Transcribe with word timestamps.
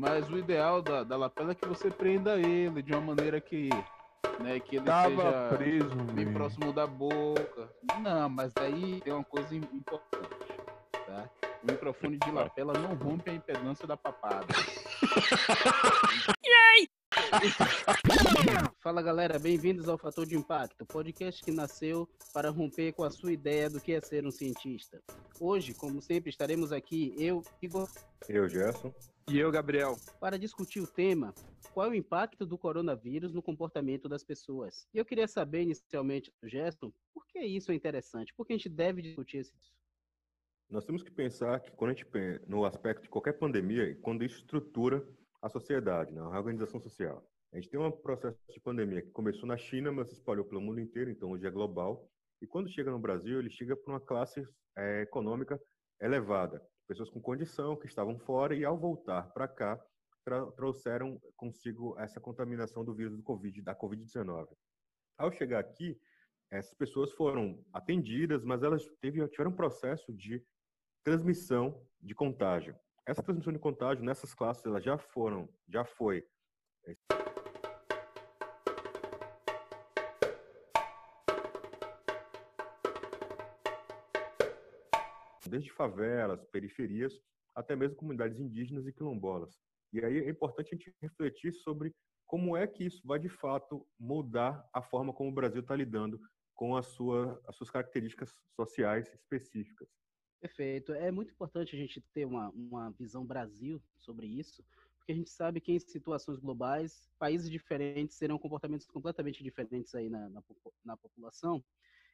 Mas 0.00 0.30
o 0.30 0.38
ideal 0.38 0.80
da, 0.80 1.02
da 1.02 1.16
lapela 1.16 1.50
é 1.50 1.54
que 1.56 1.66
você 1.66 1.90
prenda 1.90 2.36
ele 2.36 2.80
de 2.82 2.92
uma 2.92 3.00
maneira 3.00 3.40
que, 3.40 3.68
né, 4.38 4.60
que 4.60 4.76
ele 4.76 4.84
Tava 4.84 5.08
seja 5.10 5.48
preso, 5.56 5.96
bem 6.14 6.32
próximo 6.32 6.72
da 6.72 6.86
boca. 6.86 7.68
Não, 8.00 8.28
mas 8.28 8.52
daí 8.52 9.00
tem 9.00 9.12
uma 9.12 9.24
coisa 9.24 9.52
im- 9.56 9.68
importante, 9.72 10.36
tá? 11.04 11.28
O 11.64 11.72
microfone 11.72 12.16
de 12.16 12.30
lapela 12.30 12.74
não 12.74 12.94
rompe 12.94 13.28
a 13.28 13.34
impedância 13.34 13.88
da 13.88 13.96
papada. 13.96 14.46
Fala 18.80 19.02
galera, 19.02 19.36
bem-vindos 19.40 19.88
ao 19.88 19.98
Fator 19.98 20.24
de 20.24 20.36
Impacto, 20.36 20.86
podcast 20.86 21.42
que 21.42 21.50
nasceu 21.50 22.08
para 22.32 22.50
romper 22.50 22.92
com 22.92 23.02
a 23.02 23.10
sua 23.10 23.32
ideia 23.32 23.68
do 23.68 23.80
que 23.80 23.94
é 23.94 24.00
ser 24.00 24.24
um 24.24 24.30
cientista. 24.30 25.02
Hoje, 25.40 25.74
como 25.74 26.00
sempre, 26.00 26.30
estaremos 26.30 26.70
aqui, 26.70 27.12
eu, 27.18 27.42
Igor, 27.60 27.88
Eu, 28.28 28.48
Gerson. 28.48 28.94
E 29.30 29.38
eu, 29.38 29.50
Gabriel? 29.50 29.96
para 30.18 30.38
discutir 30.38 30.80
o 30.80 30.86
tema 30.86 31.34
qual 31.74 31.86
é 31.86 31.90
o 31.90 31.94
impacto 31.94 32.46
do 32.46 32.56
coronavírus 32.56 33.32
no 33.32 33.42
comportamento 33.42 34.08
das 34.08 34.24
pessoas. 34.24 34.88
E 34.92 34.98
eu 34.98 35.04
queria 35.04 35.28
saber 35.28 35.62
inicialmente 35.62 36.32
do 36.42 36.48
Gerson, 36.48 36.90
por 37.12 37.26
que 37.26 37.38
isso 37.40 37.70
é 37.70 37.74
interessante? 37.74 38.32
Por 38.34 38.46
que 38.46 38.54
a 38.54 38.56
gente 38.56 38.70
deve 38.70 39.02
discutir 39.02 39.40
isso? 39.40 39.52
Nós 40.70 40.84
temos 40.84 41.02
que 41.02 41.10
pensar 41.10 41.60
que 41.60 41.70
quando 41.72 41.90
a 41.90 41.94
gente 41.94 42.06
pensa 42.06 42.42
no 42.46 42.64
aspecto 42.64 43.02
de 43.02 43.08
qualquer 43.08 43.34
pandemia, 43.34 43.94
quando 44.00 44.24
isso 44.24 44.38
estrutura 44.38 45.06
a 45.42 45.48
sociedade, 45.48 46.12
né, 46.12 46.20
a 46.20 46.30
reorganização 46.30 46.80
social. 46.80 47.22
A 47.52 47.56
gente 47.56 47.68
tem 47.68 47.78
um 47.78 47.90
processo 47.90 48.38
de 48.50 48.60
pandemia 48.60 49.02
que 49.02 49.10
começou 49.10 49.46
na 49.46 49.56
China, 49.56 49.92
mas 49.92 50.08
se 50.08 50.14
espalhou 50.14 50.44
pelo 50.44 50.60
mundo 50.60 50.80
inteiro, 50.80 51.10
então 51.10 51.30
hoje 51.30 51.46
é 51.46 51.50
global. 51.50 52.10
E 52.40 52.46
quando 52.46 52.70
chega 52.70 52.90
no 52.90 52.98
Brasil, 52.98 53.38
ele 53.38 53.50
chega 53.50 53.76
para 53.76 53.92
uma 53.92 54.00
classe 54.00 54.46
eh, 54.76 55.02
econômica 55.02 55.60
elevada, 56.00 56.62
pessoas 56.88 57.10
com 57.10 57.20
condição 57.20 57.76
que 57.76 57.86
estavam 57.86 58.18
fora 58.18 58.56
e 58.56 58.64
ao 58.64 58.76
voltar 58.78 59.30
para 59.32 59.46
cá 59.46 59.80
tra- 60.24 60.50
trouxeram 60.52 61.20
consigo 61.36 61.96
essa 61.98 62.18
contaminação 62.20 62.84
do 62.84 62.94
vírus 62.94 63.16
do 63.16 63.22
Covid, 63.22 63.60
da 63.62 63.74
Covid-19. 63.76 64.48
Ao 65.18 65.30
chegar 65.30 65.58
aqui, 65.60 66.00
essas 66.50 66.74
pessoas 66.74 67.12
foram 67.12 67.62
atendidas, 67.72 68.42
mas 68.42 68.62
elas 68.62 68.86
teve, 69.00 69.26
tiveram 69.28 69.50
um 69.50 69.56
processo 69.56 70.12
de 70.12 70.42
transmissão 71.04 71.86
de 72.00 72.14
contágio. 72.14 72.74
Essa 73.06 73.22
transmissão 73.22 73.52
de 73.52 73.58
contágio 73.58 74.04
nessas 74.04 74.34
classes, 74.34 74.64
elas 74.64 74.82
já 74.82 74.96
foram, 74.96 75.48
já 75.68 75.84
foi 75.84 76.26
desde 85.48 85.72
favelas, 85.72 86.44
periferias, 86.46 87.20
até 87.54 87.74
mesmo 87.74 87.96
comunidades 87.96 88.38
indígenas 88.38 88.86
e 88.86 88.92
quilombolas. 88.92 89.58
E 89.92 90.04
aí 90.04 90.18
é 90.18 90.30
importante 90.30 90.74
a 90.74 90.76
gente 90.76 90.94
refletir 91.00 91.52
sobre 91.52 91.94
como 92.26 92.56
é 92.56 92.66
que 92.66 92.84
isso 92.84 93.00
vai 93.06 93.18
de 93.18 93.28
fato 93.28 93.86
mudar 93.98 94.68
a 94.72 94.82
forma 94.82 95.12
como 95.12 95.30
o 95.30 95.34
Brasil 95.34 95.62
está 95.62 95.74
lidando 95.74 96.20
com 96.54 96.76
a 96.76 96.82
sua, 96.82 97.40
as 97.46 97.56
suas 97.56 97.70
características 97.70 98.38
sociais 98.54 99.08
específicas. 99.14 99.88
Perfeito. 100.40 100.92
É 100.92 101.10
muito 101.10 101.32
importante 101.32 101.74
a 101.74 101.78
gente 101.78 102.00
ter 102.12 102.24
uma, 102.24 102.50
uma 102.50 102.90
visão 102.90 103.24
Brasil 103.24 103.82
sobre 103.96 104.26
isso, 104.26 104.62
porque 104.98 105.12
a 105.12 105.14
gente 105.14 105.30
sabe 105.30 105.60
que 105.60 105.72
em 105.72 105.78
situações 105.78 106.38
globais, 106.38 107.08
países 107.18 107.50
diferentes 107.50 108.18
terão 108.18 108.38
comportamentos 108.38 108.86
completamente 108.86 109.42
diferentes 109.42 109.94
aí 109.94 110.08
na, 110.08 110.28
na, 110.28 110.42
na 110.84 110.96
população. 110.96 111.64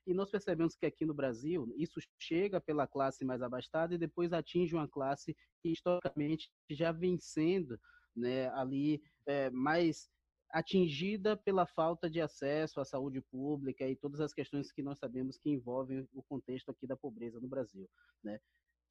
E 0.07 0.13
nós 0.13 0.31
percebemos 0.31 0.77
que 0.77 0.87
aqui 0.87 1.07
no 1.07 1.15
Brasil, 1.15 1.73
isso 1.77 1.99
chega 2.19 2.61
pela 2.61 2.87
classe 2.87 3.25
mais 3.25 3.41
abastada 3.43 3.95
e 3.95 3.99
depois 3.99 4.33
atinge 4.33 4.75
uma 4.75 4.89
classe 4.89 5.35
que 5.61 5.71
historicamente 5.71 6.51
já 6.71 6.93
vem 6.93 7.19
sendo 7.19 7.79
né, 8.15 8.49
ali 8.51 9.03
é, 9.27 9.51
mais 9.51 10.11
atingida 10.51 11.37
pela 11.37 11.67
falta 11.67 12.09
de 12.09 12.21
acesso 12.21 12.81
à 12.81 12.85
saúde 12.85 13.21
pública 13.21 13.89
e 13.89 13.97
todas 13.97 14.21
as 14.21 14.33
questões 14.33 14.71
que 14.71 14.83
nós 14.83 14.99
sabemos 14.99 15.37
que 15.37 15.51
envolvem 15.51 16.09
o 16.13 16.23
contexto 16.23 16.71
aqui 16.71 16.87
da 16.87 16.97
pobreza 16.97 17.41
no 17.41 17.49
Brasil. 17.49 17.89
Né? 18.23 18.39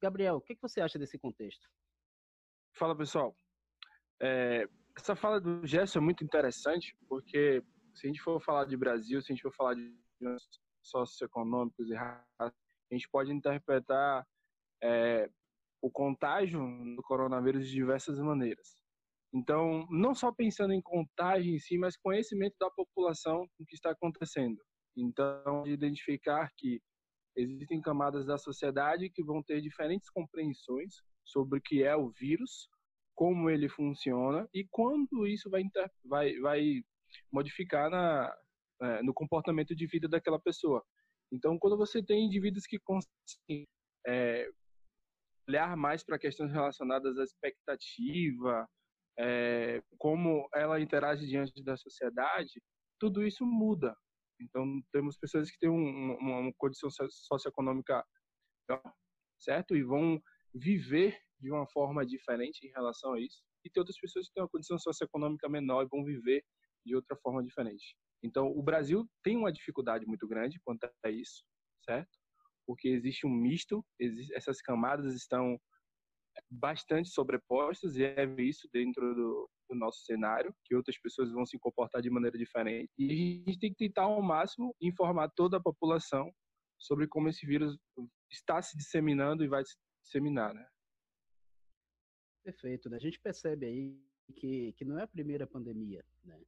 Gabriel, 0.02 0.36
o 0.36 0.40
que, 0.40 0.54
que 0.54 0.60
você 0.60 0.80
acha 0.80 0.98
desse 0.98 1.18
contexto? 1.18 1.66
Fala, 2.74 2.94
pessoal. 2.94 3.34
É, 4.20 4.68
essa 4.96 5.16
fala 5.16 5.40
do 5.40 5.66
Gerson 5.66 6.00
é 6.00 6.02
muito 6.02 6.22
interessante, 6.22 6.96
porque 7.08 7.62
se 7.94 8.06
a 8.06 8.08
gente 8.08 8.20
for 8.20 8.40
falar 8.42 8.66
de 8.66 8.76
Brasil, 8.76 9.22
se 9.22 9.32
a 9.32 9.34
gente 9.34 9.42
for 9.42 9.54
falar 9.54 9.74
de 9.74 9.96
socioeconômicos 10.84 11.88
e 11.88 11.96
a 11.96 12.52
gente 12.92 13.08
pode 13.08 13.32
interpretar 13.32 14.26
é, 14.82 15.28
o 15.82 15.90
contágio 15.90 16.60
do 16.94 17.02
coronavírus 17.02 17.66
de 17.66 17.72
diversas 17.72 18.18
maneiras. 18.18 18.76
Então, 19.32 19.86
não 19.90 20.14
só 20.14 20.30
pensando 20.30 20.72
em 20.72 20.80
contagem 20.80 21.56
em 21.56 21.58
si, 21.58 21.76
mas 21.76 21.96
conhecimento 21.96 22.54
da 22.60 22.70
população 22.70 23.48
do 23.58 23.66
que 23.66 23.74
está 23.74 23.90
acontecendo. 23.90 24.62
Então, 24.96 25.64
de 25.64 25.72
identificar 25.72 26.50
que 26.56 26.80
existem 27.36 27.80
camadas 27.80 28.24
da 28.24 28.38
sociedade 28.38 29.10
que 29.10 29.24
vão 29.24 29.42
ter 29.42 29.60
diferentes 29.60 30.08
compreensões 30.08 31.02
sobre 31.24 31.58
o 31.58 31.62
que 31.62 31.82
é 31.82 31.96
o 31.96 32.10
vírus, 32.10 32.68
como 33.14 33.50
ele 33.50 33.68
funciona 33.68 34.48
e 34.52 34.66
quando 34.70 35.26
isso 35.26 35.48
vai, 35.50 35.62
vai, 36.04 36.38
vai 36.40 36.84
modificar 37.32 37.90
na, 37.90 38.36
é, 38.84 39.02
no 39.02 39.14
comportamento 39.14 39.74
de 39.74 39.86
vida 39.86 40.08
daquela 40.08 40.38
pessoa. 40.38 40.84
Então, 41.32 41.58
quando 41.58 41.76
você 41.76 42.02
tem 42.02 42.26
indivíduos 42.26 42.66
que 42.66 42.78
conseguem 42.78 43.66
é, 44.06 44.48
olhar 45.48 45.76
mais 45.76 46.04
para 46.04 46.18
questões 46.18 46.52
relacionadas 46.52 47.18
à 47.18 47.24
expectativa, 47.24 48.68
é, 49.18 49.82
como 49.98 50.48
ela 50.54 50.80
interage 50.80 51.26
diante 51.26 51.62
da 51.62 51.76
sociedade, 51.76 52.62
tudo 53.00 53.24
isso 53.24 53.44
muda. 53.44 53.96
Então, 54.40 54.80
temos 54.92 55.16
pessoas 55.16 55.50
que 55.50 55.58
têm 55.58 55.70
um, 55.70 56.16
uma, 56.16 56.38
uma 56.40 56.52
condição 56.58 56.90
socioeconômica 56.90 58.04
certo? 59.38 59.76
E 59.76 59.82
vão 59.82 60.20
viver 60.54 61.18
de 61.38 61.50
uma 61.50 61.66
forma 61.66 62.04
diferente 62.06 62.66
em 62.66 62.70
relação 62.70 63.12
a 63.12 63.20
isso. 63.20 63.42
E 63.64 63.70
tem 63.70 63.80
outras 63.80 63.98
pessoas 63.98 64.26
que 64.26 64.34
têm 64.34 64.42
uma 64.42 64.48
condição 64.48 64.78
socioeconômica 64.78 65.48
menor 65.48 65.84
e 65.84 65.88
vão 65.88 66.04
viver 66.04 66.44
de 66.84 66.94
outra 66.94 67.16
forma 67.16 67.42
diferente. 67.42 67.96
Então, 68.24 68.48
o 68.48 68.62
Brasil 68.62 69.06
tem 69.22 69.36
uma 69.36 69.52
dificuldade 69.52 70.06
muito 70.06 70.26
grande 70.26 70.58
quanto 70.64 70.90
a 71.04 71.10
isso, 71.10 71.44
certo? 71.84 72.10
Porque 72.66 72.88
existe 72.88 73.26
um 73.26 73.30
misto, 73.30 73.84
existe, 74.00 74.34
essas 74.34 74.62
camadas 74.62 75.14
estão 75.14 75.60
bastante 76.50 77.10
sobrepostas 77.10 77.96
e 77.96 78.02
é 78.02 78.24
isso 78.38 78.66
dentro 78.72 79.14
do, 79.14 79.50
do, 79.68 79.76
nosso 79.76 80.02
cenário, 80.06 80.54
que 80.64 80.74
outras 80.74 80.98
pessoas 80.98 81.30
vão 81.30 81.44
se 81.44 81.58
comportar 81.58 82.00
de 82.00 82.08
maneira 82.08 82.38
diferente. 82.38 82.90
E 82.98 83.12
a 83.12 83.50
gente 83.50 83.58
tem 83.58 83.70
que 83.70 83.88
tentar 83.88 84.04
ao 84.04 84.22
máximo 84.22 84.74
informar 84.80 85.30
toda 85.36 85.58
a 85.58 85.62
população 85.62 86.32
sobre 86.78 87.06
como 87.06 87.28
esse 87.28 87.44
vírus 87.44 87.76
está 88.30 88.60
se 88.62 88.74
disseminando 88.74 89.44
e 89.44 89.48
vai 89.48 89.62
se 89.64 89.76
disseminar, 90.02 90.54
né? 90.54 90.66
Perfeito, 92.42 92.88
né? 92.88 92.96
A 92.96 93.00
gente 93.00 93.20
percebe 93.20 93.66
aí 93.66 94.02
que, 94.34 94.72
que 94.72 94.84
não 94.84 94.98
é 94.98 95.02
a 95.02 95.08
primeira 95.08 95.46
pandemia, 95.46 96.02
né? 96.24 96.40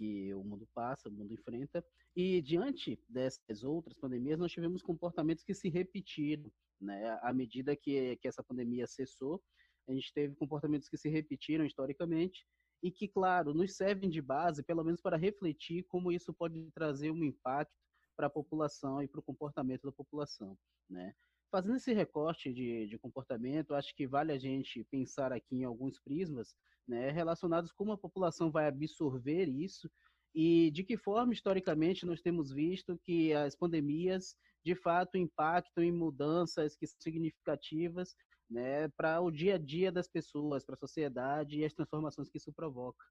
Que 0.00 0.32
o 0.32 0.42
mundo 0.42 0.66
passa, 0.74 1.10
o 1.10 1.12
mundo 1.12 1.30
enfrenta, 1.34 1.84
e 2.16 2.40
diante 2.40 2.98
dessas 3.06 3.62
outras 3.62 3.98
pandemias, 3.98 4.38
nós 4.38 4.50
tivemos 4.50 4.80
comportamentos 4.80 5.44
que 5.44 5.52
se 5.52 5.68
repetiram, 5.68 6.50
né? 6.80 7.18
À 7.20 7.34
medida 7.34 7.76
que, 7.76 8.16
que 8.16 8.26
essa 8.26 8.42
pandemia 8.42 8.86
cessou, 8.86 9.42
a 9.86 9.92
gente 9.92 10.10
teve 10.14 10.34
comportamentos 10.36 10.88
que 10.88 10.96
se 10.96 11.10
repetiram 11.10 11.66
historicamente 11.66 12.46
e 12.82 12.90
que, 12.90 13.06
claro, 13.06 13.52
nos 13.52 13.76
servem 13.76 14.08
de 14.08 14.22
base, 14.22 14.62
pelo 14.62 14.82
menos 14.82 15.02
para 15.02 15.18
refletir 15.18 15.84
como 15.84 16.10
isso 16.10 16.32
pode 16.32 16.70
trazer 16.72 17.10
um 17.10 17.22
impacto 17.22 17.74
para 18.16 18.28
a 18.28 18.30
população 18.30 19.02
e 19.02 19.08
para 19.08 19.20
o 19.20 19.22
comportamento 19.22 19.82
da 19.82 19.92
população, 19.92 20.56
né? 20.88 21.14
Fazendo 21.50 21.76
esse 21.76 21.92
recorte 21.92 22.52
de, 22.52 22.86
de 22.86 22.98
comportamento, 22.98 23.74
acho 23.74 23.94
que 23.94 24.06
vale 24.06 24.32
a 24.32 24.38
gente 24.38 24.84
pensar 24.84 25.32
aqui 25.32 25.56
em 25.56 25.64
alguns 25.64 25.98
prismas 25.98 26.54
né, 26.86 27.10
relacionados 27.10 27.72
como 27.72 27.92
a 27.92 27.98
população 27.98 28.50
vai 28.50 28.68
absorver 28.68 29.48
isso 29.48 29.90
e 30.34 30.70
de 30.70 30.84
que 30.84 30.96
forma, 30.96 31.32
historicamente, 31.32 32.06
nós 32.06 32.20
temos 32.20 32.52
visto 32.52 32.98
que 33.04 33.32
as 33.32 33.56
pandemias, 33.56 34.36
de 34.64 34.74
fato, 34.76 35.16
impactam 35.16 35.82
em 35.82 35.92
mudanças 35.92 36.76
que 36.76 36.86
são 36.86 37.00
significativas 37.00 38.14
né, 38.48 38.88
para 38.90 39.20
o 39.20 39.30
dia 39.30 39.56
a 39.56 39.58
dia 39.58 39.90
das 39.90 40.08
pessoas, 40.08 40.64
para 40.64 40.74
a 40.74 40.78
sociedade 40.78 41.58
e 41.58 41.64
as 41.64 41.74
transformações 41.74 42.28
que 42.28 42.38
isso 42.38 42.52
provoca. 42.52 43.04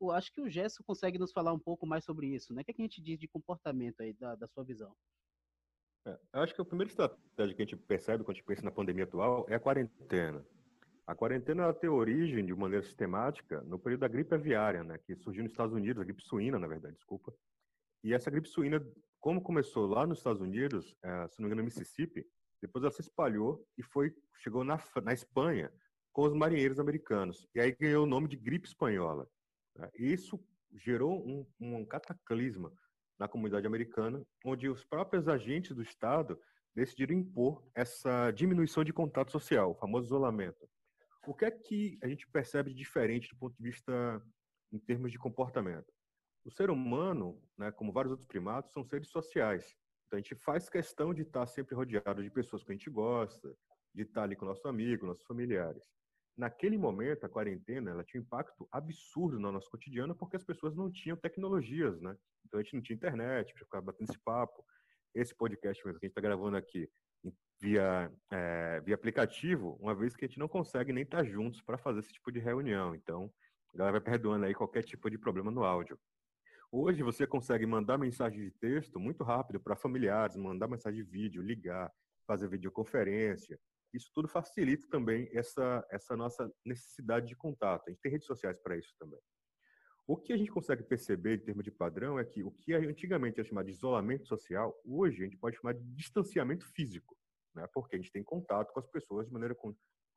Eu 0.00 0.10
acho 0.10 0.30
que 0.32 0.40
o 0.42 0.50
Gesso 0.50 0.84
consegue 0.84 1.18
nos 1.18 1.32
falar 1.32 1.54
um 1.54 1.58
pouco 1.58 1.86
mais 1.86 2.04
sobre 2.04 2.28
isso. 2.28 2.52
Né? 2.52 2.60
O 2.60 2.64
que, 2.64 2.70
é 2.70 2.74
que 2.74 2.82
a 2.82 2.84
gente 2.84 3.00
diz 3.00 3.18
de 3.18 3.26
comportamento 3.28 4.00
aí, 4.00 4.12
da, 4.12 4.34
da 4.34 4.46
sua 4.46 4.62
visão? 4.62 4.94
É, 6.06 6.18
acho 6.34 6.54
que 6.54 6.60
a 6.60 6.64
primeira 6.64 6.88
estratégia 6.88 7.54
que 7.54 7.62
a 7.62 7.64
gente 7.64 7.76
percebe 7.76 8.22
quando 8.22 8.36
a 8.36 8.38
gente 8.38 8.46
pensa 8.46 8.62
na 8.62 8.70
pandemia 8.70 9.04
atual 9.04 9.44
é 9.48 9.56
a 9.56 9.60
quarentena. 9.60 10.46
A 11.04 11.14
quarentena 11.14 11.64
ela 11.64 11.74
tem 11.74 11.90
origem, 11.90 12.46
de 12.46 12.54
maneira 12.54 12.84
sistemática, 12.84 13.60
no 13.62 13.78
período 13.78 14.00
da 14.00 14.08
gripe 14.08 14.34
aviária, 14.34 14.84
né, 14.84 14.98
que 14.98 15.16
surgiu 15.16 15.42
nos 15.42 15.52
Estados 15.52 15.74
Unidos, 15.74 16.00
a 16.00 16.04
gripe 16.04 16.22
suína, 16.22 16.58
na 16.58 16.66
verdade, 16.68 16.94
desculpa. 16.94 17.34
E 18.04 18.14
essa 18.14 18.30
gripe 18.30 18.48
suína, 18.48 18.84
como 19.20 19.40
começou 19.40 19.86
lá 19.86 20.06
nos 20.06 20.18
Estados 20.18 20.40
Unidos, 20.40 20.96
é, 21.02 21.28
se 21.28 21.40
não 21.40 21.48
me 21.48 21.54
engano, 21.54 21.62
no 21.62 21.64
Mississippi, 21.64 22.24
depois 22.62 22.84
ela 22.84 22.92
se 22.92 23.00
espalhou 23.00 23.66
e 23.76 23.82
foi 23.82 24.14
chegou 24.38 24.62
na, 24.62 24.80
na 25.02 25.12
Espanha 25.12 25.72
com 26.12 26.22
os 26.22 26.32
marinheiros 26.32 26.78
americanos. 26.78 27.48
E 27.54 27.60
aí 27.60 27.72
ganhou 27.72 28.04
o 28.04 28.08
nome 28.08 28.28
de 28.28 28.36
gripe 28.36 28.68
espanhola. 28.68 29.28
Né? 29.74 29.90
Isso 29.94 30.42
gerou 30.72 31.26
um, 31.26 31.46
um 31.60 31.84
cataclisma 31.84 32.72
na 33.18 33.28
comunidade 33.28 33.66
americana, 33.66 34.24
onde 34.44 34.68
os 34.68 34.84
próprios 34.84 35.28
agentes 35.28 35.74
do 35.74 35.82
Estado 35.82 36.38
decidiram 36.74 37.14
impor 37.14 37.66
essa 37.74 38.30
diminuição 38.30 38.84
de 38.84 38.92
contato 38.92 39.32
social, 39.32 39.70
o 39.70 39.74
famoso 39.74 40.06
isolamento. 40.06 40.68
O 41.26 41.34
que 41.34 41.44
é 41.44 41.50
que 41.50 41.98
a 42.02 42.08
gente 42.08 42.28
percebe 42.28 42.70
de 42.70 42.76
diferente 42.76 43.28
do 43.30 43.36
ponto 43.36 43.56
de 43.56 43.62
vista 43.62 44.22
em 44.70 44.78
termos 44.78 45.10
de 45.10 45.18
comportamento? 45.18 45.92
O 46.44 46.50
ser 46.50 46.70
humano, 46.70 47.42
né, 47.58 47.72
como 47.72 47.92
vários 47.92 48.12
outros 48.12 48.28
primatos, 48.28 48.72
são 48.72 48.84
seres 48.84 49.08
sociais. 49.08 49.74
Então 50.06 50.18
a 50.18 50.20
gente 50.20 50.36
faz 50.36 50.68
questão 50.68 51.12
de 51.12 51.22
estar 51.22 51.46
sempre 51.46 51.74
rodeado 51.74 52.22
de 52.22 52.30
pessoas 52.30 52.62
que 52.62 52.70
a 52.70 52.74
gente 52.74 52.90
gosta, 52.90 53.56
de 53.92 54.02
estar 54.02 54.22
ali 54.22 54.36
com 54.36 54.44
nosso 54.44 54.68
amigo, 54.68 55.06
nossos 55.06 55.24
familiares. 55.24 55.82
Naquele 56.36 56.76
momento, 56.76 57.24
a 57.24 57.28
quarentena, 57.28 57.92
ela 57.92 58.04
tinha 58.04 58.20
um 58.20 58.24
impacto 58.24 58.68
absurdo 58.70 59.40
no 59.40 59.50
nosso 59.50 59.70
cotidiano 59.70 60.14
porque 60.14 60.36
as 60.36 60.44
pessoas 60.44 60.76
não 60.76 60.90
tinham 60.90 61.16
tecnologias, 61.16 62.00
né? 62.00 62.16
Então 62.44 62.60
a 62.60 62.62
gente 62.62 62.74
não 62.74 62.82
tinha 62.82 62.96
internet 62.96 63.54
para 63.54 63.64
ficar 63.64 63.80
batendo 63.80 64.10
esse 64.10 64.18
papo. 64.18 64.64
Esse 65.14 65.34
podcast 65.34 65.82
mesmo 65.84 65.98
que 65.98 66.04
a 66.04 66.08
gente 66.08 66.12
está 66.12 66.20
gravando 66.20 66.58
aqui 66.58 66.90
via, 67.60 68.12
é, 68.30 68.80
via 68.80 68.94
aplicativo, 68.94 69.76
uma 69.80 69.94
vez 69.94 70.14
que 70.14 70.24
a 70.24 70.28
gente 70.28 70.38
não 70.38 70.48
consegue 70.48 70.92
nem 70.92 71.04
estar 71.04 71.24
juntos 71.24 71.62
para 71.62 71.78
fazer 71.78 72.00
esse 72.00 72.12
tipo 72.12 72.30
de 72.30 72.38
reunião. 72.38 72.94
Então, 72.94 73.32
a 73.74 73.78
galera 73.78 73.98
vai 73.98 74.12
perdoando 74.12 74.44
aí 74.44 74.54
qualquer 74.54 74.82
tipo 74.82 75.10
de 75.10 75.18
problema 75.18 75.50
no 75.50 75.64
áudio. 75.64 75.98
Hoje 76.70 77.02
você 77.02 77.26
consegue 77.26 77.64
mandar 77.64 77.96
mensagem 77.96 78.42
de 78.42 78.50
texto 78.50 78.98
muito 78.98 79.24
rápido 79.24 79.60
para 79.60 79.76
familiares, 79.76 80.36
mandar 80.36 80.68
mensagem 80.68 81.02
de 81.02 81.10
vídeo, 81.10 81.42
ligar, 81.42 81.90
fazer 82.26 82.48
videoconferência. 82.48 83.58
Isso 83.96 84.10
tudo 84.14 84.28
facilita 84.28 84.86
também 84.88 85.28
essa, 85.32 85.86
essa 85.90 86.16
nossa 86.16 86.52
necessidade 86.64 87.26
de 87.26 87.34
contato. 87.34 87.84
A 87.86 87.90
gente 87.90 88.00
tem 88.00 88.12
redes 88.12 88.26
sociais 88.26 88.58
para 88.58 88.76
isso 88.76 88.94
também. 88.98 89.20
O 90.06 90.16
que 90.16 90.32
a 90.32 90.36
gente 90.36 90.50
consegue 90.52 90.84
perceber 90.84 91.36
em 91.36 91.44
termos 91.44 91.64
de 91.64 91.70
padrão 91.70 92.18
é 92.18 92.24
que 92.24 92.44
o 92.44 92.52
que 92.52 92.72
antigamente 92.74 93.40
era 93.40 93.48
chamado 93.48 93.66
de 93.66 93.72
isolamento 93.72 94.28
social, 94.28 94.78
hoje 94.84 95.22
a 95.22 95.24
gente 95.24 95.36
pode 95.36 95.56
chamar 95.56 95.74
de 95.74 95.82
distanciamento 95.94 96.64
físico, 96.64 97.16
né? 97.54 97.66
porque 97.74 97.96
a 97.96 97.98
gente 97.98 98.12
tem 98.12 98.22
contato 98.22 98.72
com 98.72 98.78
as 98.78 98.86
pessoas 98.86 99.26
de 99.26 99.32
maneira 99.32 99.56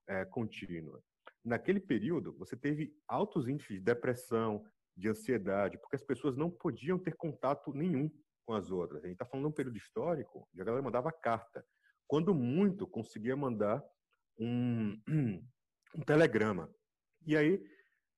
é, 0.08 0.26
contínua. 0.26 1.02
Naquele 1.44 1.80
período, 1.80 2.38
você 2.38 2.56
teve 2.56 2.94
altos 3.08 3.48
índices 3.48 3.78
de 3.78 3.82
depressão, 3.82 4.64
de 4.96 5.10
ansiedade, 5.10 5.80
porque 5.80 5.96
as 5.96 6.04
pessoas 6.04 6.36
não 6.36 6.52
podiam 6.52 7.00
ter 7.00 7.16
contato 7.16 7.74
nenhum 7.74 8.12
com 8.46 8.54
as 8.54 8.70
outras. 8.70 9.04
A 9.04 9.08
gente 9.08 9.16
está 9.16 9.26
falando 9.26 9.46
de 9.46 9.52
um 9.52 9.56
período 9.56 9.78
histórico 9.78 10.48
onde 10.52 10.62
a 10.62 10.66
galera 10.66 10.84
mandava 10.84 11.12
carta. 11.12 11.66
Quando 12.10 12.34
muito, 12.34 12.88
conseguia 12.88 13.36
mandar 13.36 13.86
um, 14.36 15.00
um 15.96 16.02
telegrama. 16.04 16.68
E 17.24 17.38
aí, 17.38 17.64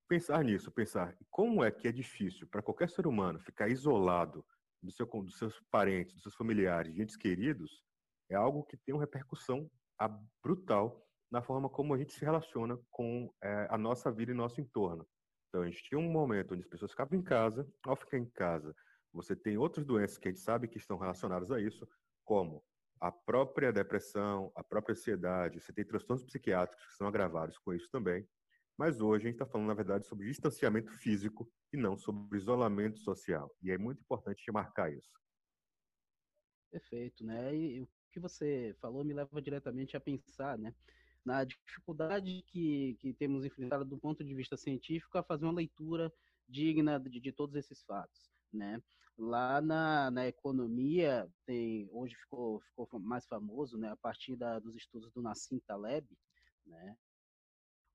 pensar 0.08 0.42
nisso, 0.42 0.72
pensar 0.72 1.14
como 1.28 1.62
é 1.62 1.70
que 1.70 1.86
é 1.86 1.92
difícil 1.92 2.48
para 2.48 2.62
qualquer 2.62 2.88
ser 2.88 3.06
humano 3.06 3.38
ficar 3.38 3.68
isolado 3.68 4.42
do 4.82 4.90
seu, 4.90 5.04
dos 5.04 5.36
seus 5.36 5.60
parentes, 5.70 6.14
dos 6.14 6.22
seus 6.22 6.34
familiares, 6.34 6.98
entes 6.98 7.16
queridos, 7.16 7.84
é 8.30 8.34
algo 8.34 8.64
que 8.64 8.78
tem 8.78 8.94
uma 8.94 9.02
repercussão 9.02 9.70
brutal 10.42 11.06
na 11.30 11.42
forma 11.42 11.68
como 11.68 11.92
a 11.92 11.98
gente 11.98 12.14
se 12.14 12.24
relaciona 12.24 12.78
com 12.90 13.30
é, 13.42 13.66
a 13.68 13.76
nossa 13.76 14.10
vida 14.10 14.32
e 14.32 14.34
nosso 14.34 14.58
entorno. 14.58 15.06
Então, 15.48 15.60
a 15.60 15.66
gente 15.66 15.82
tinha 15.82 15.98
um 15.98 16.10
momento 16.10 16.54
onde 16.54 16.62
as 16.62 16.68
pessoas 16.68 16.92
ficavam 16.92 17.18
em 17.18 17.22
casa. 17.22 17.70
Ao 17.84 17.94
ficar 17.94 18.16
em 18.16 18.24
casa, 18.30 18.74
você 19.12 19.36
tem 19.36 19.58
outras 19.58 19.84
doenças 19.84 20.16
que 20.16 20.28
a 20.28 20.30
gente 20.30 20.40
sabe 20.40 20.66
que 20.66 20.78
estão 20.78 20.96
relacionadas 20.96 21.50
a 21.50 21.60
isso, 21.60 21.86
como 22.24 22.64
a 23.02 23.10
própria 23.10 23.72
depressão, 23.72 24.52
a 24.54 24.62
própria 24.62 24.92
ansiedade. 24.92 25.60
Você 25.60 25.72
tem 25.72 25.84
transtornos 25.84 26.24
psiquiátricos 26.24 26.86
que 26.86 26.94
são 26.94 27.08
agravados 27.08 27.58
com 27.58 27.74
isso 27.74 27.90
também. 27.90 28.24
Mas 28.78 29.00
hoje 29.00 29.24
a 29.24 29.26
gente 29.26 29.34
está 29.34 29.44
falando, 29.44 29.66
na 29.66 29.74
verdade, 29.74 30.06
sobre 30.06 30.28
distanciamento 30.28 30.92
físico 30.92 31.50
e 31.72 31.76
não 31.76 31.98
sobre 31.98 32.38
isolamento 32.38 33.00
social. 33.00 33.52
E 33.60 33.72
é 33.72 33.76
muito 33.76 34.00
importante 34.00 34.50
marcar 34.52 34.92
isso. 34.92 35.10
Perfeito, 36.70 37.24
né? 37.24 37.54
E 37.54 37.82
o 37.82 37.88
que 38.12 38.20
você 38.20 38.74
falou 38.80 39.04
me 39.04 39.12
leva 39.12 39.42
diretamente 39.42 39.96
a 39.96 40.00
pensar, 40.00 40.56
né? 40.56 40.72
na 41.24 41.44
dificuldade 41.44 42.42
que, 42.48 42.96
que 43.00 43.14
temos 43.14 43.44
enfrentado 43.44 43.84
do 43.84 43.98
ponto 43.98 44.24
de 44.24 44.34
vista 44.34 44.56
científico 44.56 45.16
a 45.16 45.22
fazer 45.22 45.44
uma 45.44 45.54
leitura 45.54 46.12
digna 46.48 46.98
de, 46.98 47.20
de 47.20 47.32
todos 47.32 47.54
esses 47.54 47.82
fatos, 47.84 48.28
né? 48.52 48.80
Lá 49.18 49.60
na, 49.60 50.10
na 50.10 50.26
economia, 50.26 51.28
tem, 51.46 51.88
hoje 51.92 52.14
ficou, 52.16 52.60
ficou 52.60 52.88
mais 52.98 53.26
famoso, 53.26 53.76
né, 53.76 53.90
a 53.90 53.96
partir 53.96 54.36
da, 54.36 54.58
dos 54.58 54.74
estudos 54.74 55.12
do 55.12 55.22
Nassim 55.22 55.60
Taleb, 55.60 56.06
né, 56.66 56.96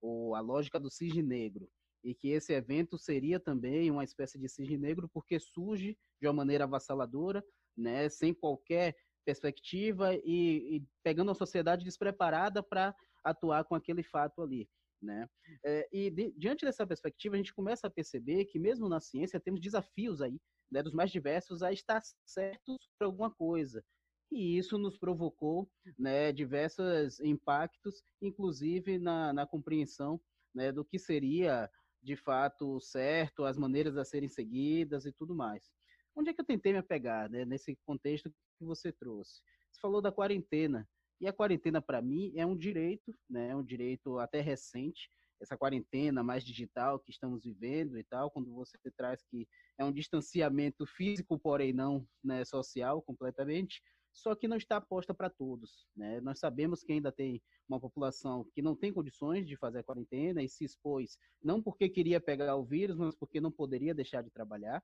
o, 0.02 0.36
a 0.36 0.40
lógica 0.40 0.80
do 0.80 0.92
cisne 0.92 1.24
negro, 1.24 1.70
e 2.04 2.14
que 2.14 2.30
esse 2.30 2.54
evento 2.54 2.98
seria 2.98 3.40
também 3.40 3.90
uma 3.90 4.04
espécie 4.04 4.38
de 4.38 4.48
cisne 4.48 4.78
negro 4.78 5.10
porque 5.12 5.40
surge 5.40 5.98
de 6.22 6.28
uma 6.28 6.34
maneira 6.34 6.66
avassaladora, 6.66 7.44
né, 7.76 8.08
sem 8.10 8.34
qualquer 8.34 8.96
perspectiva 9.26 10.16
e, 10.16 10.78
e 10.78 10.84
pegando 11.04 11.32
a 11.32 11.36
sociedade 11.36 11.84
despreparada 11.84 12.64
para 12.64 12.96
atuar 13.24 13.66
com 13.66 13.76
aquele 13.76 14.04
fato 14.04 14.42
ali. 14.42 14.70
Né? 15.02 15.28
É, 15.64 15.88
e 15.92 16.10
de, 16.10 16.32
diante 16.32 16.66
dessa 16.66 16.86
perspectiva, 16.86 17.36
a 17.36 17.38
gente 17.38 17.54
começa 17.54 17.88
a 17.88 17.92
perceber 17.92 18.46
que, 18.46 18.58
mesmo 18.58 18.90
na 18.90 19.00
ciência, 19.00 19.40
temos 19.40 19.62
desafios 19.62 20.22
aí, 20.22 20.40
né, 20.72 20.82
dos 20.82 20.94
mais 20.94 21.12
diversos, 21.12 21.62
a 21.62 21.72
estar 21.72 22.02
certos 22.26 22.90
por 22.98 23.06
alguma 23.06 23.32
coisa. 23.32 23.84
E 24.32 24.58
isso 24.58 24.78
nos 24.78 24.98
provocou 24.98 25.70
né, 25.98 26.32
diversos 26.32 27.20
impactos, 27.22 28.02
inclusive 28.22 28.98
na, 28.98 29.32
na 29.32 29.48
compreensão 29.48 30.20
né, 30.54 30.72
do 30.72 30.84
que 30.84 31.00
seria 31.00 31.70
de 32.02 32.16
fato 32.16 32.80
certo, 32.80 33.44
as 33.44 33.58
maneiras 33.58 33.98
a 33.98 34.06
serem 34.06 34.30
seguidas 34.30 35.06
e 35.06 35.12
tudo 35.12 35.36
mais. 35.36 35.70
Onde 36.16 36.30
é 36.30 36.34
que 36.34 36.42
eu 36.42 36.46
tentei 36.46 36.74
me 36.74 36.80
apegar 36.80 37.30
né, 37.30 37.46
nesse 37.46 37.78
contexto 37.86 38.30
que 38.30 38.66
você 38.66 38.92
trouxe? 38.92 39.42
Você 39.72 39.80
falou 39.80 40.02
da 40.02 40.12
quarentena. 40.12 40.88
E 41.20 41.28
a 41.28 41.34
quarentena, 41.34 41.82
para 41.82 42.02
mim, 42.02 42.32
é 42.36 42.46
um 42.46 42.56
direito, 42.56 43.16
né? 43.30 43.50
É 43.50 43.56
um 43.56 43.64
direito 43.64 44.20
até 44.20 44.40
recente, 44.40 45.10
essa 45.42 45.58
quarentena 45.58 46.24
mais 46.24 46.44
digital 46.44 47.00
que 47.00 47.12
estamos 47.12 47.44
vivendo 47.44 47.98
e 47.98 48.04
tal, 48.04 48.32
quando 48.32 48.54
você 48.54 48.78
traz 48.96 49.24
que 49.24 49.48
é 49.78 49.86
um 49.86 49.92
distanciamento 49.92 50.86
físico, 50.86 51.40
porém 51.40 51.74
não 51.74 52.08
né, 52.24 52.44
social 52.44 53.02
completamente, 53.02 53.82
só 54.14 54.34
que 54.36 54.48
não 54.48 54.58
está 54.58 54.82
posta 54.82 55.14
para 55.14 55.30
todos. 55.30 55.88
Né? 55.96 56.20
Nós 56.22 56.40
sabemos 56.40 56.84
que 56.84 56.92
ainda 56.92 57.12
tem 57.12 57.42
uma 57.70 57.80
população 57.80 58.46
que 58.56 58.62
não 58.62 58.76
tem 58.76 58.92
condições 58.92 59.48
de 59.48 59.56
fazer 59.56 59.80
a 59.80 59.84
quarentena 59.84 60.42
e 60.42 60.50
se 60.50 60.66
expôs, 60.66 61.18
não 61.44 61.62
porque 61.62 61.88
queria 61.88 62.20
pegar 62.20 62.56
o 62.56 62.66
vírus, 62.66 62.98
mas 62.98 63.16
porque 63.16 63.40
não 63.40 63.52
poderia 63.52 63.94
deixar 63.94 64.24
de 64.24 64.32
trabalhar 64.32 64.84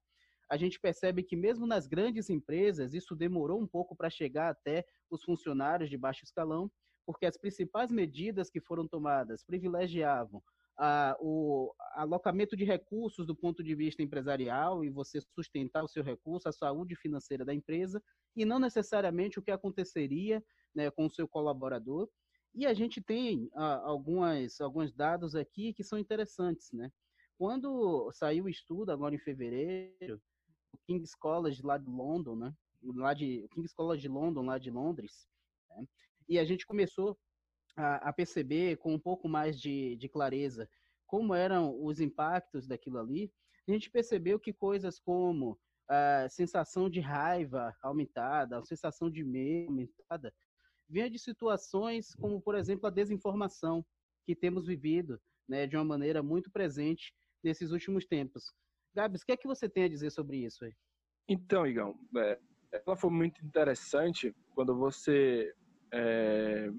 a 0.50 0.58
gente 0.58 0.80
percebe 0.80 1.24
que 1.24 1.36
mesmo 1.36 1.66
nas 1.66 1.88
grandes 1.88 2.30
empresas, 2.30 2.94
isso 2.94 3.16
demorou 3.16 3.60
um 3.60 3.68
pouco 3.68 3.96
para 3.96 4.10
chegar 4.10 4.50
até 4.50 4.86
os 5.10 5.24
funcionários 5.24 5.90
de 5.90 5.98
baixo 5.98 6.24
escalão, 6.24 6.72
porque 7.06 7.26
as 7.26 7.38
principais 7.38 7.92
medidas 7.92 8.50
que 8.50 8.62
foram 8.62 8.88
tomadas 8.88 9.44
privilegiavam 9.44 10.42
a, 10.78 11.16
o 11.20 11.74
alocamento 11.94 12.56
de 12.56 12.64
recursos 12.64 13.26
do 13.26 13.36
ponto 13.36 13.64
de 13.64 13.76
vista 13.76 14.02
empresarial 14.02 14.84
e 14.84 14.90
você 14.90 15.22
sustentar 15.22 15.84
o 15.84 15.88
seu 15.88 16.04
recurso, 16.04 16.50
a 16.50 16.54
saúde 16.54 16.96
financeira 16.96 17.46
da 17.46 17.54
empresa, 17.54 18.02
e 18.36 18.46
não 18.46 18.60
necessariamente 18.60 19.40
o 19.40 19.42
que 19.42 19.52
aconteceria 19.52 20.44
né, 20.74 20.90
com 20.90 21.06
o 21.06 21.10
seu 21.10 21.28
colaborador. 21.28 22.10
E 22.56 22.66
a 22.66 22.74
gente 22.74 23.02
tem 23.02 23.50
ah, 23.56 23.82
algumas, 23.84 24.60
alguns 24.62 24.94
dados 24.94 25.36
aqui 25.36 25.74
que 25.74 25.84
são 25.84 25.98
interessantes. 25.98 26.72
Né? 26.72 26.92
Quando 27.38 28.12
saiu 28.12 28.46
o 28.46 28.50
estudo, 28.50 28.92
agora 28.92 29.16
em 29.16 29.20
fevereiro, 29.20 30.22
o 30.74 30.78
King's 30.86 31.16
College 31.16 31.62
lá 31.64 31.78
de 31.78 31.90
London, 31.90 32.36
né? 32.36 32.54
Lá 32.96 33.14
de, 33.14 33.44
o 33.46 33.50
King's 33.50 33.74
College 33.74 34.02
de 34.02 34.10
London, 34.10 34.42
lá 34.46 34.58
de 34.58 34.70
Londres. 34.70 35.28
Né? 35.70 35.88
E 36.28 36.40
a 36.40 36.44
gente 36.44 36.66
começou 36.66 37.18
a, 37.78 38.10
a, 38.10 38.14
perceber 38.14 38.78
com 38.78 38.94
um 38.94 39.00
pouco 39.00 39.30
mais 39.30 39.60
de, 39.60 39.96
de 39.96 40.10
clareza 40.10 40.70
como 41.06 41.34
eram 41.34 41.82
os 41.84 42.00
impactos 42.00 42.68
daquilo 42.68 43.00
ali. 43.00 43.32
A 43.68 43.72
gente 43.72 43.90
percebeu 43.90 44.40
que 44.40 44.52
coisas 44.52 45.00
como 45.00 45.58
a 45.88 46.28
sensação 46.30 46.90
de 46.90 47.00
raiva 47.00 47.76
aumentada, 47.82 48.58
a 48.58 48.66
sensação 48.66 49.10
de 49.10 49.24
medo 49.24 49.70
aumentada, 49.70 50.34
vinha 50.90 51.10
de 51.10 51.20
situações 51.20 52.14
como, 52.16 52.42
por 52.42 52.56
exemplo, 52.56 52.88
a 52.88 52.92
desinformação 52.92 53.86
que 54.26 54.36
temos 54.36 54.66
vivido 54.66 55.22
né, 55.48 55.68
de 55.68 55.76
uma 55.76 55.84
maneira 55.84 56.24
muito 56.24 56.52
presente 56.52 57.14
nesses 57.44 57.72
últimos 57.72 58.06
tempos. 58.06 58.54
Gabs, 58.94 59.22
o 59.22 59.26
que 59.26 59.32
é 59.32 59.38
que 59.38 59.48
você 59.48 59.68
tem 59.68 59.86
a 59.86 59.90
dizer 59.90 60.12
sobre 60.12 60.38
isso 60.38 60.64
aí? 60.66 60.74
Então, 61.28 61.66
Igão, 61.66 61.96
é, 62.18 62.40
ela 62.86 62.96
foi 62.96 63.10
muito 63.10 63.44
interessante 63.46 64.36
quando 64.54 64.76
você 64.76 65.54
é, 65.94 66.70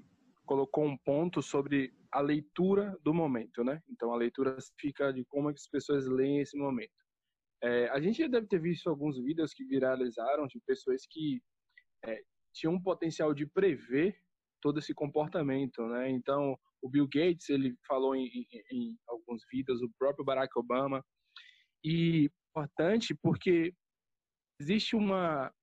colocou 0.45 0.85
um 0.85 0.97
ponto 0.97 1.41
sobre 1.41 1.93
a 2.11 2.21
leitura 2.21 2.97
do 3.03 3.13
momento, 3.13 3.63
né? 3.63 3.81
Então, 3.89 4.13
a 4.13 4.17
leitura 4.17 4.57
fica 4.79 5.11
de 5.11 5.25
como 5.25 5.49
as 5.49 5.67
pessoas 5.67 6.07
leem 6.07 6.39
esse 6.39 6.57
momento. 6.57 6.93
É, 7.63 7.89
a 7.89 7.99
gente 7.99 8.19
já 8.19 8.27
deve 8.27 8.47
ter 8.47 8.59
visto 8.59 8.89
alguns 8.89 9.17
vídeos 9.17 9.53
que 9.53 9.65
viralizaram 9.65 10.45
de 10.47 10.59
pessoas 10.65 11.05
que 11.09 11.41
é, 12.03 12.21
tinham 12.53 12.73
um 12.73 12.81
potencial 12.81 13.33
de 13.33 13.45
prever 13.45 14.15
todo 14.61 14.79
esse 14.79 14.93
comportamento, 14.93 15.85
né? 15.87 16.09
Então, 16.09 16.57
o 16.81 16.89
Bill 16.89 17.07
Gates, 17.07 17.49
ele 17.49 17.75
falou 17.87 18.15
em, 18.15 18.27
em, 18.27 18.47
em 18.71 18.97
alguns 19.07 19.43
vídeos, 19.51 19.81
o 19.81 19.91
próprio 19.97 20.23
Barack 20.23 20.57
Obama. 20.57 21.03
E 21.85 22.31
importante 22.49 23.13
porque 23.21 23.71
existe 24.59 24.95
uma, 24.95 25.53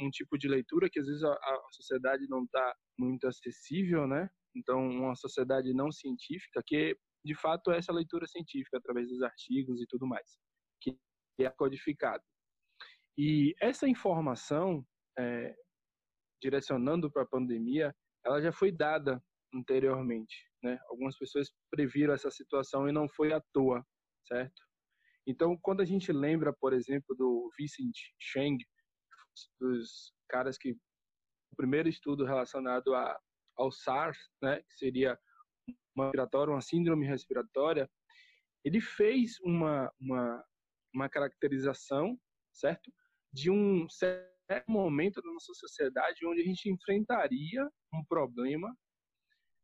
um 0.00 0.10
tipo 0.10 0.38
de 0.38 0.48
leitura 0.48 0.88
que 0.90 0.98
às 0.98 1.06
vezes 1.06 1.22
a, 1.22 1.32
a 1.32 1.62
sociedade 1.72 2.26
não 2.28 2.44
está 2.44 2.74
muito 2.98 3.26
acessível, 3.26 4.06
né? 4.06 4.30
Então, 4.54 4.88
uma 4.88 5.14
sociedade 5.14 5.74
não 5.74 5.92
científica, 5.92 6.62
que 6.64 6.96
de 7.22 7.34
fato 7.34 7.70
é 7.70 7.76
essa 7.76 7.92
leitura 7.92 8.26
científica 8.26 8.78
através 8.78 9.08
dos 9.08 9.20
artigos 9.20 9.82
e 9.82 9.86
tudo 9.86 10.06
mais, 10.06 10.38
que 10.80 10.96
é 11.40 11.50
codificado. 11.50 12.22
E 13.18 13.54
essa 13.60 13.86
informação, 13.86 14.82
é, 15.18 15.54
direcionando 16.40 17.10
para 17.10 17.22
a 17.22 17.28
pandemia, 17.28 17.94
ela 18.24 18.40
já 18.40 18.52
foi 18.52 18.72
dada 18.72 19.22
anteriormente, 19.54 20.36
né? 20.62 20.78
Algumas 20.88 21.18
pessoas 21.18 21.50
previram 21.70 22.14
essa 22.14 22.30
situação 22.30 22.88
e 22.88 22.92
não 22.92 23.08
foi 23.08 23.32
à 23.32 23.42
toa, 23.52 23.84
certo? 24.26 24.65
Então, 25.26 25.56
quando 25.60 25.80
a 25.80 25.84
gente 25.84 26.12
lembra, 26.12 26.52
por 26.52 26.72
exemplo, 26.72 27.14
do 27.16 27.50
Vincent 27.58 27.96
Cheng, 28.18 28.58
dos 29.60 30.12
caras 30.28 30.56
que 30.56 30.72
o 30.72 31.56
primeiro 31.56 31.88
estudo 31.88 32.24
relacionado 32.24 32.94
a, 32.94 33.18
ao 33.56 33.72
SARS, 33.72 34.18
né, 34.42 34.62
que 34.62 34.74
seria 34.74 35.18
uma 35.94 36.06
respiratória, 36.06 36.52
uma 36.52 36.60
síndrome 36.60 37.06
respiratória, 37.06 37.90
ele 38.64 38.80
fez 38.80 39.38
uma, 39.40 39.92
uma, 40.00 40.44
uma 40.94 41.08
caracterização, 41.08 42.18
certo? 42.52 42.92
De 43.32 43.50
um 43.50 43.88
certo 43.88 44.36
momento 44.68 45.20
da 45.20 45.32
nossa 45.32 45.52
sociedade 45.54 46.26
onde 46.26 46.40
a 46.40 46.44
gente 46.44 46.70
enfrentaria 46.70 47.68
um 47.92 48.04
problema 48.04 48.76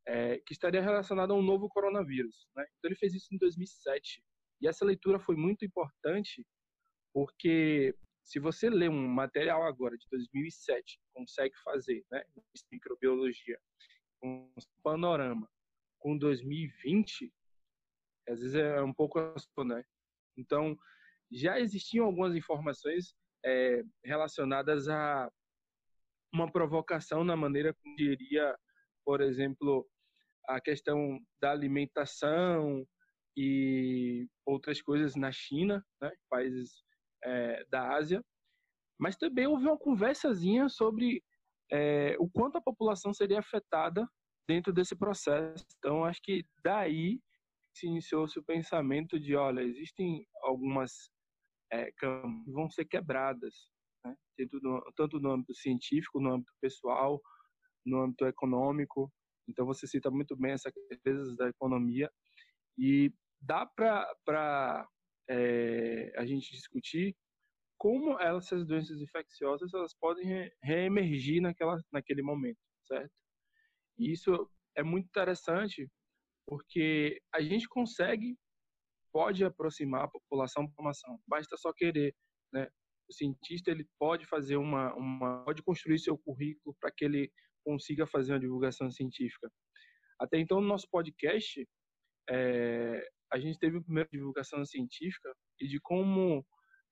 é, 0.06 0.38
que 0.38 0.52
estaria 0.52 0.82
relacionado 0.82 1.32
a 1.32 1.36
um 1.36 1.42
novo 1.42 1.68
coronavírus. 1.68 2.48
Né? 2.56 2.64
Então 2.78 2.88
ele 2.88 2.98
fez 2.98 3.14
isso 3.14 3.32
em 3.32 3.38
2007. 3.38 4.22
E 4.62 4.68
essa 4.68 4.84
leitura 4.84 5.18
foi 5.18 5.34
muito 5.34 5.64
importante 5.64 6.46
porque 7.12 7.94
se 8.24 8.38
você 8.38 8.70
lê 8.70 8.88
um 8.88 9.08
material 9.08 9.64
agora 9.64 9.98
de 9.98 10.06
2007, 10.10 11.00
consegue 11.12 11.54
fazer, 11.64 12.04
né, 12.10 12.22
microbiologia, 12.70 13.58
um 14.22 14.48
panorama 14.82 15.50
com 15.98 16.16
2020, 16.16 17.32
às 18.28 18.40
vezes 18.40 18.54
é 18.54 18.80
um 18.80 18.94
pouco 18.94 19.18
né? 19.64 19.84
Então, 20.36 20.76
já 21.30 21.58
existiam 21.58 22.06
algumas 22.06 22.34
informações 22.34 23.14
é, 23.44 23.82
relacionadas 24.04 24.88
a 24.88 25.30
uma 26.32 26.50
provocação 26.50 27.24
na 27.24 27.36
maneira 27.36 27.74
como 27.74 28.00
iria, 28.00 28.56
por 29.04 29.20
exemplo, 29.20 29.86
a 30.48 30.60
questão 30.60 31.20
da 31.40 31.50
alimentação 31.50 32.86
e 33.36 34.26
outras 34.46 34.82
coisas 34.82 35.16
na 35.16 35.32
China, 35.32 35.84
né, 36.00 36.10
países 36.28 36.84
é, 37.24 37.64
da 37.70 37.94
Ásia, 37.94 38.22
mas 38.98 39.16
também 39.16 39.46
houve 39.46 39.64
uma 39.64 39.78
conversazinha 39.78 40.68
sobre 40.68 41.22
é, 41.70 42.16
o 42.18 42.28
quanto 42.28 42.58
a 42.58 42.62
população 42.62 43.12
seria 43.12 43.38
afetada 43.38 44.06
dentro 44.46 44.72
desse 44.72 44.94
processo. 44.94 45.64
Então, 45.78 46.04
acho 46.04 46.20
que 46.22 46.44
daí 46.62 47.20
se 47.74 47.86
iniciou-se 47.86 48.38
o 48.38 48.44
pensamento 48.44 49.18
de, 49.18 49.34
olha, 49.34 49.62
existem 49.62 50.26
algumas 50.42 51.10
é, 51.72 51.90
que 51.92 52.06
vão 52.48 52.68
ser 52.68 52.84
quebradas, 52.84 53.54
né? 54.04 54.14
no, 54.62 54.82
tanto 54.94 55.18
no 55.18 55.30
âmbito 55.30 55.54
científico, 55.54 56.20
no 56.20 56.34
âmbito 56.34 56.52
pessoal, 56.60 57.20
no 57.86 58.02
âmbito 58.02 58.26
econômico. 58.26 59.10
Então, 59.48 59.64
você 59.64 59.86
cita 59.86 60.10
muito 60.10 60.36
bem 60.36 60.52
essas 60.52 60.72
coisas 61.02 61.34
da 61.36 61.48
economia 61.48 62.10
e 62.78 63.12
dá 63.42 63.66
para 63.66 64.88
é, 65.28 66.12
a 66.16 66.24
gente 66.24 66.52
discutir 66.52 67.16
como 67.76 68.18
essas 68.20 68.64
doenças 68.64 69.00
infecciosas 69.00 69.74
elas 69.74 69.92
podem 69.94 70.24
re 70.24 70.52
reemergir 70.62 71.42
naquela, 71.42 71.76
naquele 71.92 72.22
momento, 72.22 72.58
certo? 72.86 73.12
E 73.98 74.12
isso 74.12 74.48
é 74.76 74.82
muito 74.82 75.06
interessante 75.06 75.90
porque 76.46 77.20
a 77.34 77.40
gente 77.40 77.68
consegue, 77.68 78.36
pode 79.12 79.44
aproximar 79.44 80.04
a 80.04 80.08
população 80.08 80.64
da 80.64 80.70
informação, 80.70 81.20
basta 81.26 81.56
só 81.56 81.72
querer, 81.72 82.14
né? 82.52 82.68
O 83.08 83.12
cientista 83.12 83.70
ele 83.70 83.86
pode 83.98 84.26
fazer 84.26 84.56
uma, 84.56 84.94
uma 84.94 85.44
pode 85.44 85.62
construir 85.62 85.98
seu 85.98 86.16
currículo 86.16 86.74
para 86.80 86.90
que 86.90 87.04
ele 87.04 87.32
consiga 87.64 88.06
fazer 88.06 88.32
uma 88.32 88.40
divulgação 88.40 88.90
científica. 88.90 89.50
Até 90.20 90.38
então, 90.38 90.60
no 90.60 90.68
nosso 90.68 90.88
podcast, 90.88 91.68
é, 92.30 93.08
a 93.32 93.38
gente 93.38 93.58
teve 93.58 93.78
a 93.78 93.82
primeira 93.82 94.08
divulgação 94.12 94.64
científica 94.64 95.32
e 95.60 95.66
de 95.66 95.80
como 95.80 96.44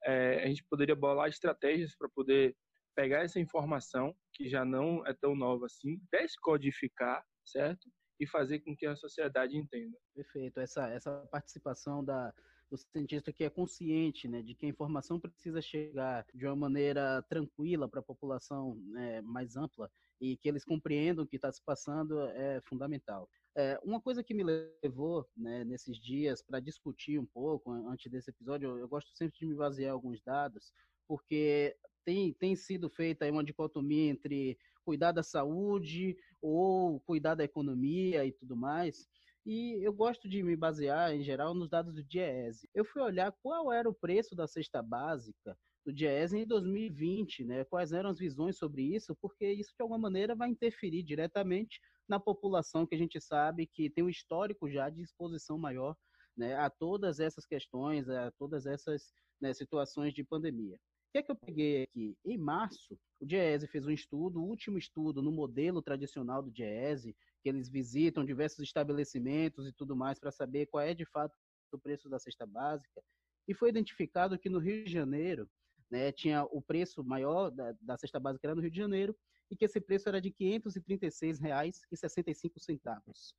é, 0.05 0.43
a 0.43 0.47
gente 0.47 0.65
poderia 0.65 0.97
bolar 0.97 1.29
estratégias 1.29 1.95
para 1.97 2.09
poder 2.09 2.57
pegar 2.97 3.23
essa 3.23 3.39
informação, 3.39 4.15
que 4.35 4.49
já 4.49 4.65
não 4.65 5.07
é 5.07 5.15
tão 5.15 5.35
nova 5.35 5.67
assim, 5.67 6.01
descodificar, 6.13 7.25
certo? 7.45 7.89
E 8.19 8.27
fazer 8.27 8.61
com 8.61 8.77
que 8.77 8.87
a 8.87 8.97
sociedade 8.97 9.57
entenda. 9.57 9.97
Perfeito. 10.15 10.61
Essa, 10.61 10.89
essa 10.89 11.27
participação 11.31 12.05
da, 12.05 12.33
do 12.71 12.77
cientista 12.77 13.33
que 13.33 13.45
é 13.45 13.51
consciente 13.51 14.29
né, 14.29 14.43
de 14.43 14.55
que 14.55 14.67
a 14.67 14.69
informação 14.69 15.19
precisa 15.19 15.61
chegar 15.61 16.25
de 16.35 16.47
uma 16.47 16.57
maneira 16.57 17.23
tranquila 17.29 17.89
para 17.89 18.01
a 18.01 18.05
população 18.05 18.77
né, 18.93 19.21
mais 19.23 19.57
ampla 19.57 19.91
e 20.21 20.37
que 20.37 20.49
eles 20.49 20.65
compreendam 20.65 21.25
o 21.25 21.27
que 21.27 21.37
está 21.37 21.51
se 21.51 21.63
passando 21.65 22.21
é 22.29 22.61
fundamental. 22.63 23.29
É, 23.57 23.79
uma 23.83 24.01
coisa 24.01 24.23
que 24.23 24.33
me 24.33 24.45
levou 24.45 25.29
né, 25.37 25.65
nesses 25.65 25.97
dias 25.99 26.41
para 26.41 26.61
discutir 26.61 27.19
um 27.19 27.27
pouco 27.27 27.73
antes 27.73 28.11
desse 28.11 28.31
episódio, 28.31 28.71
eu, 28.71 28.79
eu, 28.79 28.89
gosto 28.89 29.11
sempre 29.17 29.39
de 29.39 29.47
me 29.47 29.55
basear 29.55 29.93
alguns 29.93 30.21
dados, 30.23 30.73
porque 31.09 31.77
tem, 32.05 32.33
tem 32.35 32.55
sido 32.55 32.89
feita 32.89 33.31
uma 33.31 33.43
dicotomia 33.43 34.11
entre 34.11 34.57
cuidar 34.85 35.13
da 35.13 35.23
saúde 35.23 36.17
ou 36.41 37.01
cuidar 37.01 37.35
da 37.35 37.45
economia 37.45 38.25
e 38.25 38.33
tudo 38.33 38.57
mais. 38.57 39.09
E 39.45 39.85
eu 39.85 39.93
gosto 39.93 40.29
de 40.29 40.43
me 40.43 40.55
basear, 40.55 41.15
em 41.15 41.23
geral, 41.23 41.55
nos 41.55 41.69
dados 41.69 41.95
do 41.95 42.05
DIEESE. 42.05 42.69
Eu 42.75 42.85
fui 42.85 43.03
olhar 43.03 43.33
qual 43.43 43.73
era 43.73 43.89
o 43.89 43.95
preço 43.95 44.35
da 44.35 44.47
cesta 44.47 44.83
básica 44.83 45.57
do 45.85 45.93
DIEESE 45.93 46.39
em 46.39 46.47
2020, 46.47 47.45
né? 47.45 47.65
Quais 47.65 47.93
eram 47.93 48.11
as 48.11 48.19
visões 48.19 48.57
sobre 48.59 48.83
isso, 48.83 49.17
porque 49.21 49.51
isso 49.51 49.73
de 49.77 49.83
alguma 49.83 49.99
maneira 49.99 50.35
vai 50.35 50.49
interferir 50.49 51.03
diretamente 51.03 51.81
na 52.09 52.21
população 52.21 52.87
que 52.87 52.95
a 52.95 52.99
gente 52.99 53.21
sabe 53.21 53.67
que 53.67 53.89
tem 53.89 54.05
um 54.05 54.09
histórico 54.09 54.71
já 54.71 54.91
de 54.91 55.03
exposição 55.03 55.57
maior 55.57 55.97
né, 56.37 56.57
a 56.57 56.69
todas 56.69 57.21
essas 57.21 57.47
questões, 57.47 58.09
a 58.09 58.31
todas 58.33 58.67
essas 58.67 59.13
né, 59.41 59.53
situações 59.53 60.13
de 60.13 60.25
pandemia. 60.25 60.77
O 60.77 61.13
que 61.13 61.19
é 61.19 61.23
que 61.23 61.33
eu 61.33 61.37
peguei 61.37 61.83
aqui? 61.83 62.17
Em 62.25 62.39
março, 62.39 62.99
o 63.21 63.27
DIEESE 63.27 63.67
fez 63.67 63.87
um 63.87 63.91
estudo, 63.91 64.41
o 64.41 64.47
último 64.47 64.79
estudo 64.79 65.21
no 65.21 65.33
modelo 65.33 65.83
tradicional 65.83 66.43
do 66.43 66.51
DIEESE, 66.51 67.17
que 67.43 67.49
eles 67.49 67.69
visitam 67.69 68.25
diversos 68.25 68.61
estabelecimentos 68.61 69.67
e 69.67 69.73
tudo 69.73 69.97
mais 69.97 70.19
para 70.21 70.31
saber 70.31 70.67
qual 70.67 70.85
é 70.85 70.95
de 70.95 71.05
fato 71.05 71.35
o 71.73 71.79
preço 71.79 72.09
da 72.09 72.19
cesta 72.19 72.47
básica, 72.47 73.03
e 73.47 73.55
foi 73.55 73.69
identificado 73.69 74.39
que 74.39 74.49
no 74.49 74.59
Rio 74.59 74.85
de 74.85 74.91
Janeiro, 74.91 75.49
né, 75.91 76.13
tinha 76.13 76.45
o 76.45 76.63
preço 76.63 77.03
maior 77.03 77.51
da, 77.51 77.75
da 77.81 77.99
cesta 77.99 78.21
básica 78.21 78.47
era 78.47 78.55
no 78.55 78.61
Rio 78.61 78.71
de 78.71 78.77
Janeiro, 78.77 79.17
e 79.51 79.57
que 79.57 79.65
esse 79.65 79.81
preço 79.81 80.09
era 80.09 80.21
de 80.21 80.29
R$ 80.29 80.61
536,65. 80.61 83.35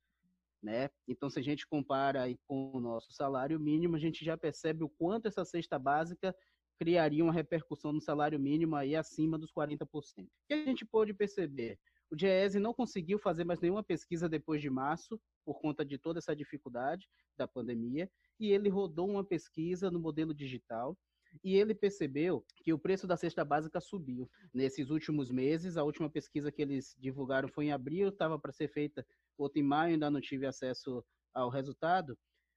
Né? 0.62 0.90
Então, 1.08 1.30
se 1.30 1.40
a 1.40 1.42
gente 1.42 1.66
compara 1.66 2.22
aí 2.22 2.38
com 2.46 2.76
o 2.76 2.80
nosso 2.80 3.12
salário 3.12 3.58
mínimo, 3.58 3.96
a 3.96 3.98
gente 3.98 4.24
já 4.24 4.36
percebe 4.36 4.84
o 4.84 4.88
quanto 4.88 5.26
essa 5.26 5.44
cesta 5.44 5.76
básica 5.78 6.34
criaria 6.78 7.24
uma 7.24 7.32
repercussão 7.32 7.92
no 7.92 8.00
salário 8.00 8.38
mínimo 8.38 8.76
aí 8.76 8.94
acima 8.94 9.38
dos 9.38 9.52
40%. 9.52 9.86
O 9.86 10.02
que 10.46 10.54
a 10.54 10.64
gente 10.64 10.84
pôde 10.84 11.14
perceber? 11.14 11.78
O 12.10 12.16
DIEESE 12.16 12.60
não 12.60 12.74
conseguiu 12.74 13.18
fazer 13.18 13.44
mais 13.44 13.60
nenhuma 13.60 13.82
pesquisa 13.82 14.28
depois 14.28 14.60
de 14.60 14.68
março, 14.68 15.18
por 15.44 15.60
conta 15.60 15.84
de 15.84 15.98
toda 15.98 16.18
essa 16.18 16.36
dificuldade 16.36 17.08
da 17.36 17.48
pandemia, 17.48 18.10
e 18.38 18.50
ele 18.50 18.68
rodou 18.68 19.08
uma 19.08 19.24
pesquisa 19.24 19.90
no 19.90 19.98
modelo 19.98 20.34
digital, 20.34 20.96
e 21.42 21.56
ele 21.56 21.74
percebeu 21.74 22.44
que 22.56 22.72
o 22.72 22.78
preço 22.78 23.06
da 23.06 23.16
cesta 23.16 23.44
básica 23.44 23.80
subiu 23.80 24.30
nesses 24.52 24.90
últimos 24.90 25.30
meses. 25.30 25.76
A 25.76 25.84
última 25.84 26.10
pesquisa 26.10 26.52
que 26.52 26.62
eles 26.62 26.96
divulgaram 26.98 27.48
foi 27.48 27.66
em 27.66 27.72
abril, 27.72 28.08
estava 28.08 28.38
para 28.38 28.52
ser 28.52 28.68
feita 28.68 29.06
outra 29.38 29.60
em 29.60 29.62
maio, 29.62 29.94
ainda 29.94 30.10
não 30.10 30.20
tive 30.20 30.46
acesso 30.46 31.04
ao 31.34 31.48
resultado. 31.48 32.16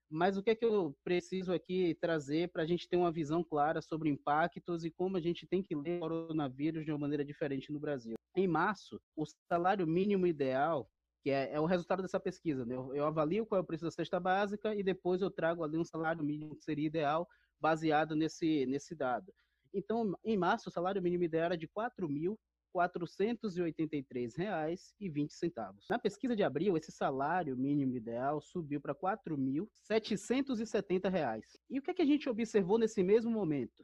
Mas 0.09 0.37
o 0.37 0.43
que 0.43 0.51
é 0.51 0.55
que 0.55 0.65
eu 0.65 0.95
preciso 1.03 1.51
aqui 1.51 1.95
trazer 1.99 2.51
para 2.51 2.63
a 2.63 2.65
gente 2.65 2.87
ter 2.87 2.95
uma 2.95 3.11
visão 3.11 3.43
clara 3.43 3.81
sobre 3.81 4.09
impactos 4.09 4.85
e 4.85 4.91
como 4.91 5.17
a 5.17 5.21
gente 5.21 5.47
tem 5.47 5.63
que 5.63 5.75
ler 5.75 5.97
o 5.97 6.01
coronavírus 6.01 6.85
de 6.85 6.91
uma 6.91 6.99
maneira 6.99 7.25
diferente 7.25 7.71
no 7.71 7.79
Brasil? 7.79 8.13
Em 8.35 8.47
março, 8.47 9.01
o 9.15 9.25
salário 9.49 9.87
mínimo 9.87 10.27
ideal, 10.27 10.87
que 11.23 11.31
é, 11.31 11.53
é 11.53 11.59
o 11.59 11.65
resultado 11.65 12.03
dessa 12.03 12.19
pesquisa, 12.19 12.65
né? 12.65 12.75
eu, 12.75 12.93
eu 12.93 13.05
avalio 13.05 13.45
qual 13.47 13.57
é 13.57 13.61
o 13.63 13.65
preço 13.65 13.83
da 13.83 13.89
cesta 13.89 14.19
básica 14.19 14.75
e 14.75 14.83
depois 14.83 15.21
eu 15.21 15.31
trago 15.31 15.63
ali 15.63 15.77
um 15.77 15.85
salário 15.85 16.23
mínimo 16.23 16.55
que 16.55 16.63
seria 16.63 16.85
ideal 16.85 17.27
baseado 17.59 18.15
nesse, 18.15 18.65
nesse 18.65 18.95
dado. 18.95 19.33
Então, 19.73 20.17
em 20.23 20.37
março, 20.37 20.69
o 20.69 20.71
salário 20.71 21.01
mínimo 21.01 21.23
ideal 21.23 21.45
era 21.45 21.57
de 21.57 21.65
R$ 21.65 21.71
R$ 21.97 22.37
483,20. 22.75 25.75
Na 25.89 25.97
pesquisa 25.97 26.35
de 26.35 26.43
abril, 26.43 26.77
esse 26.77 26.91
salário 26.91 27.57
mínimo 27.57 27.95
ideal 27.95 28.39
subiu 28.41 28.81
para 28.81 28.93
R$ 28.93 28.99
4.770. 28.99 31.41
E 31.69 31.79
o 31.79 31.81
que, 31.81 31.91
é 31.91 31.93
que 31.93 32.01
a 32.01 32.05
gente 32.05 32.27
observou 32.29 32.77
nesse 32.77 33.01
mesmo 33.01 33.31
momento? 33.31 33.81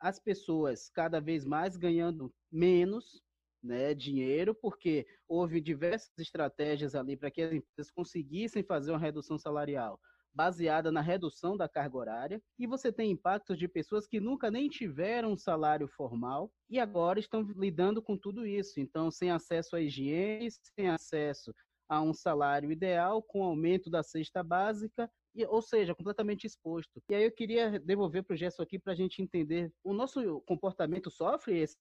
As 0.00 0.18
pessoas 0.18 0.90
cada 0.90 1.20
vez 1.20 1.44
mais 1.44 1.76
ganhando 1.76 2.34
menos 2.50 3.22
né, 3.62 3.94
dinheiro, 3.94 4.52
porque 4.54 5.06
houve 5.28 5.60
diversas 5.60 6.18
estratégias 6.18 6.96
ali 6.96 7.16
para 7.16 7.30
que 7.30 7.42
as 7.42 7.52
empresas 7.52 7.92
conseguissem 7.92 8.64
fazer 8.64 8.90
uma 8.90 8.98
redução 8.98 9.38
salarial 9.38 10.00
baseada 10.34 10.90
na 10.90 11.00
redução 11.00 11.56
da 11.56 11.68
carga 11.68 11.96
horária, 11.96 12.42
e 12.58 12.66
você 12.66 12.92
tem 12.92 13.10
impactos 13.10 13.58
de 13.58 13.68
pessoas 13.68 14.06
que 14.06 14.20
nunca 14.20 14.50
nem 14.50 14.68
tiveram 14.68 15.32
um 15.32 15.36
salário 15.36 15.88
formal 15.88 16.50
e 16.70 16.78
agora 16.78 17.18
estão 17.18 17.42
lidando 17.56 18.02
com 18.02 18.16
tudo 18.16 18.46
isso. 18.46 18.80
Então, 18.80 19.10
sem 19.10 19.30
acesso 19.30 19.76
à 19.76 19.80
higiene, 19.80 20.48
sem 20.50 20.88
acesso 20.88 21.54
a 21.88 22.00
um 22.00 22.14
salário 22.14 22.72
ideal, 22.72 23.22
com 23.22 23.44
aumento 23.44 23.90
da 23.90 24.02
cesta 24.02 24.42
básica, 24.42 25.10
ou 25.48 25.60
seja, 25.60 25.94
completamente 25.94 26.46
exposto. 26.46 27.02
E 27.10 27.14
aí 27.14 27.24
eu 27.24 27.32
queria 27.32 27.78
devolver 27.80 28.22
para 28.22 28.34
o 28.34 28.36
Gerson 28.36 28.62
aqui 28.62 28.78
para 28.78 28.92
a 28.92 28.96
gente 28.96 29.22
entender, 29.22 29.72
o 29.84 29.92
nosso 29.92 30.40
comportamento 30.42 31.10
sofre 31.10 31.58
esse, 31.58 31.76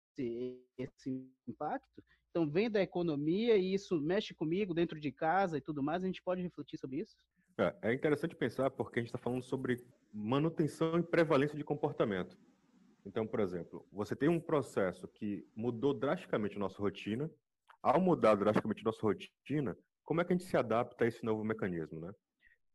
esse 0.77 1.29
impacto? 1.48 2.03
Então, 2.29 2.50
vem 2.50 2.70
da 2.70 2.81
economia 2.81 3.58
e 3.58 3.74
isso 3.74 4.00
mexe 4.01 4.34
comigo 4.34 4.74
dentro 4.74 5.00
de 5.00 5.12
casa 5.12 5.58
e 5.58 5.62
tudo 5.62 5.84
mais, 5.84 6.03
a 6.03 6.08
gente 6.08 6.24
pode 6.24 6.41
refletir 6.41 6.77
sobre 6.77 7.00
isso? 7.01 7.15
É, 7.82 7.94
interessante 7.94 8.36
pensar 8.36 8.72
porque 8.72 9.00
a 9.00 9.01
gente 9.01 9.10
está 9.10 9.20
falando 9.20 9.44
sobre 9.44 9.84
manutenção 10.12 10.98
e 10.98 11.03
prevalência 11.03 11.58
de 11.58 11.63
comportamento. 11.63 12.38
Então, 13.06 13.25
por 13.27 13.39
exemplo, 13.39 13.88
você 13.91 14.15
tem 14.15 14.30
um 14.30 14.39
processo 14.39 15.08
que 15.08 15.48
mudou 15.56 15.94
drasticamente 15.94 16.56
a 16.56 16.60
nossa 16.60 16.80
rotina. 16.80 17.30
Ao 17.82 18.00
mudar 18.00 18.36
drasticamente 18.36 18.82
a 18.82 18.86
nossa 18.86 19.01
rotina, 19.01 19.75
como 20.03 20.22
é 20.22 20.25
que 20.25 20.34
a 20.34 20.38
gente 20.38 20.48
se 20.48 20.56
adapta 20.56 21.03
a 21.03 21.08
esse 21.08 21.24
novo 21.24 21.44
mecanismo, 21.44 22.00
né? 22.00 22.13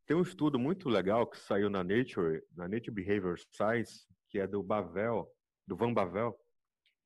Tem 0.05 0.15
um 0.15 0.21
estudo 0.21 0.57
muito 0.57 0.89
legal 0.89 1.27
que 1.27 1.37
saiu 1.37 1.69
na 1.69 1.83
Nature, 1.83 2.41
na 2.55 2.67
Nature 2.67 2.91
Behavior 2.91 3.37
Science, 3.51 4.05
que 4.29 4.39
é 4.39 4.47
do 4.47 4.63
Bavel, 4.63 5.29
do 5.65 5.75
Van 5.75 5.93
Bavel, 5.93 6.37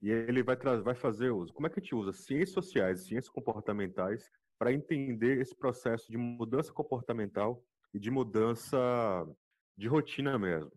e 0.02 0.10
ele 0.10 0.42
vai, 0.42 0.56
vai 0.56 0.96
fazer 0.96 1.32
uso. 1.32 1.54
Como 1.54 1.68
é 1.68 1.70
que 1.70 1.80
a 1.80 1.82
gente 1.82 1.96
usa 1.96 2.12
ciências 2.12 2.52
sociais, 2.52 3.06
ciências 3.06 3.30
comportamentais 3.30 4.30
para 4.58 4.72
entender 4.72 5.42
esse 5.42 5.56
processo 5.56 6.12
de 6.12 6.18
mudança 6.18 6.72
comportamental 6.72 7.64
e 7.94 8.00
de 8.00 8.10
mudança 8.10 8.78
de 9.78 9.88
rotina 9.88 10.38
mesmo. 10.38 10.72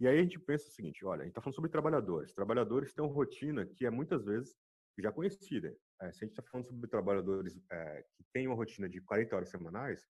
E 0.00 0.08
aí 0.08 0.18
a 0.18 0.22
gente 0.22 0.38
pensa 0.38 0.66
o 0.66 0.72
seguinte, 0.72 1.04
olha, 1.04 1.20
a 1.20 1.24
gente 1.24 1.30
está 1.30 1.40
falando 1.40 1.54
sobre 1.54 1.70
trabalhadores. 1.70 2.32
Trabalhadores 2.32 2.92
têm 2.92 3.04
uma 3.04 3.14
rotina 3.14 3.64
que 3.64 3.86
é 3.86 3.90
muitas 3.90 4.24
vezes 4.24 4.56
já 4.98 5.10
conhecida. 5.12 5.74
É, 6.00 6.12
se 6.12 6.24
a 6.24 6.26
gente 6.26 6.38
está 6.38 6.42
falando 6.42 6.66
sobre 6.66 6.88
trabalhadores 6.88 7.58
é, 7.70 8.04
que 8.16 8.24
têm 8.32 8.46
uma 8.46 8.56
rotina 8.56 8.88
de 8.88 9.00
40 9.00 9.36
horas 9.36 9.50
semanais, 9.50 10.06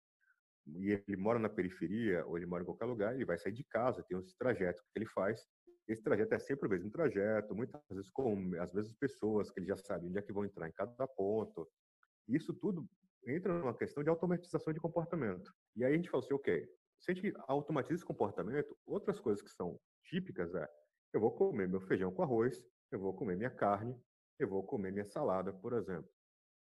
e 0.67 0.91
ele 0.91 1.17
mora 1.17 1.39
na 1.39 1.50
periferia 1.50 2.25
ou 2.25 2.38
ele 2.38 2.45
mora 2.45 2.63
em 2.63 2.65
qualquer 2.65 2.86
lugar, 2.86 3.15
ele 3.15 3.25
vai 3.25 3.38
sair 3.38 3.51
de 3.51 3.63
casa, 3.63 4.03
tem 4.03 4.17
esse 4.19 4.38
trajeto 4.38 4.81
que 4.83 5.00
ele 5.00 5.07
faz. 5.07 5.45
Esse 5.88 6.03
trajeto 6.03 6.33
é 6.36 6.39
sempre 6.39 6.67
o 6.67 6.71
mesmo 6.71 6.91
trajeto, 6.91 7.55
muitas 7.55 7.81
vezes 7.89 8.10
com 8.12 8.53
às 8.60 8.71
vezes 8.71 8.93
pessoas 8.93 9.50
que 9.50 9.60
ele 9.60 9.67
já 9.67 9.77
sabe 9.77 10.07
onde 10.07 10.19
é 10.19 10.21
que 10.21 10.31
vão 10.31 10.45
entrar 10.45 10.69
em 10.69 10.71
cada 10.71 11.07
ponto. 11.07 11.67
Isso 12.27 12.53
tudo 12.53 12.88
entra 13.25 13.53
numa 13.53 13.75
questão 13.75 14.03
de 14.03 14.09
automatização 14.09 14.73
de 14.73 14.79
comportamento. 14.79 15.53
E 15.75 15.83
aí 15.83 15.93
a 15.93 15.95
gente 15.95 16.09
fala 16.09 16.23
assim, 16.23 16.33
ok, 16.33 16.67
se 16.99 17.11
a 17.11 17.13
gente 17.13 17.33
automatiza 17.47 17.95
esse 17.95 18.05
comportamento, 18.05 18.77
outras 18.85 19.19
coisas 19.19 19.41
que 19.41 19.49
são 19.49 19.79
típicas 20.05 20.53
é, 20.53 20.67
eu 21.13 21.19
vou 21.19 21.31
comer 21.31 21.67
meu 21.67 21.81
feijão 21.81 22.11
com 22.11 22.23
arroz, 22.23 22.63
eu 22.91 22.99
vou 22.99 23.13
comer 23.13 23.35
minha 23.35 23.49
carne, 23.49 23.95
eu 24.39 24.47
vou 24.47 24.63
comer 24.63 24.91
minha 24.91 25.05
salada, 25.05 25.51
por 25.51 25.73
exemplo. 25.73 26.09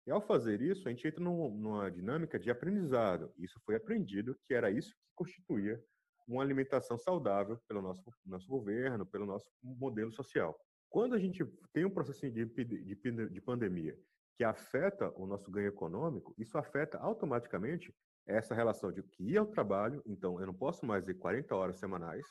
E 0.06 0.12
ao 0.12 0.22
fazer 0.22 0.62
isso, 0.62 0.88
a 0.88 0.92
gente 0.92 1.08
entra 1.08 1.24
numa 1.24 1.90
dinâmica 1.90 2.38
de 2.38 2.52
aprendizado. 2.52 3.34
Isso 3.38 3.60
foi 3.66 3.76
aprendido 3.76 4.38
que 4.46 4.54
era 4.54 4.70
isso 4.70 4.90
que 4.90 5.02
constituía 5.16 5.82
uma 6.28 6.44
alimentação 6.44 6.98
saudável 6.98 7.58
pelo 7.68 7.82
nosso, 7.82 8.04
nosso 8.26 8.48
governo, 8.48 9.06
pelo 9.06 9.26
nosso 9.26 9.50
modelo 9.62 10.12
social. 10.12 10.58
Quando 10.90 11.16
a 11.16 11.20
gente 11.20 11.44
tem 11.72 11.86
um 11.86 11.90
processo 11.90 12.30
de, 12.30 12.46
de, 12.46 13.30
de 13.30 13.42
pandemia 13.42 13.98
que 14.36 14.44
afeta 14.44 15.12
o 15.16 15.26
nosso 15.26 15.52
ganho 15.52 15.68
econômico, 15.68 16.34
isso 16.38 16.58
afeta 16.58 16.98
automaticamente 16.98 17.96
essa 18.26 18.56
relação 18.56 18.92
de 18.92 19.04
que 19.04 19.24
ir 19.24 19.38
ao 19.38 19.46
trabalho, 19.46 20.02
então 20.06 20.40
eu 20.40 20.48
não 20.48 20.54
posso 20.54 20.86
mais 20.86 21.08
ir 21.08 21.16
40 21.16 21.56
horas 21.56 21.78
semanais, 21.78 22.26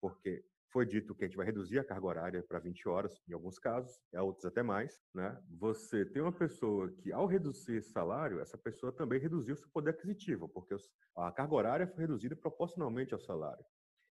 porque 0.00 0.44
foi 0.72 0.86
dito 0.86 1.14
que 1.14 1.24
a 1.24 1.28
gente 1.28 1.36
vai 1.36 1.44
reduzir 1.44 1.78
a 1.78 1.84
carga 1.84 2.06
horária 2.06 2.42
para 2.42 2.58
20 2.58 2.88
horas, 2.88 3.20
em 3.28 3.34
alguns 3.34 3.58
casos, 3.58 4.00
em 4.12 4.16
outros 4.16 4.46
até 4.46 4.62
mais, 4.62 5.02
né? 5.14 5.38
Você 5.50 6.06
tem 6.06 6.22
uma 6.22 6.32
pessoa 6.32 6.90
que, 6.90 7.12
ao 7.12 7.26
reduzir 7.26 7.82
salário, 7.82 8.40
essa 8.40 8.56
pessoa 8.56 8.90
também 8.90 9.20
reduziu 9.20 9.54
seu 9.54 9.68
poder 9.68 9.90
aquisitivo, 9.90 10.48
porque 10.48 10.74
a 11.14 11.30
carga 11.30 11.54
horária 11.54 11.86
foi 11.86 12.00
reduzida 12.00 12.34
proporcionalmente 12.34 13.12
ao 13.12 13.20
salário. 13.20 13.64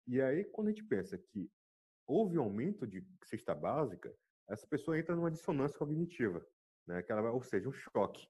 E 0.06 0.20
aí, 0.20 0.44
quando 0.44 0.68
a 0.68 0.70
gente 0.70 0.84
pensa 0.84 1.18
que 1.18 1.50
houve 2.06 2.38
um 2.38 2.42
aumento 2.42 2.86
de 2.86 3.04
cesta 3.24 3.54
básica, 3.54 4.14
essa 4.48 4.66
pessoa 4.66 4.98
entra 4.98 5.16
numa 5.16 5.30
dissonância 5.30 5.78
cognitiva, 5.78 6.46
né? 6.86 7.02
Que 7.02 7.12
ela 7.12 7.22
vai, 7.22 7.30
ou 7.30 7.42
seja, 7.42 7.68
um 7.68 7.72
choque. 7.72 8.26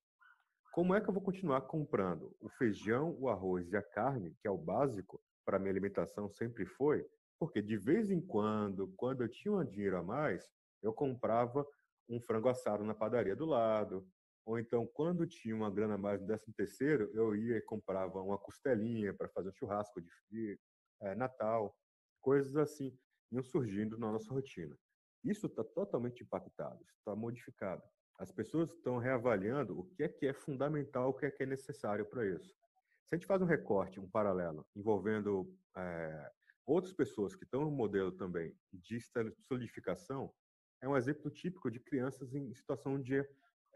Como 0.72 0.94
é 0.94 1.00
que 1.00 1.08
eu 1.08 1.14
vou 1.14 1.22
continuar 1.22 1.60
comprando 1.62 2.34
o 2.40 2.48
feijão, 2.48 3.16
o 3.18 3.28
arroz 3.28 3.70
e 3.70 3.76
a 3.76 3.82
carne, 3.82 4.34
que 4.40 4.48
é 4.48 4.50
o 4.50 4.58
básico 4.58 5.22
para 5.44 5.58
minha 5.58 5.70
alimentação 5.70 6.28
sempre 6.28 6.66
foi, 6.66 7.06
porque 7.38 7.62
de 7.62 7.76
vez 7.76 8.10
em 8.10 8.20
quando, 8.20 8.92
quando 8.96 9.22
eu 9.22 9.28
tinha 9.28 9.52
um 9.52 9.64
dinheiro 9.64 9.98
a 9.98 10.02
mais, 10.02 10.50
eu 10.82 10.92
comprava 10.92 11.66
um 12.08 12.20
frango 12.20 12.48
assado 12.48 12.84
na 12.84 12.94
padaria 12.94 13.36
do 13.36 13.44
lado, 13.44 14.06
ou 14.44 14.58
então 14.58 14.86
quando 14.86 15.26
tinha 15.26 15.54
uma 15.54 15.70
grana 15.70 15.94
a 15.94 15.98
mais 15.98 16.20
no 16.20 16.26
décimo 16.26 16.54
terceiro, 16.54 17.10
eu 17.14 17.34
ia 17.34 17.56
e 17.56 17.62
comprava 17.62 18.20
uma 18.20 18.38
costelinha 18.38 19.14
para 19.14 19.28
fazer 19.28 19.50
um 19.50 19.54
churrasco 19.54 20.00
de, 20.00 20.10
de 20.30 20.60
é, 21.02 21.14
Natal, 21.14 21.74
coisas 22.20 22.56
assim 22.56 22.96
iam 23.30 23.42
surgindo 23.42 23.98
na 23.98 24.12
nossa 24.12 24.32
rotina. 24.32 24.76
Isso 25.24 25.46
está 25.46 25.64
totalmente 25.64 26.22
impactado, 26.22 26.84
está 26.98 27.16
modificado. 27.16 27.82
As 28.18 28.30
pessoas 28.30 28.70
estão 28.70 28.98
reavaliando 28.98 29.78
o 29.78 29.84
que 29.84 30.02
é 30.02 30.08
que 30.08 30.26
é 30.26 30.32
fundamental, 30.32 31.10
o 31.10 31.14
que 31.14 31.26
é 31.26 31.30
que 31.30 31.42
é 31.42 31.46
necessário 31.46 32.06
para 32.06 32.26
isso. 32.26 32.48
Se 33.06 33.14
a 33.14 33.16
gente 33.16 33.26
faz 33.26 33.42
um 33.42 33.46
recorte, 33.46 34.00
um 34.00 34.08
paralelo, 34.08 34.66
envolvendo 34.74 35.52
é, 35.76 36.30
Outras 36.66 36.94
pessoas 36.94 37.36
que 37.36 37.44
estão 37.44 37.62
no 37.62 37.70
modelo 37.70 38.10
também 38.10 38.56
de 38.72 38.98
solidificação 39.46 40.32
é 40.82 40.88
um 40.88 40.96
exemplo 40.96 41.30
típico 41.30 41.70
de 41.70 41.78
crianças 41.78 42.34
em 42.34 42.54
situação 42.54 42.98
de 43.00 43.22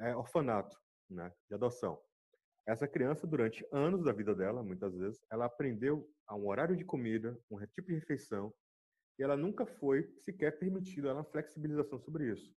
é, 0.00 0.16
orfanato, 0.16 0.74
né, 1.08 1.30
de 1.46 1.54
adoção. 1.54 2.00
Essa 2.66 2.88
criança, 2.88 3.26
durante 3.26 3.66
anos 3.70 4.04
da 4.04 4.12
vida 4.12 4.34
dela, 4.34 4.62
muitas 4.62 4.96
vezes, 4.96 5.20
ela 5.30 5.44
aprendeu 5.44 6.10
a 6.26 6.34
um 6.34 6.48
horário 6.48 6.76
de 6.76 6.84
comida, 6.84 7.38
um 7.50 7.58
tipo 7.66 7.88
de 7.88 7.94
refeição, 7.94 8.54
e 9.18 9.22
ela 9.22 9.36
nunca 9.36 9.66
foi 9.66 10.10
sequer 10.20 10.58
permitida 10.58 11.12
uma 11.12 11.24
flexibilização 11.24 11.98
sobre 11.98 12.32
isso. 12.32 12.54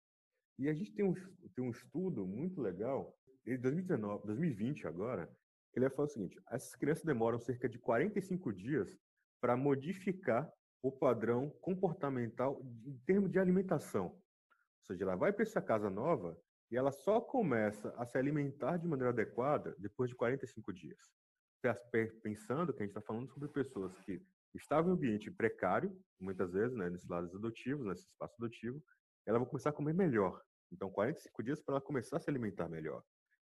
E 0.59 0.69
a 0.69 0.75
gente 0.75 0.93
tem 0.93 1.05
um, 1.05 1.15
tem 1.55 1.65
um 1.65 1.71
estudo 1.71 2.27
muito 2.27 2.61
legal, 2.61 3.17
de 3.45 3.57
2019, 3.57 4.27
2020 4.27 4.87
agora, 4.87 5.27
que 5.73 5.79
ele 5.79 5.89
fala 5.91 6.09
o 6.09 6.11
seguinte, 6.11 6.39
essas 6.51 6.75
crianças 6.75 7.05
demoram 7.05 7.39
cerca 7.39 7.69
de 7.69 7.79
45 7.79 8.53
dias 8.53 8.99
para 9.41 9.57
modificar 9.57 10.51
o 10.83 10.91
padrão 10.91 11.51
comportamental 11.61 12.61
em 12.85 12.99
termos 13.07 13.31
de 13.31 13.39
alimentação. 13.39 14.07
Ou 14.07 14.87
seja, 14.87 15.05
ela 15.05 15.17
vai 15.17 15.33
para 15.33 15.43
essa 15.43 15.63
casa 15.63 15.89
nova 15.89 16.37
e 16.71 16.77
ela 16.77 16.91
só 16.91 17.21
começa 17.21 17.95
a 17.97 18.05
se 18.05 18.19
alimentar 18.19 18.77
de 18.77 18.87
maneira 18.87 19.11
adequada 19.11 19.75
depois 19.79 20.11
de 20.11 20.17
45 20.17 20.73
dias. 20.73 20.99
Pensando 22.23 22.73
que 22.73 22.83
a 22.83 22.87
gente 22.87 22.97
está 22.97 23.01
falando 23.01 23.29
sobre 23.29 23.49
pessoas 23.49 23.97
que 24.01 24.21
estavam 24.55 24.91
em 24.91 24.95
um 24.95 24.97
ambiente 24.97 25.31
precário, 25.31 25.97
muitas 26.21 26.53
vezes, 26.53 26.77
né, 26.77 26.91
nesses 26.91 27.09
lados 27.09 27.35
adotivos, 27.35 27.87
nesse 27.87 28.07
espaço 28.07 28.35
adotivo, 28.39 28.83
ela 29.27 29.39
vai 29.39 29.49
começar 29.49 29.71
a 29.71 29.75
comer 29.75 29.95
melhor. 29.95 30.43
Então, 30.73 30.91
45 30.91 31.43
dias 31.43 31.61
para 31.61 31.75
ela 31.75 31.81
começar 31.81 32.17
a 32.17 32.21
se 32.21 32.31
alimentar 32.31 32.69
melhor. 32.69 33.03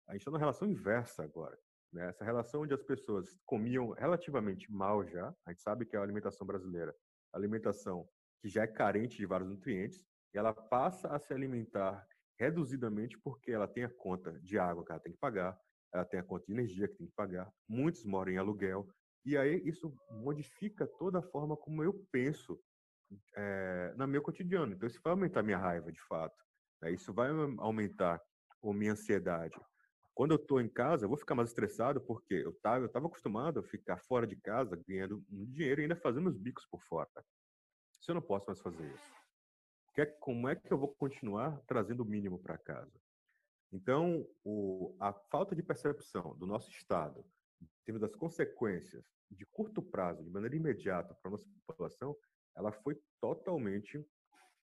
A 0.08 0.14
gente 0.14 0.22
está 0.22 0.32
numa 0.32 0.40
relação 0.40 0.68
inversa 0.68 1.24
agora. 1.24 1.58
Né? 1.92 2.10
Essa 2.10 2.24
relação 2.24 2.62
onde 2.62 2.74
as 2.74 2.84
pessoas 2.84 3.40
comiam 3.46 3.92
relativamente 3.92 4.72
mal 4.72 5.06
já, 5.06 5.34
a 5.46 5.52
gente 5.52 5.62
sabe 5.62 5.86
que 5.86 5.96
é 5.96 6.00
a 6.00 6.04
alimentação 6.04 6.46
brasileira, 6.46 6.96
a 7.34 7.38
alimentação 7.38 8.08
que 8.42 8.48
já 8.48 8.64
é 8.64 8.68
carente 8.68 9.18
de 9.18 9.26
vários 9.26 9.50
nutrientes, 9.50 10.02
e 10.34 10.38
ela 10.38 10.54
passa 10.54 11.08
a 11.10 11.20
se 11.20 11.34
alimentar 11.34 12.06
reduzidamente 12.40 13.18
porque 13.20 13.52
ela 13.52 13.68
tem 13.68 13.84
a 13.84 13.90
conta 13.90 14.40
de 14.42 14.60
água 14.60 14.86
que 14.86 14.92
ela 14.92 15.02
tem 15.02 15.14
que 15.14 15.20
pagar, 15.20 15.60
ela 15.94 16.06
tem 16.06 16.20
a 16.20 16.24
conta 16.24 16.46
de 16.46 16.54
energia 16.54 16.88
que 16.88 16.96
tem 16.96 17.08
que 17.08 17.14
pagar, 17.16 17.52
muitos 17.68 18.06
moram 18.06 18.32
em 18.32 18.38
aluguel, 18.38 18.88
e 19.26 19.36
aí 19.36 19.62
isso 19.66 19.94
modifica 20.12 20.86
toda 20.86 21.20
a 21.20 21.24
forma 21.24 21.58
como 21.58 21.84
eu 21.84 21.94
penso 22.12 22.60
é, 23.36 23.94
no 23.98 24.08
meu 24.08 24.22
cotidiano. 24.22 24.74
Então 24.74 24.88
isso 24.88 25.02
vai 25.04 25.12
aumentar 25.12 25.44
minha 25.44 25.58
raiva, 25.58 25.92
de 25.92 26.02
fato. 26.04 26.36
Né? 26.82 26.92
Isso 26.92 27.14
vai 27.14 27.30
aumentar 27.58 28.22
a 28.64 28.74
minha 28.74 28.94
ansiedade. 28.94 29.56
Quando 30.14 30.32
eu 30.32 30.38
estou 30.38 30.60
em 30.60 30.68
casa, 30.68 31.06
eu 31.06 31.10
vou 31.10 31.18
ficar 31.18 31.36
mais 31.36 31.50
estressado 31.50 32.02
porque 32.02 32.34
eu 32.34 32.50
estava 32.50 32.84
eu 32.84 32.90
tava 32.90 33.06
acostumado 33.06 33.60
a 33.60 33.64
ficar 33.64 33.98
fora 33.98 34.26
de 34.26 34.36
casa 34.36 34.76
ganhando 34.88 35.24
um 35.32 35.46
dinheiro 35.46 35.80
e 35.80 35.84
ainda 35.84 35.96
fazendo 35.96 36.28
os 36.28 36.38
bicos 36.38 36.66
por 36.66 36.82
fora. 36.82 37.10
Se 38.02 38.10
eu 38.10 38.16
não 38.16 38.22
posso 38.22 38.48
mais 38.48 38.60
fazer 38.60 38.92
isso, 38.94 39.18
como 40.20 40.48
é 40.48 40.56
que 40.56 40.72
eu 40.72 40.78
vou 40.78 40.94
continuar 40.96 41.60
trazendo 41.68 42.02
o 42.02 42.06
mínimo 42.06 42.40
para 42.40 42.58
casa? 42.58 43.00
Então, 43.72 44.28
o, 44.44 44.96
a 45.00 45.12
falta 45.14 45.56
de 45.56 45.64
percepção 45.64 46.38
do 46.38 46.46
nosso 46.46 46.70
Estado, 46.70 47.26
em 47.62 47.68
termos 47.86 48.02
das 48.02 48.16
consequências 48.16 49.04
de 49.30 49.46
curto 49.48 49.82
prazo, 49.82 50.24
de 50.24 50.30
maneira 50.30 50.56
imediata 50.56 51.14
para 51.16 51.30
a 51.30 51.32
nossa 51.32 51.46
população, 51.66 52.16
ela 52.56 52.72
foi 52.72 53.00
totalmente 53.20 54.06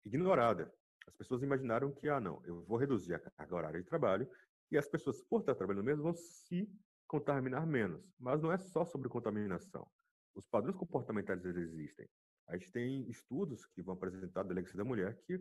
ignorada. 0.04 0.72
As 1.06 1.14
pessoas 1.14 1.42
imaginaram 1.42 1.92
que, 1.92 2.08
ah, 2.08 2.20
não, 2.20 2.40
eu 2.44 2.62
vou 2.62 2.78
reduzir 2.78 3.14
a 3.14 3.18
carga 3.18 3.54
horária 3.54 3.80
de 3.80 3.86
trabalho 3.86 4.28
e 4.70 4.78
as 4.78 4.88
pessoas, 4.88 5.22
por 5.22 5.40
estar 5.40 5.54
trabalhando 5.54 5.84
menos, 5.84 6.02
vão 6.02 6.14
se 6.14 6.68
contaminar 7.06 7.66
menos. 7.66 8.12
Mas 8.18 8.42
não 8.42 8.50
é 8.50 8.58
só 8.58 8.84
sobre 8.84 9.08
contaminação. 9.08 9.86
Os 10.34 10.46
padrões 10.46 10.76
comportamentais 10.76 11.44
existem. 11.44 12.08
A 12.48 12.56
gente 12.56 12.72
tem 12.72 13.08
estudos 13.08 13.64
que 13.66 13.82
vão 13.82 13.94
apresentar 13.94 14.40
a 14.40 14.44
delegacia 14.44 14.76
da 14.76 14.84
mulher 14.84 15.18
que 15.22 15.40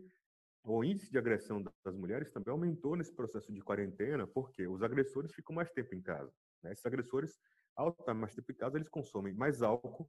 o 0.62 0.82
índice 0.82 1.10
de 1.10 1.18
agressão 1.18 1.62
das 1.84 1.94
mulheres 1.94 2.30
também 2.30 2.50
aumentou 2.50 2.96
nesse 2.96 3.14
processo 3.14 3.52
de 3.52 3.60
quarentena, 3.60 4.26
porque 4.26 4.66
os 4.66 4.82
agressores 4.82 5.34
ficam 5.34 5.54
mais 5.54 5.70
tempo 5.70 5.94
em 5.94 6.00
casa. 6.00 6.32
Né? 6.62 6.72
Esses 6.72 6.86
agressores, 6.86 7.38
ao 7.76 7.90
estar 7.90 8.14
mais 8.14 8.34
tempo 8.34 8.50
em 8.50 8.54
casa, 8.54 8.78
eles 8.78 8.88
consomem 8.88 9.34
mais 9.34 9.60
álcool, 9.60 10.08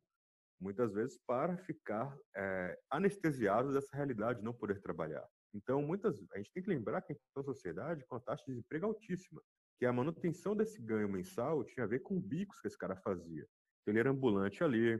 muitas 0.57 0.93
vezes, 0.93 1.19
para 1.27 1.57
ficar 1.57 2.17
é, 2.33 2.79
anestesiados 2.89 3.73
dessa 3.73 3.93
realidade, 3.97 4.41
não 4.41 4.53
poder 4.53 4.79
trabalhar. 4.81 5.27
Então, 5.55 5.81
muitas, 5.81 6.21
a 6.33 6.37
gente 6.37 6.51
tem 6.51 6.61
que 6.61 6.69
lembrar 6.69 7.01
que 7.01 7.13
a 7.13 7.15
gente 7.15 7.23
tem 7.23 7.41
uma 7.41 7.45
sociedade 7.45 8.05
com 8.05 8.17
a 8.17 8.19
taxa 8.19 8.43
de 8.43 8.51
desemprego 8.51 8.87
altíssima, 8.87 9.41
que 9.79 9.85
a 9.85 9.93
manutenção 9.93 10.53
desse 10.53 10.81
ganho 10.81 11.07
mensal 11.07 11.63
tinha 11.63 11.85
a 11.85 11.87
ver 11.87 11.99
com 11.99 12.19
bicos 12.19 12.59
que 12.59 12.67
esse 12.67 12.77
cara 12.77 12.97
fazia. 12.97 13.47
Ele 13.87 13.99
era 13.99 14.09
ambulante 14.09 14.65
ali, 14.65 14.99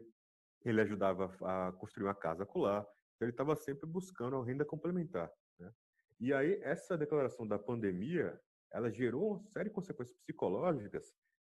ele 0.64 0.82
ajudava 0.82 1.36
a 1.42 1.74
construir 1.74 2.06
uma 2.06 2.16
casa 2.16 2.46
colar, 2.46 2.82
então 3.16 3.26
ele 3.28 3.32
estava 3.32 3.54
sempre 3.58 3.86
buscando 3.86 4.38
a 4.38 4.46
renda 4.46 4.64
complementar. 4.64 5.30
Né? 5.60 5.74
E 6.22 6.34
aí, 6.34 6.58
essa 6.64 6.98
declaração 6.98 7.46
da 7.46 7.60
pandemia, 7.60 8.40
ela 8.72 8.90
gerou 8.90 9.34
uma 9.34 9.44
série 9.44 9.68
de 9.70 9.76
consequências 9.76 10.18
psicológicas 10.20 11.14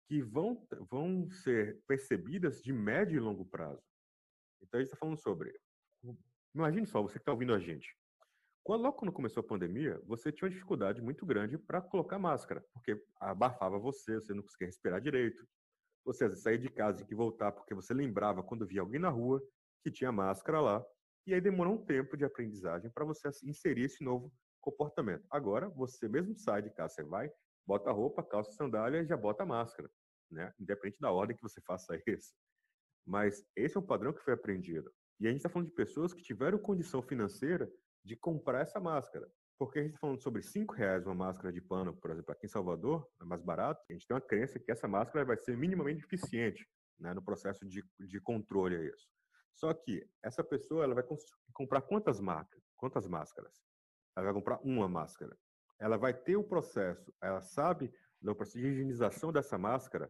que 0.07 0.23
vão, 0.23 0.65
vão 0.89 1.29
ser 1.29 1.83
percebidas 1.85 2.63
de 2.63 2.73
médio 2.73 3.17
e 3.17 3.19
longo 3.19 3.45
prazo. 3.45 3.83
Então, 4.59 4.79
a 4.79 4.81
gente 4.81 4.87
está 4.87 4.97
falando 4.97 5.19
sobre. 5.19 5.55
Imagine 6.55 6.87
só, 6.87 6.99
você 7.03 7.13
que 7.13 7.19
está 7.19 7.31
ouvindo 7.31 7.53
a 7.53 7.59
gente. 7.59 7.95
Quando, 8.67 8.81
logo 8.81 8.97
quando 8.97 9.13
começou 9.13 9.39
a 9.39 9.47
pandemia, 9.47 9.97
você 10.05 10.29
tinha 10.29 10.45
uma 10.45 10.53
dificuldade 10.53 11.01
muito 11.01 11.25
grande 11.25 11.57
para 11.57 11.81
colocar 11.81 12.19
máscara, 12.19 12.61
porque 12.73 13.01
abafava 13.17 13.79
você, 13.79 14.15
você 14.15 14.33
não 14.33 14.43
conseguia 14.43 14.67
respirar 14.67 14.99
direito. 14.99 15.47
Você 16.03 16.25
às 16.25 16.31
vezes 16.31 16.43
saía 16.43 16.57
de 16.57 16.67
casa 16.69 17.01
e 17.01 17.05
que 17.05 17.15
voltar 17.15 17.53
porque 17.53 17.73
você 17.73 17.93
lembrava 17.93 18.43
quando 18.43 18.67
via 18.67 18.81
alguém 18.81 18.99
na 18.99 19.07
rua 19.07 19.41
que 19.81 19.89
tinha 19.89 20.11
máscara 20.11 20.59
lá. 20.59 20.85
E 21.25 21.33
aí 21.33 21.39
demorou 21.39 21.75
um 21.75 21.85
tempo 21.85 22.17
de 22.17 22.25
aprendizagem 22.25 22.91
para 22.91 23.05
você 23.05 23.29
inserir 23.45 23.83
esse 23.83 24.03
novo 24.03 24.29
comportamento. 24.59 25.25
Agora, 25.29 25.69
você 25.69 26.09
mesmo 26.09 26.37
sai 26.37 26.61
de 26.61 26.69
casa, 26.69 26.95
você 26.95 27.03
vai, 27.03 27.31
bota 27.65 27.89
roupa, 27.89 28.21
calça, 28.21 28.51
sandália 28.51 29.01
e 29.01 29.07
já 29.07 29.15
bota 29.15 29.45
máscara, 29.45 29.89
né? 30.29 30.53
Independente 30.59 30.99
da 30.99 31.09
ordem 31.09 31.37
que 31.37 31.41
você 31.41 31.61
faça 31.61 31.97
isso. 32.05 32.33
Mas 33.05 33.45
esse 33.55 33.77
é 33.77 33.79
um 33.79 33.87
padrão 33.87 34.11
que 34.11 34.25
foi 34.25 34.33
aprendido. 34.33 34.91
E 35.21 35.25
a 35.25 35.29
gente 35.29 35.39
está 35.39 35.47
falando 35.47 35.69
de 35.69 35.73
pessoas 35.73 36.13
que 36.13 36.21
tiveram 36.21 36.59
condição 36.59 37.01
financeira 37.01 37.71
de 38.07 38.15
comprar 38.15 38.61
essa 38.61 38.79
máscara. 38.79 39.29
Porque 39.59 39.79
a 39.79 39.81
gente 39.81 39.91
está 39.91 39.99
falando 39.99 40.21
sobre 40.21 40.41
cinco 40.41 40.73
reais 40.73 41.05
uma 41.05 41.15
máscara 41.15 41.51
de 41.51 41.59
pano, 41.59 41.95
por 41.95 42.11
exemplo, 42.11 42.31
aqui 42.31 42.45
em 42.45 42.49
Salvador, 42.49 43.07
é 43.19 43.25
mais 43.25 43.41
barato. 43.41 43.83
A 43.89 43.93
gente 43.93 44.07
tem 44.07 44.15
uma 44.15 44.21
crença 44.21 44.59
que 44.59 44.71
essa 44.71 44.87
máscara 44.87 45.25
vai 45.25 45.35
ser 45.35 45.57
minimamente 45.57 46.05
eficiente 46.05 46.65
né, 46.99 47.13
no 47.13 47.21
processo 47.21 47.65
de, 47.67 47.83
de 47.99 48.21
controle 48.21 48.77
a 48.77 48.83
isso. 48.83 49.09
Só 49.53 49.73
que 49.73 50.07
essa 50.23 50.43
pessoa 50.43 50.83
ela 50.83 50.95
vai 50.95 51.03
comprar 51.51 51.81
quantas 51.81 52.21
quantas 52.77 53.07
máscaras? 53.07 53.61
Ela 54.15 54.25
vai 54.25 54.33
comprar 54.33 54.59
uma 54.63 54.87
máscara. 54.87 55.35
Ela 55.79 55.97
vai 55.97 56.13
ter 56.13 56.37
o 56.37 56.43
processo, 56.43 57.13
ela 57.21 57.41
sabe 57.41 57.91
do 58.21 58.35
processo 58.35 58.59
de 58.59 58.67
higienização 58.67 59.31
dessa 59.33 59.57
máscara. 59.57 60.09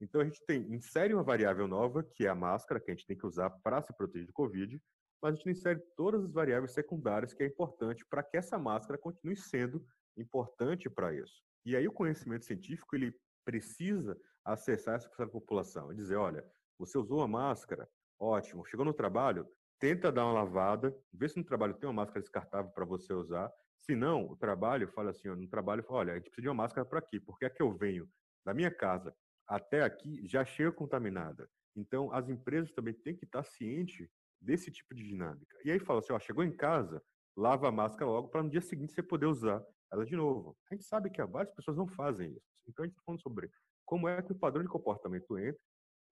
Então 0.00 0.20
a 0.20 0.24
gente 0.24 0.44
tem 0.46 0.60
insere 0.72 1.14
uma 1.14 1.22
variável 1.22 1.66
nova, 1.66 2.02
que 2.02 2.26
é 2.26 2.28
a 2.28 2.34
máscara, 2.34 2.80
que 2.80 2.90
a 2.90 2.94
gente 2.94 3.06
tem 3.06 3.16
que 3.16 3.26
usar 3.26 3.50
para 3.50 3.82
se 3.82 3.94
proteger 3.96 4.26
do 4.26 4.32
Covid, 4.32 4.80
mas 5.24 5.32
a 5.32 5.36
gente 5.36 5.48
insere 5.48 5.80
todas 5.96 6.22
as 6.22 6.30
variáveis 6.30 6.72
secundárias 6.72 7.32
que 7.32 7.42
é 7.42 7.46
importante 7.46 8.04
para 8.04 8.22
que 8.22 8.36
essa 8.36 8.58
máscara 8.58 8.98
continue 8.98 9.36
sendo 9.36 9.82
importante 10.18 10.90
para 10.90 11.14
isso. 11.14 11.42
E 11.64 11.74
aí 11.74 11.88
o 11.88 11.92
conhecimento 11.92 12.44
científico 12.44 12.94
ele 12.94 13.16
precisa 13.42 14.14
acessar 14.44 14.96
essa 14.96 15.26
população 15.26 15.90
e 15.90 15.96
dizer, 15.96 16.16
olha, 16.16 16.44
você 16.78 16.98
usou 16.98 17.22
a 17.22 17.26
máscara, 17.28 17.88
Ótimo. 18.18 18.64
Chegou 18.64 18.84
no 18.84 18.94
trabalho, 18.94 19.46
tenta 19.78 20.12
dar 20.12 20.24
uma 20.24 20.32
lavada, 20.32 20.96
vê 21.12 21.28
se 21.28 21.36
no 21.36 21.44
trabalho 21.44 21.74
tem 21.74 21.88
uma 21.88 22.02
máscara 22.02 22.20
descartável 22.20 22.70
para 22.70 22.84
você 22.84 23.12
usar. 23.12 23.52
Se 23.78 23.94
não, 23.94 24.26
o 24.26 24.36
trabalho 24.36 24.88
fala 24.88 25.10
assim, 25.10 25.28
no 25.28 25.48
trabalho 25.48 25.84
olha, 25.88 26.12
a 26.12 26.16
gente 26.16 26.26
precisa 26.26 26.42
de 26.42 26.48
uma 26.48 26.54
máscara 26.54 26.86
para 26.86 26.98
aqui, 26.98 27.20
porque 27.20 27.44
é 27.44 27.50
que 27.50 27.62
eu 27.62 27.72
venho 27.72 28.08
da 28.44 28.54
minha 28.54 28.70
casa 28.70 29.14
até 29.46 29.82
aqui 29.82 30.26
já 30.26 30.44
chega 30.44 30.72
contaminada. 30.72 31.48
Então, 31.76 32.12
as 32.12 32.28
empresas 32.28 32.72
também 32.72 32.94
têm 32.94 33.16
que 33.16 33.24
estar 33.24 33.42
cientes 33.42 34.08
desse 34.44 34.70
tipo 34.70 34.94
de 34.94 35.02
dinâmica. 35.02 35.58
E 35.64 35.70
aí 35.70 35.78
fala 35.78 36.00
assim, 36.00 36.12
ó, 36.12 36.18
chegou 36.18 36.44
em 36.44 36.54
casa, 36.54 37.02
lava 37.36 37.68
a 37.68 37.72
máscara 37.72 38.10
logo 38.10 38.28
para 38.28 38.42
no 38.42 38.50
dia 38.50 38.60
seguinte 38.60 38.92
você 38.92 39.02
poder 39.02 39.26
usar 39.26 39.64
ela 39.92 40.04
de 40.04 40.16
novo. 40.16 40.56
A 40.70 40.74
gente 40.74 40.84
sabe 40.84 41.10
que 41.10 41.24
várias 41.24 41.54
pessoas 41.54 41.76
não 41.76 41.86
fazem 41.86 42.32
isso. 42.32 42.46
Então, 42.66 42.82
a 42.82 42.86
gente 42.86 42.94
está 42.94 43.02
falando 43.04 43.22
sobre 43.22 43.50
como 43.84 44.08
é 44.08 44.22
que 44.22 44.32
o 44.32 44.38
padrão 44.38 44.62
de 44.62 44.68
comportamento 44.68 45.38
entra, 45.38 45.60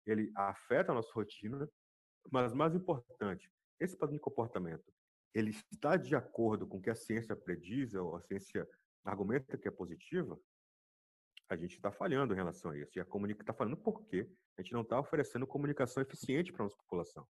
ele 0.05 0.31
afeta 0.35 0.91
a 0.91 0.95
nossa 0.95 1.11
rotina, 1.13 1.69
mas 2.31 2.53
mais 2.53 2.75
importante, 2.75 3.51
esse 3.79 3.95
padrão 3.95 4.15
de 4.15 4.21
comportamento, 4.21 4.83
ele 5.33 5.51
está 5.71 5.95
de 5.95 6.15
acordo 6.15 6.67
com 6.67 6.77
o 6.77 6.81
que 6.81 6.89
a 6.89 6.95
ciência 6.95 7.35
prediz, 7.35 7.93
ou 7.93 8.15
a 8.15 8.21
ciência 8.21 8.67
argumenta 9.05 9.57
que 9.57 9.67
é 9.67 9.71
positiva, 9.71 10.39
a 11.47 11.55
gente 11.55 11.75
está 11.75 11.91
falhando 11.91 12.33
em 12.33 12.35
relação 12.35 12.71
a 12.71 12.77
isso. 12.77 12.97
E 12.97 13.01
a 13.01 13.05
comunica 13.05 13.41
está 13.41 13.53
falando 13.53 13.77
por 13.77 14.05
quê? 14.05 14.29
A 14.57 14.61
gente 14.61 14.73
não 14.73 14.81
está 14.81 14.99
oferecendo 14.99 15.47
comunicação 15.47 16.01
eficiente 16.01 16.51
para 16.51 16.63
a 16.63 16.65
nossa 16.65 16.77
população. 16.77 17.27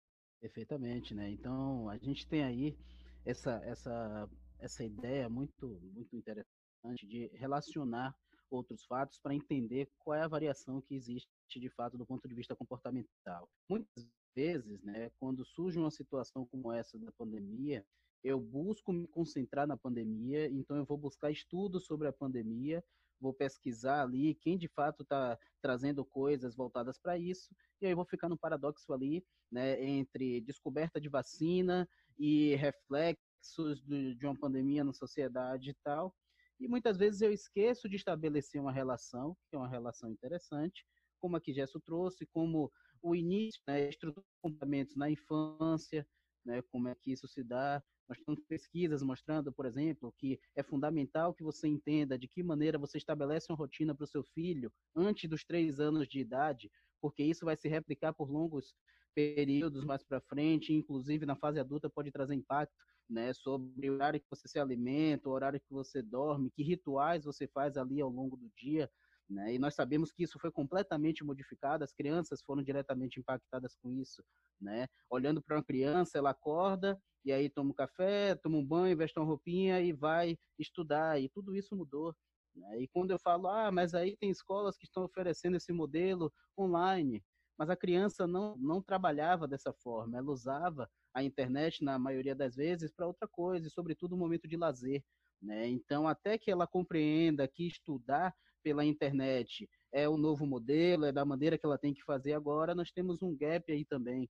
Perfeitamente, 0.43 1.13
né? 1.15 1.29
Então, 1.29 1.87
a 1.87 1.95
gente 1.95 2.27
tem 2.27 2.43
aí 2.43 2.77
essa, 3.25 3.61
essa, 3.63 4.29
essa 4.59 4.83
ideia 4.83 5.29
muito, 5.29 5.79
muito 5.93 6.13
interessante 6.17 7.07
de 7.07 7.27
relacionar 7.35 8.13
outros 8.51 8.83
fatos 8.83 9.17
para 9.19 9.33
entender 9.33 9.89
qual 9.99 10.17
é 10.17 10.21
a 10.21 10.27
variação 10.27 10.81
que 10.81 10.95
existe 10.95 11.29
de 11.55 11.69
fato 11.69 11.97
do 11.97 12.05
ponto 12.05 12.27
de 12.27 12.35
vista 12.35 12.53
comportamental. 12.57 13.47
Muitas 13.69 14.05
vezes, 14.35 14.82
quando 15.23 15.45
surge 15.45 15.79
uma 15.79 15.89
situação 15.89 16.45
como 16.45 16.73
essa 16.73 16.99
da 16.99 17.09
pandemia, 17.13 17.85
eu 18.25 18.37
busco 18.41 18.91
me 18.91 19.07
concentrar 19.07 19.65
na 19.65 19.77
pandemia, 19.77 20.47
então 20.47 20.75
eu 20.75 20.83
vou 20.83 20.97
buscar 20.97 21.31
estudos 21.31 21.85
sobre 21.85 22.09
a 22.09 22.11
pandemia, 22.11 22.83
vou 23.21 23.33
pesquisar 23.33 24.01
ali 24.01 24.35
quem 24.35 24.57
de 24.57 24.67
fato 24.67 25.03
está 25.03 25.39
trazendo 25.61 26.03
coisas 26.03 26.57
voltadas 26.57 26.99
para 26.99 27.17
isso, 27.17 27.55
e 27.81 27.85
aí 27.85 27.95
vou 27.95 28.03
ficar 28.03 28.27
no 28.27 28.37
paradoxo 28.37 28.91
ali, 28.91 29.25
né, 29.49 29.81
entre 29.81 30.41
descoberta 30.41 30.99
de 30.99 31.07
vacina 31.07 31.87
e 32.19 32.55
reflexos 32.55 33.81
de, 33.81 34.25
uma 34.25 34.37
pandemia 34.37 34.83
na 34.83 34.91
sociedade 34.91 35.69
e 35.69 35.75
tal. 35.85 36.13
E 36.59 36.67
muitas 36.67 36.97
vezes 36.97 37.21
eu 37.21 37.31
esqueço 37.31 37.87
de 37.87 37.95
estabelecer 37.95 38.59
uma 38.59 38.73
relação, 38.73 39.37
que 39.49 39.55
é 39.55 39.57
uma 39.57 39.69
relação 39.69 40.09
interessante, 40.09 40.85
como 41.17 41.37
a 41.37 41.41
que 41.41 41.53
Gesso 41.53 41.79
trouxe, 41.79 42.25
como 42.25 42.69
o 43.03 43.13
início, 43.13 43.61
né, 43.67 43.89
estrutura 43.89 44.23
de 44.25 44.41
comportamentos 44.41 44.95
na 44.95 45.11
infância, 45.11 46.07
né, 46.45 46.61
como 46.71 46.87
é 46.87 46.95
que 46.95 47.11
isso 47.11 47.27
se 47.27 47.43
dá. 47.43 47.83
Nós 48.07 48.17
temos 48.25 48.41
pesquisas 48.47 49.03
mostrando, 49.03 49.51
por 49.51 49.65
exemplo, 49.65 50.13
que 50.17 50.39
é 50.55 50.63
fundamental 50.63 51.33
que 51.33 51.43
você 51.43 51.67
entenda 51.67 52.17
de 52.17 52.27
que 52.27 52.41
maneira 52.41 52.77
você 52.77 52.97
estabelece 52.97 53.51
uma 53.51 53.57
rotina 53.57 53.93
para 53.93 54.03
o 54.03 54.07
seu 54.07 54.23
filho 54.23 54.71
antes 54.95 55.29
dos 55.29 55.43
três 55.43 55.79
anos 55.79 56.07
de 56.07 56.19
idade, 56.19 56.71
porque 57.01 57.23
isso 57.23 57.45
vai 57.45 57.55
se 57.55 57.67
replicar 57.67 58.13
por 58.13 58.29
longos 58.31 58.73
períodos 59.13 59.85
mais 59.85 60.03
para 60.03 60.21
frente, 60.21 60.73
inclusive 60.73 61.25
na 61.25 61.35
fase 61.35 61.59
adulta 61.59 61.89
pode 61.89 62.11
trazer 62.11 62.33
impacto 62.33 62.73
né, 63.09 63.33
sobre 63.33 63.89
o 63.89 63.93
horário 63.93 64.19
que 64.19 64.29
você 64.29 64.47
se 64.47 64.59
alimenta, 64.59 65.29
o 65.29 65.31
horário 65.33 65.59
que 65.59 65.71
você 65.71 66.01
dorme, 66.01 66.51
que 66.51 66.63
rituais 66.63 67.25
você 67.25 67.47
faz 67.47 67.77
ali 67.77 68.01
ao 68.01 68.09
longo 68.09 68.35
do 68.35 68.49
dia, 68.57 68.89
né? 69.29 69.53
E 69.53 69.59
nós 69.59 69.73
sabemos 69.75 70.11
que 70.11 70.23
isso 70.23 70.37
foi 70.39 70.51
completamente 70.51 71.23
modificado, 71.23 71.83
as 71.83 71.93
crianças 71.93 72.41
foram 72.41 72.61
diretamente 72.61 73.19
impactadas 73.19 73.75
com 73.75 73.91
isso. 73.91 74.23
Né? 74.59 74.87
Olhando 75.09 75.41
para 75.41 75.57
uma 75.57 75.63
criança, 75.63 76.17
ela 76.17 76.31
acorda 76.31 76.99
e 77.25 77.31
aí 77.31 77.49
toma 77.49 77.71
um 77.71 77.73
café, 77.73 78.35
toma 78.35 78.57
um 78.57 78.65
banho, 78.65 78.97
veste 78.97 79.17
uma 79.17 79.25
roupinha 79.25 79.79
e 79.81 79.93
vai 79.93 80.37
estudar, 80.59 81.21
e 81.21 81.29
tudo 81.29 81.55
isso 81.55 81.75
mudou. 81.75 82.13
Né? 82.55 82.81
E 82.81 82.87
quando 82.87 83.11
eu 83.11 83.19
falo, 83.19 83.47
ah, 83.47 83.71
mas 83.71 83.93
aí 83.93 84.15
tem 84.17 84.29
escolas 84.29 84.77
que 84.77 84.85
estão 84.85 85.03
oferecendo 85.03 85.55
esse 85.57 85.71
modelo 85.71 86.31
online, 86.57 87.23
mas 87.57 87.69
a 87.69 87.75
criança 87.75 88.27
não, 88.27 88.57
não 88.57 88.81
trabalhava 88.81 89.47
dessa 89.47 89.71
forma, 89.71 90.17
ela 90.17 90.31
usava 90.31 90.89
a 91.13 91.23
internet, 91.23 91.83
na 91.83 91.99
maioria 91.99 92.35
das 92.35 92.55
vezes, 92.55 92.91
para 92.91 93.07
outra 93.07 93.27
coisa, 93.27 93.67
e 93.67 93.71
sobretudo 93.71 94.15
um 94.15 94.17
momento 94.19 94.47
de 94.47 94.57
lazer. 94.57 95.03
Né? 95.41 95.67
Então, 95.67 96.07
até 96.07 96.37
que 96.37 96.49
ela 96.49 96.65
compreenda 96.65 97.47
que 97.47 97.67
estudar 97.67 98.33
pela 98.63 98.85
internet 98.85 99.69
é 99.91 100.09
o 100.09 100.17
novo 100.17 100.45
modelo, 100.45 101.05
é 101.05 101.11
da 101.11 101.23
maneira 101.23 101.57
que 101.57 101.65
ela 101.65 101.77
tem 101.77 101.93
que 101.93 102.03
fazer 102.03 102.33
agora, 102.33 102.73
nós 102.73 102.91
temos 102.91 103.21
um 103.21 103.35
gap 103.35 103.71
aí 103.71 103.85
também, 103.85 104.29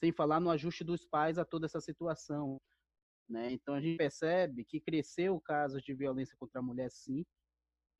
sem 0.00 0.12
falar 0.12 0.40
no 0.40 0.50
ajuste 0.50 0.82
dos 0.82 1.04
pais 1.04 1.38
a 1.38 1.44
toda 1.44 1.66
essa 1.66 1.80
situação. 1.80 2.60
Né? 3.28 3.52
Então 3.52 3.74
a 3.74 3.80
gente 3.80 3.96
percebe 3.96 4.64
que 4.64 4.80
cresceu 4.80 5.40
casos 5.40 5.82
de 5.82 5.94
violência 5.94 6.36
contra 6.38 6.58
a 6.60 6.62
mulher, 6.62 6.90
sim, 6.90 7.24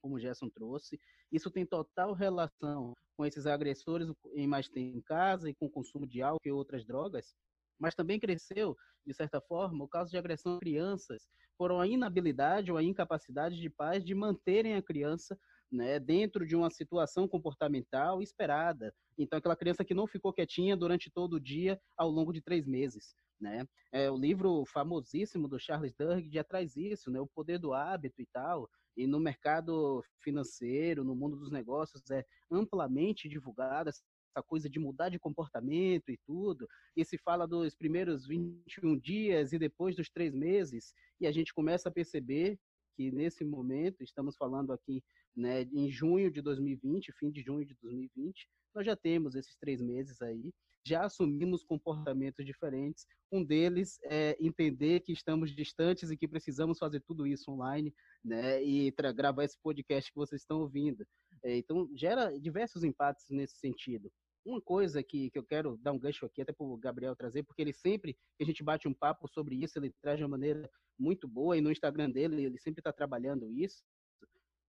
como 0.03 0.16
o 0.16 0.20
Gerson 0.20 0.51
trouxe. 0.51 1.01
Isso 1.31 1.51
tem 1.51 1.64
total 1.64 2.12
relação 2.12 2.92
com 3.16 3.25
esses 3.25 3.47
agressores 3.47 4.12
em 4.35 4.47
mais 4.47 4.68
tempo 4.68 4.99
em 4.99 5.01
casa 5.01 5.49
e 5.49 5.55
com 5.55 5.66
o 5.66 5.70
consumo 5.70 6.07
de 6.07 6.20
álcool 6.20 6.49
e 6.49 6.53
outras 6.53 6.85
drogas, 6.85 7.35
mas 7.79 7.94
também 7.94 8.20
cresceu, 8.20 8.77
de 9.07 9.14
certa 9.14 9.40
forma, 9.40 9.85
o 9.85 9.88
caso 9.88 10.11
de 10.11 10.16
agressão 10.16 10.57
a 10.57 10.61
crianças, 10.61 11.29
por 11.57 11.70
a 11.73 11.87
inabilidade 11.87 12.70
ou 12.73 12.77
a 12.77 12.83
incapacidade 12.83 13.61
de 13.61 13.70
pais 13.70 14.05
de 14.05 14.14
manterem 14.14 14.75
a 14.75 14.83
criança 14.83 15.38
né, 15.70 15.98
dentro 15.98 16.46
de 16.46 16.55
uma 16.55 16.70
situação 16.70 17.27
comportamental 17.27 18.22
esperada. 18.22 18.94
Então, 19.18 19.38
aquela 19.38 19.57
criança 19.57 19.85
que 19.85 19.94
não 19.94 20.07
ficou 20.07 20.33
quietinha 20.33 20.77
durante 20.77 21.11
todo 21.11 21.35
o 21.35 21.40
dia 21.40 21.81
ao 21.96 22.11
longo 22.11 22.33
de 22.33 22.40
três 22.40 22.66
meses. 22.66 23.14
Né? 23.40 23.66
É, 23.92 24.11
o 24.11 24.16
livro 24.16 24.64
famosíssimo 24.66 25.48
do 25.48 25.59
Charles 25.59 25.94
Duhigg 25.94 26.33
já 26.33 26.44
traz 26.44 26.77
isso, 26.77 27.11
né? 27.11 27.20
o 27.20 27.27
poder 27.27 27.59
do 27.59 27.72
hábito 27.72 28.22
e 28.22 28.27
tal. 28.33 28.68
E 28.96 29.07
no 29.07 29.18
mercado 29.18 30.05
financeiro, 30.22 31.03
no 31.03 31.16
mundo 31.16 31.37
dos 31.37 31.50
negócios, 31.50 32.03
é 32.11 32.24
amplamente 32.50 33.29
divulgada 33.29 33.90
essa 33.90 34.42
coisa 34.42 34.68
de 34.68 34.79
mudar 34.79 35.09
de 35.09 35.18
comportamento 35.18 36.11
e 36.11 36.18
tudo, 36.27 36.66
e 36.96 37.05
se 37.05 37.16
fala 37.18 37.46
dos 37.46 37.74
primeiros 37.74 38.27
21 38.27 38.98
dias 38.98 39.53
e 39.53 39.59
depois 39.59 39.94
dos 39.94 40.11
três 40.11 40.35
meses, 40.35 40.92
e 41.20 41.27
a 41.27 41.33
gente 41.33 41.55
começa 41.55 41.88
a 41.88 41.92
perceber 41.92 42.59
que 42.96 43.11
nesse 43.11 43.44
momento, 43.44 44.03
estamos 44.03 44.37
falando 44.37 44.72
aqui 44.72 45.03
né, 45.37 45.62
em 45.62 45.90
junho 45.90 46.31
de 46.31 46.40
2020, 46.40 47.12
fim 47.18 47.31
de 47.31 47.42
junho 47.42 47.64
de 47.64 47.75
2020, 47.83 48.49
nós 48.75 48.87
já 48.87 48.97
temos 48.97 49.35
esses 49.35 49.57
três 49.57 49.81
meses 49.81 50.20
aí, 50.20 50.53
já 50.87 51.05
assumimos 51.05 51.64
comportamentos 51.64 52.44
diferentes. 52.44 53.07
Um 53.33 53.42
deles 53.42 53.99
é 54.05 54.37
entender 54.38 55.01
que 55.01 55.12
estamos 55.12 55.55
distantes 55.55 56.11
e 56.11 56.16
que 56.16 56.29
precisamos 56.29 56.79
fazer 56.79 57.01
tudo 57.01 57.27
isso 57.27 57.51
online, 57.51 57.94
né, 58.25 58.62
e 58.62 58.92
gravar 59.14 59.44
esse 59.44 59.59
podcast 59.62 60.11
que 60.11 60.18
vocês 60.18 60.42
estão 60.42 60.61
ouvindo. 60.61 61.07
É, 61.42 61.57
então, 61.57 61.88
gera 61.94 62.38
diversos 62.38 62.85
impactos 62.85 63.27
nesse 63.31 63.57
sentido. 63.57 64.11
Uma 64.44 64.61
coisa 64.61 65.03
que, 65.03 65.31
que 65.31 65.38
eu 65.38 65.44
quero 65.44 65.79
dar 65.79 65.92
um 65.92 65.99
gancho 65.99 66.27
aqui, 66.27 66.42
até 66.42 66.53
para 66.53 66.66
o 66.66 66.77
Gabriel 66.77 67.16
trazer, 67.16 67.42
porque 67.44 67.62
ele 67.62 67.73
sempre 67.73 68.14
que 68.37 68.44
a 68.44 68.47
gente 68.47 68.62
bate 68.62 68.87
um 68.87 68.92
papo 68.92 69.27
sobre 69.27 69.55
isso, 69.57 69.79
ele 69.79 69.92
traz 70.03 70.18
de 70.18 70.25
uma 70.25 70.31
maneira 70.31 70.68
muito 70.99 71.27
boa, 71.27 71.57
e 71.57 71.62
no 71.62 71.73
Instagram 71.73 72.11
dele 72.11 72.44
ele 72.44 72.59
sempre 72.59 72.81
está 72.81 72.92
trabalhando 72.92 73.51
isso, 73.51 73.83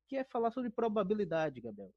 que 0.08 0.16
é 0.18 0.24
falar 0.24 0.52
sobre 0.52 0.70
probabilidade, 0.70 1.62
Gabriel. 1.62 1.92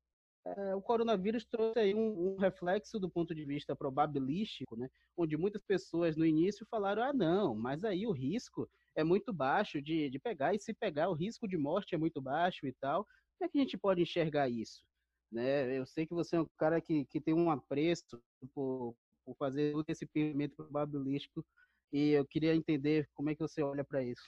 É, 0.56 0.74
o 0.74 0.80
coronavírus 0.80 1.44
trouxe 1.44 1.78
aí 1.78 1.94
um, 1.94 2.34
um, 2.34 2.36
reflexo 2.36 2.98
do 2.98 3.10
ponto 3.10 3.34
de 3.34 3.44
vista 3.44 3.76
probabilístico, 3.76 4.76
né? 4.76 4.88
onde 5.16 5.36
muitas 5.36 5.62
pessoas 5.62 6.16
no 6.16 6.24
início 6.24 6.66
falaram: 6.70 7.02
ah, 7.02 7.12
não, 7.12 7.54
mas 7.54 7.84
aí 7.84 8.06
o 8.06 8.12
risco 8.12 8.68
é 8.94 9.04
muito 9.04 9.32
baixo 9.32 9.82
de, 9.82 10.08
de 10.08 10.18
pegar, 10.18 10.54
e 10.54 10.60
se 10.60 10.72
pegar, 10.72 11.10
o 11.10 11.14
risco 11.14 11.46
de 11.46 11.56
morte 11.56 11.94
é 11.94 11.98
muito 11.98 12.20
baixo 12.20 12.66
e 12.66 12.72
tal. 12.72 13.04
Como 13.38 13.46
é 13.46 13.48
que 13.48 13.58
a 13.58 13.60
gente 13.60 13.76
pode 13.76 14.00
enxergar 14.00 14.48
isso? 14.48 14.82
Né? 15.30 15.76
Eu 15.76 15.84
sei 15.86 16.06
que 16.06 16.14
você 16.14 16.36
é 16.36 16.40
um 16.40 16.48
cara 16.56 16.80
que, 16.80 17.04
que 17.06 17.20
tem 17.20 17.34
um 17.34 17.50
apreço 17.50 18.20
por, 18.54 18.94
por 19.24 19.36
fazer 19.36 19.72
todo 19.72 19.84
esse 19.88 20.06
pensamento 20.06 20.56
probabilístico 20.56 21.44
e 21.92 22.10
eu 22.10 22.26
queria 22.26 22.54
entender 22.54 23.08
como 23.14 23.30
é 23.30 23.34
que 23.34 23.42
você 23.42 23.62
olha 23.62 23.84
para 23.84 24.02
isso. 24.02 24.22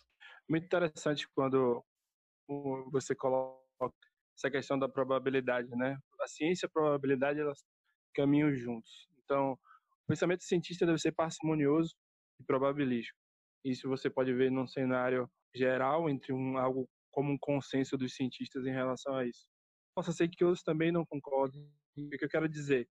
Muito 0.48 0.66
interessante 0.66 1.26
quando 1.34 1.84
você 2.90 3.14
coloca 3.14 3.69
essa 4.36 4.50
questão 4.50 4.78
da 4.78 4.88
probabilidade, 4.88 5.68
né? 5.76 5.98
A 6.20 6.26
ciência 6.26 6.66
e 6.66 6.68
a 6.68 6.70
probabilidade 6.70 7.40
elas 7.40 7.62
caminham 8.14 8.54
juntos. 8.54 9.08
Então, 9.22 9.52
o 9.52 10.06
pensamento 10.08 10.42
cientista 10.42 10.86
deve 10.86 10.98
ser 10.98 11.12
parcimonioso 11.12 11.94
e 12.40 12.44
probabilístico. 12.44 13.18
Isso 13.64 13.88
você 13.88 14.08
pode 14.08 14.32
ver 14.32 14.50
num 14.50 14.66
cenário 14.66 15.30
geral 15.54 16.08
entre 16.08 16.32
um 16.32 16.56
algo 16.56 16.88
como 17.10 17.32
um 17.32 17.38
consenso 17.38 17.96
dos 17.98 18.14
cientistas 18.14 18.64
em 18.64 18.72
relação 18.72 19.14
a 19.14 19.26
isso. 19.26 19.46
Possa 19.94 20.12
ser 20.12 20.28
que 20.28 20.44
outros 20.44 20.62
também 20.62 20.90
não 20.90 21.04
concordem. 21.04 21.70
O 21.96 22.08
que 22.08 22.24
eu 22.24 22.28
quero 22.28 22.48
dizer? 22.48 22.88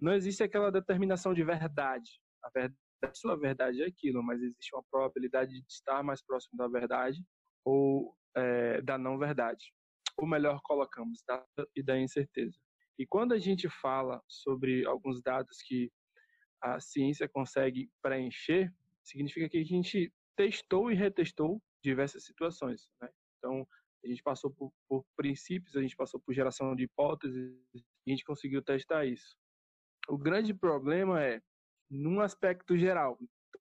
Não 0.00 0.14
existe 0.14 0.42
aquela 0.42 0.70
determinação 0.70 1.34
de 1.34 1.44
verdade. 1.44 2.10
A 2.42 2.50
verdade, 2.50 2.78
sua 3.14 3.36
verdade 3.36 3.82
é 3.82 3.86
aquilo, 3.86 4.22
mas 4.22 4.40
existe 4.40 4.74
uma 4.74 4.84
probabilidade 4.90 5.60
de 5.60 5.66
estar 5.68 6.02
mais 6.02 6.24
próximo 6.24 6.56
da 6.56 6.68
verdade 6.68 7.22
ou 7.64 8.16
é, 8.36 8.80
da 8.80 8.96
não 8.96 9.18
verdade 9.18 9.72
ou 10.18 10.26
melhor 10.26 10.60
colocamos, 10.62 11.22
data 11.26 11.68
e 11.74 11.82
da 11.82 11.98
incerteza. 11.98 12.58
E 12.98 13.06
quando 13.06 13.32
a 13.32 13.38
gente 13.38 13.68
fala 13.68 14.20
sobre 14.26 14.84
alguns 14.84 15.22
dados 15.22 15.62
que 15.62 15.90
a 16.60 16.80
ciência 16.80 17.28
consegue 17.28 17.88
preencher, 18.02 18.72
significa 19.04 19.48
que 19.48 19.58
a 19.58 19.64
gente 19.64 20.12
testou 20.36 20.90
e 20.90 20.94
retestou 20.94 21.62
diversas 21.82 22.24
situações. 22.24 22.90
Né? 23.00 23.08
Então, 23.38 23.66
a 24.04 24.08
gente 24.08 24.22
passou 24.22 24.50
por, 24.50 24.72
por, 24.88 25.04
princípios, 25.16 25.76
a 25.76 25.80
gente 25.80 25.96
passou 25.96 26.20
por 26.20 26.34
geração 26.34 26.74
de 26.74 26.84
hipóteses 26.84 27.56
a 27.74 28.10
gente 28.10 28.24
conseguiu 28.24 28.62
testar 28.62 29.04
isso. 29.04 29.36
O 30.08 30.16
grande 30.16 30.54
problema 30.54 31.22
é, 31.22 31.42
num 31.90 32.20
aspecto 32.20 32.76
geral, 32.76 33.18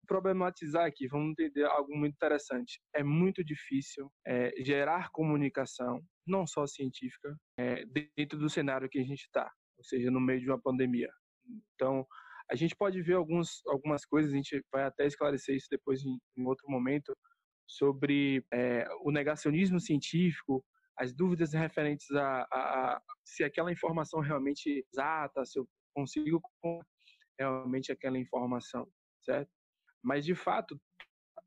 problematizar 0.05 0.87
aqui, 0.87 1.07
vamos 1.09 1.33
entender 1.33 1.65
algo 1.65 1.95
muito 1.97 2.15
interessante. 2.15 2.81
É 2.95 3.03
muito 3.03 3.45
difícil 3.45 4.11
é, 4.27 4.53
gerar 4.63 5.11
comunicação, 5.11 6.01
não 6.27 6.47
só 6.47 6.67
científica, 6.67 7.37
é, 7.59 7.85
dentro 8.17 8.39
do 8.39 8.49
cenário 8.49 8.89
que 8.89 8.99
a 8.99 9.05
gente 9.05 9.23
está, 9.23 9.51
ou 9.77 9.85
seja, 9.85 10.11
no 10.11 10.21
meio 10.21 10.41
de 10.41 10.49
uma 10.49 10.61
pandemia. 10.61 11.11
Então, 11.75 12.07
a 12.51 12.55
gente 12.55 12.77
pode 12.77 13.01
ver 13.03 13.15
alguns, 13.15 13.63
algumas 13.67 14.05
coisas, 14.05 14.33
a 14.33 14.37
gente 14.37 14.63
vai 14.73 14.85
até 14.85 15.07
esclarecer 15.07 15.57
isso 15.57 15.67
depois 15.71 16.05
em, 16.05 16.19
em 16.37 16.47
outro 16.47 16.69
momento, 16.69 17.13
sobre 17.67 18.45
é, 18.53 18.87
o 19.01 19.11
negacionismo 19.11 19.81
científico, 19.81 20.65
as 20.97 21.13
dúvidas 21.13 21.53
referentes 21.53 22.11
a, 22.13 22.47
a, 22.53 22.95
a, 22.97 23.03
se 23.25 23.43
aquela 23.43 23.73
informação 23.73 24.21
realmente 24.21 24.85
exata, 24.93 25.45
se 25.45 25.59
eu 25.59 25.67
consigo 25.95 26.41
realmente 27.39 27.91
aquela 27.91 28.19
informação, 28.19 28.87
certo? 29.23 29.51
Mas, 30.05 30.25
de 30.25 30.35
fato, 30.35 30.79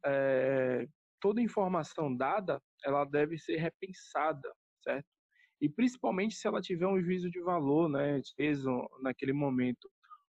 é, 0.05 0.87
toda 1.21 1.41
informação 1.41 2.15
dada, 2.15 2.61
ela 2.83 3.05
deve 3.05 3.37
ser 3.37 3.57
repensada, 3.57 4.51
certo? 4.83 5.05
E 5.61 5.69
principalmente 5.69 6.35
se 6.35 6.47
ela 6.47 6.61
tiver 6.61 6.87
um 6.87 7.01
juízo 7.01 7.29
de 7.29 7.41
valor, 7.41 7.89
né, 7.89 8.21
peso 8.35 8.69
naquele 9.01 9.33
momento. 9.33 9.89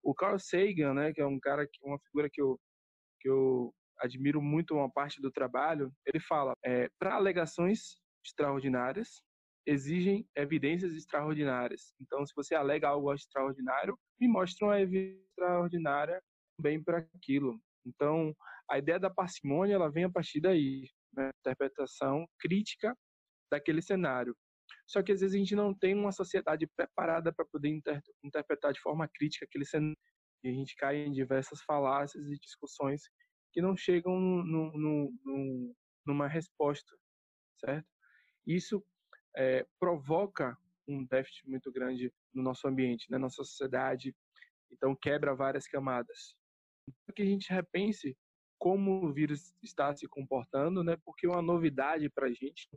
O 0.02 0.14
Carl 0.14 0.38
Sagan, 0.38 0.94
né, 0.94 1.12
que 1.12 1.20
é 1.20 1.26
um 1.26 1.40
cara 1.40 1.66
que 1.66 1.78
uma 1.84 1.98
figura 2.00 2.28
que 2.30 2.40
eu 2.40 2.58
que 3.20 3.28
eu 3.28 3.74
admiro 3.98 4.40
muito 4.40 4.74
uma 4.74 4.90
parte 4.90 5.20
do 5.20 5.30
trabalho, 5.30 5.92
ele 6.06 6.20
fala: 6.20 6.54
é, 6.64 6.88
para 6.98 7.14
alegações 7.14 7.96
extraordinárias 8.24 9.20
exigem 9.66 10.26
evidências 10.36 10.94
extraordinárias. 10.94 11.92
Então, 12.00 12.24
se 12.24 12.32
você 12.34 12.54
alega 12.54 12.88
algo 12.88 13.12
extraordinário, 13.12 13.98
me 14.18 14.26
mostra 14.28 14.66
uma 14.66 14.80
evidência 14.80 15.20
extraordinária 15.30 16.22
bem 16.60 16.82
para 16.82 16.98
aquilo. 16.98 17.60
Então, 17.86 18.34
a 18.68 18.78
ideia 18.78 18.98
da 18.98 19.10
parcimônia 19.10 19.74
ela 19.74 19.90
vem 19.90 20.04
a 20.04 20.10
partir 20.10 20.40
daí, 20.40 20.88
né? 21.12 21.30
interpretação 21.40 22.26
crítica 22.38 22.96
daquele 23.50 23.80
cenário. 23.80 24.36
Só 24.86 25.02
que 25.02 25.12
às 25.12 25.20
vezes 25.20 25.34
a 25.34 25.38
gente 25.38 25.54
não 25.54 25.74
tem 25.74 25.94
uma 25.94 26.12
sociedade 26.12 26.66
preparada 26.76 27.32
para 27.32 27.44
poder 27.44 27.68
inter 27.68 28.02
interpretar 28.22 28.72
de 28.72 28.80
forma 28.80 29.08
crítica 29.08 29.44
aquele 29.44 29.64
cenário. 29.64 29.96
E 30.44 30.48
a 30.48 30.52
gente 30.52 30.76
cai 30.76 30.98
em 30.98 31.12
diversas 31.12 31.62
falácias 31.62 32.26
e 32.26 32.38
discussões 32.38 33.02
que 33.52 33.60
não 33.60 33.76
chegam 33.76 34.18
no, 34.20 34.72
no, 34.72 35.12
no, 35.24 35.76
numa 36.06 36.28
resposta, 36.28 36.94
certo? 37.58 37.88
Isso 38.46 38.84
é, 39.36 39.66
provoca 39.80 40.56
um 40.86 41.04
déficit 41.04 41.48
muito 41.48 41.70
grande 41.72 42.12
no 42.32 42.42
nosso 42.42 42.66
ambiente, 42.66 43.10
na 43.10 43.18
nossa 43.18 43.44
sociedade, 43.44 44.14
então 44.70 44.94
quebra 44.94 45.34
várias 45.34 45.66
camadas 45.66 46.34
que 47.14 47.22
a 47.22 47.26
gente 47.26 47.52
repense 47.52 48.16
como 48.58 49.04
o 49.04 49.12
vírus 49.12 49.54
está 49.62 49.94
se 49.94 50.06
comportando, 50.08 50.82
né? 50.82 50.96
Porque 51.04 51.26
é 51.26 51.30
uma 51.30 51.42
novidade 51.42 52.10
para 52.10 52.26
a 52.26 52.32
gente, 52.32 52.68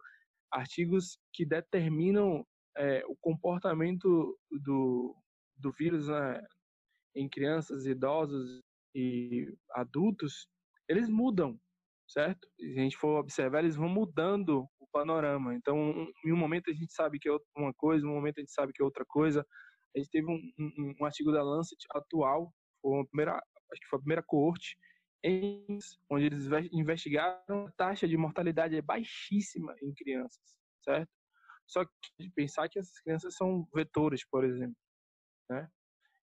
artigos 0.52 1.17
que 1.34 1.45
determinam 1.45 2.45
é, 2.78 3.04
o 3.08 3.15
comportamento 3.19 4.38
do, 4.50 5.15
do 5.58 5.71
vírus 5.71 6.08
né, 6.08 6.41
em 7.15 7.28
crianças, 7.28 7.86
idosos 7.86 8.62
e 8.95 9.54
adultos, 9.74 10.47
eles 10.88 11.10
mudam, 11.10 11.60
certo? 12.08 12.47
Se 12.60 12.65
a 12.65 12.82
gente 12.82 12.97
for 12.97 13.19
observar, 13.19 13.60
eles 13.60 13.76
vão 13.76 13.89
mudando 13.89 14.67
o 14.80 14.88
panorama. 14.91 15.56
Então, 15.56 16.08
em 16.26 16.32
um 16.32 16.38
momento 16.38 16.69
a 16.69 16.74
gente 16.74 16.93
sabe 16.93 17.19
que 17.19 17.30
é 17.30 17.38
uma 17.56 17.74
coisa, 17.74 18.06
em 18.06 18.10
um 18.10 18.13
momento 18.13 18.38
a 18.38 18.41
gente 18.41 18.54
sabe 18.54 18.74
que 18.74 18.82
é 18.82 18.86
outra 18.86 19.06
coisa. 19.06 19.45
A 19.95 20.00
gente 20.00 20.10
teve 20.10 20.28
um, 20.28 20.52
um, 20.60 20.93
um 21.02 21.06
artigo 21.06 21.32
da 21.32 21.43
Lancet 21.43 21.80
atual, 21.91 22.54
foi 22.82 23.00
a 23.00 23.06
primeira 23.06 23.43
acho 23.71 23.81
que 23.81 23.88
foi 23.88 23.97
a 23.97 24.01
primeira 24.01 24.23
coorte, 24.23 24.77
onde 26.10 26.25
eles 26.25 26.47
investigaram 26.71 27.67
a 27.67 27.71
taxa 27.71 28.07
de 28.07 28.17
mortalidade 28.17 28.75
é 28.75 28.81
baixíssima 28.81 29.75
em 29.81 29.93
crianças, 29.93 30.55
certo? 30.84 31.10
Só 31.67 31.86
que 31.86 32.29
pensar 32.36 32.67
que 32.67 32.79
essas 32.79 32.99
crianças 32.99 33.36
são 33.36 33.67
vetores, 33.73 34.25
por 34.27 34.43
exemplo, 34.43 34.75
né? 35.49 35.69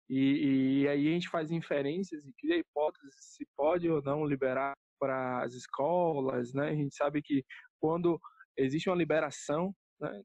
E, 0.09 0.83
e 0.83 0.87
aí 0.87 1.07
a 1.07 1.11
gente 1.11 1.29
faz 1.29 1.51
inferências 1.51 2.25
e 2.25 2.33
cria 2.39 2.57
hipóteses 2.57 3.13
se 3.19 3.45
pode 3.55 3.89
ou 3.89 4.01
não 4.01 4.25
liberar 4.25 4.73
para 4.99 5.43
as 5.43 5.53
escolas, 5.53 6.53
né? 6.53 6.69
A 6.69 6.75
gente 6.75 6.95
sabe 6.95 7.21
que 7.21 7.45
quando 7.79 8.19
existe 8.57 8.89
uma 8.89 8.95
liberação, 8.95 9.75
né, 9.99 10.23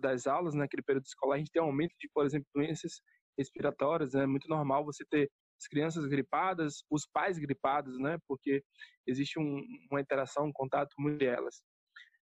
das 0.00 0.26
aulas, 0.26 0.54
naquele 0.54 0.82
período 0.82 1.04
escolar, 1.04 1.36
a 1.36 1.38
gente 1.38 1.50
tem 1.52 1.62
um 1.62 1.66
aumento 1.66 1.94
de, 2.00 2.08
por 2.12 2.24
exemplo, 2.24 2.48
doenças 2.54 3.00
respiratórias, 3.36 4.14
né? 4.14 4.24
é 4.24 4.26
muito 4.26 4.48
normal 4.48 4.84
você 4.84 5.04
ter 5.10 5.30
as 5.62 5.68
crianças 5.68 6.06
gripadas, 6.06 6.84
os 6.90 7.06
pais 7.06 7.38
gripados, 7.38 7.98
né? 7.98 8.18
Porque 8.26 8.62
existe 9.06 9.38
um, 9.38 9.62
uma 9.90 10.00
interação, 10.00 10.46
um 10.46 10.52
contato 10.52 10.94
muito 10.98 11.22
elas. 11.22 11.62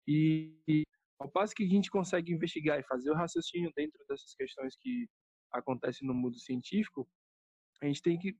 E, 0.06 0.56
e 0.68 0.84
ao 1.18 1.28
passo 1.28 1.54
que 1.54 1.64
a 1.64 1.68
gente 1.68 1.90
consegue 1.90 2.32
investigar 2.32 2.78
e 2.78 2.84
fazer 2.84 3.10
o 3.10 3.14
raciocínio 3.14 3.72
dentro 3.76 3.98
dessas 4.08 4.34
questões 4.34 4.76
que 4.80 5.08
acontecem 5.52 6.06
no 6.06 6.14
mundo 6.14 6.38
científico, 6.38 7.08
a 7.82 7.86
gente 7.86 8.02
tem 8.02 8.18
que 8.18 8.36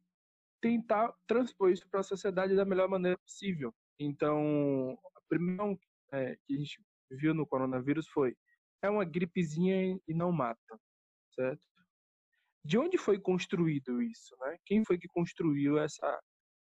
tentar 0.61 1.13
transpor 1.27 1.71
isso 1.71 1.89
para 1.91 2.01
a 2.01 2.05
sociedade 2.05 2.55
da 2.55 2.65
melhor 2.65 2.89
maneira 2.89 3.19
possível. 3.19 3.75
Então, 3.99 4.97
a 5.17 5.21
primeira 5.29 5.77
é, 6.13 6.37
que 6.47 6.55
a 6.55 6.59
gente 6.59 6.81
viu 7.11 7.35
no 7.35 7.47
coronavírus 7.47 8.09
foi 8.09 8.37
é 8.83 8.91
uma 8.91 9.05
gripezinha 9.05 9.99
e 10.07 10.15
não 10.15 10.31
mata, 10.31 10.79
certo? 11.35 11.63
De 12.65 12.79
onde 12.79 12.97
foi 12.97 13.21
construído 13.21 14.01
isso, 14.03 14.35
né? 14.41 14.57
Quem 14.65 14.85
foi 14.85 14.99
que 14.99 15.09
construiu 15.09 15.79
essa, 15.79 16.21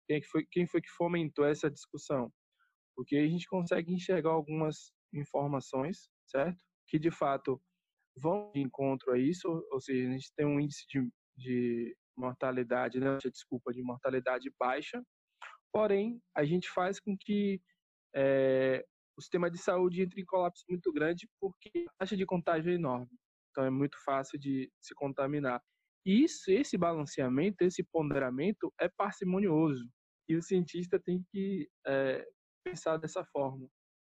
quem 0.08 0.21
foi, 0.23 0.45
quem 0.52 0.67
foi 0.67 0.82
que 0.82 0.89
fomentou 0.89 1.45
essa 1.45 1.69
discussão? 1.69 2.32
Porque 2.95 3.15
a 3.15 3.28
gente 3.28 3.47
consegue 3.47 3.93
enxergar 3.93 4.32
algumas 4.32 4.91
informações, 5.13 6.10
certo? 6.26 6.58
Que 6.88 7.00
de 7.00 7.12
fato 7.12 7.62
vão 8.17 8.52
de 8.54 8.60
encontro 8.60 9.13
a 9.13 9.17
isso, 9.19 9.47
ou 9.71 9.80
seja, 9.80 10.10
a 10.10 10.12
gente 10.12 10.34
tem 10.36 10.45
um 10.45 10.60
índice 10.60 10.86
de, 10.89 11.10
de 11.38 11.95
mortalidade, 12.17 13.00
né? 13.00 13.17
Desculpa, 13.32 13.71
de 13.71 13.82
mortalidade 13.82 14.52
baixa, 14.60 15.02
porém 15.71 16.19
a 16.36 16.43
gente 16.43 16.69
faz 16.69 17.00
com 17.00 17.15
que 17.17 17.62
é, 18.15 18.84
o 19.17 19.21
sistema 19.21 19.50
de 19.50 19.58
saúde 19.58 20.02
entre 20.02 20.21
em 20.21 20.26
colapso 20.26 20.63
muito 20.69 20.91
grande 20.91 21.30
porque 21.39 21.86
a 21.88 22.00
taxa 22.00 22.17
de 22.17 22.26
contágio 22.26 22.71
é 22.71 22.76
enorme. 22.76 23.10
Então 23.52 23.63
é 23.63 23.69
muito 23.69 23.97
fácil 24.04 24.38
de 24.39 24.71
se 24.82 24.93
contaminar. 24.93 25.62
Isso, 26.08 26.50
esse 26.50 26.78
balanceamento, 26.78 27.65
esse 27.65 27.84
ponderamento 27.84 28.74
é 28.80 28.88
parcimonioso. 28.88 29.86
E 30.30 30.38
o 30.38 30.41
cientista 30.41 30.98
tem 30.98 31.22
que 31.30 31.70
é, 31.86 32.26
pensar 32.63 32.96
dessa 32.96 33.26
forma, 33.26 33.67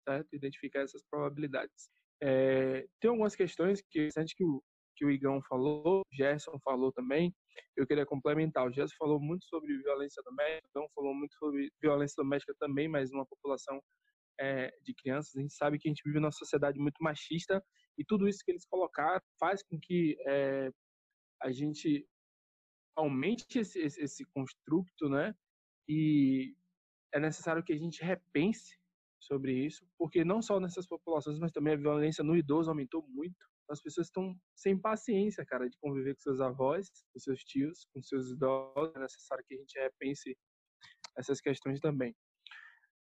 certo? 0.08 0.28
Identificar 0.32 0.82
essas 0.82 1.02
probabilidades. 1.10 1.90
É, 2.22 2.86
tem 3.00 3.10
algumas 3.10 3.34
questões 3.34 3.82
que, 3.90 4.10
que 4.36 4.44
o, 4.44 4.62
que 4.96 5.04
o 5.04 5.10
Igão 5.10 5.42
falou, 5.48 6.02
Gerson 6.12 6.56
falou 6.64 6.92
também, 6.92 7.34
eu 7.76 7.84
queria 7.84 8.06
complementar. 8.06 8.68
O 8.68 8.72
Gerson 8.72 8.94
falou 8.96 9.20
muito 9.20 9.44
sobre 9.46 9.76
violência 9.78 10.22
doméstica, 10.24 10.68
o 10.68 10.70
Igão 10.78 10.88
falou 10.94 11.14
muito 11.14 11.34
sobre 11.34 11.68
violência 11.82 12.14
doméstica 12.16 12.54
também, 12.60 12.86
mas 12.86 13.10
uma 13.10 13.26
população 13.26 13.82
é, 14.38 14.72
de 14.84 14.94
crianças. 14.94 15.34
A 15.34 15.40
gente 15.40 15.54
sabe 15.54 15.80
que 15.80 15.88
a 15.88 15.90
gente 15.90 16.02
vive 16.04 16.20
numa 16.20 16.30
sociedade 16.30 16.78
muito 16.78 17.02
machista 17.02 17.60
e 17.98 18.04
tudo 18.04 18.28
isso 18.28 18.38
que 18.44 18.52
eles 18.52 18.64
colocaram 18.66 19.20
faz 19.40 19.64
com 19.64 19.78
que 19.80 20.16
é, 20.28 20.70
a 21.42 21.50
gente 21.52 22.06
aumente 22.96 23.58
esse, 23.58 23.78
esse, 23.78 24.00
esse 24.02 24.24
construto, 24.26 25.08
né? 25.08 25.34
E 25.88 26.54
é 27.12 27.20
necessário 27.20 27.62
que 27.62 27.72
a 27.72 27.78
gente 27.78 28.02
repense 28.02 28.76
sobre 29.20 29.52
isso, 29.52 29.86
porque 29.96 30.24
não 30.24 30.40
só 30.42 30.60
nessas 30.60 30.86
populações, 30.86 31.38
mas 31.38 31.52
também 31.52 31.74
a 31.74 31.76
violência 31.76 32.22
no 32.22 32.36
idoso 32.36 32.70
aumentou 32.70 33.06
muito. 33.08 33.36
As 33.70 33.82
pessoas 33.82 34.06
estão 34.06 34.34
sem 34.54 34.78
paciência, 34.78 35.44
cara, 35.44 35.68
de 35.68 35.76
conviver 35.78 36.14
com 36.14 36.20
seus 36.20 36.40
avós, 36.40 36.88
com 37.12 37.18
seus 37.18 37.44
tios, 37.44 37.86
com 37.92 38.02
seus 38.02 38.30
idosos. 38.30 38.94
É 38.96 38.98
necessário 38.98 39.44
que 39.46 39.54
a 39.54 39.58
gente 39.58 39.78
repense 39.78 40.36
essas 41.16 41.40
questões 41.40 41.80
também. 41.80 42.14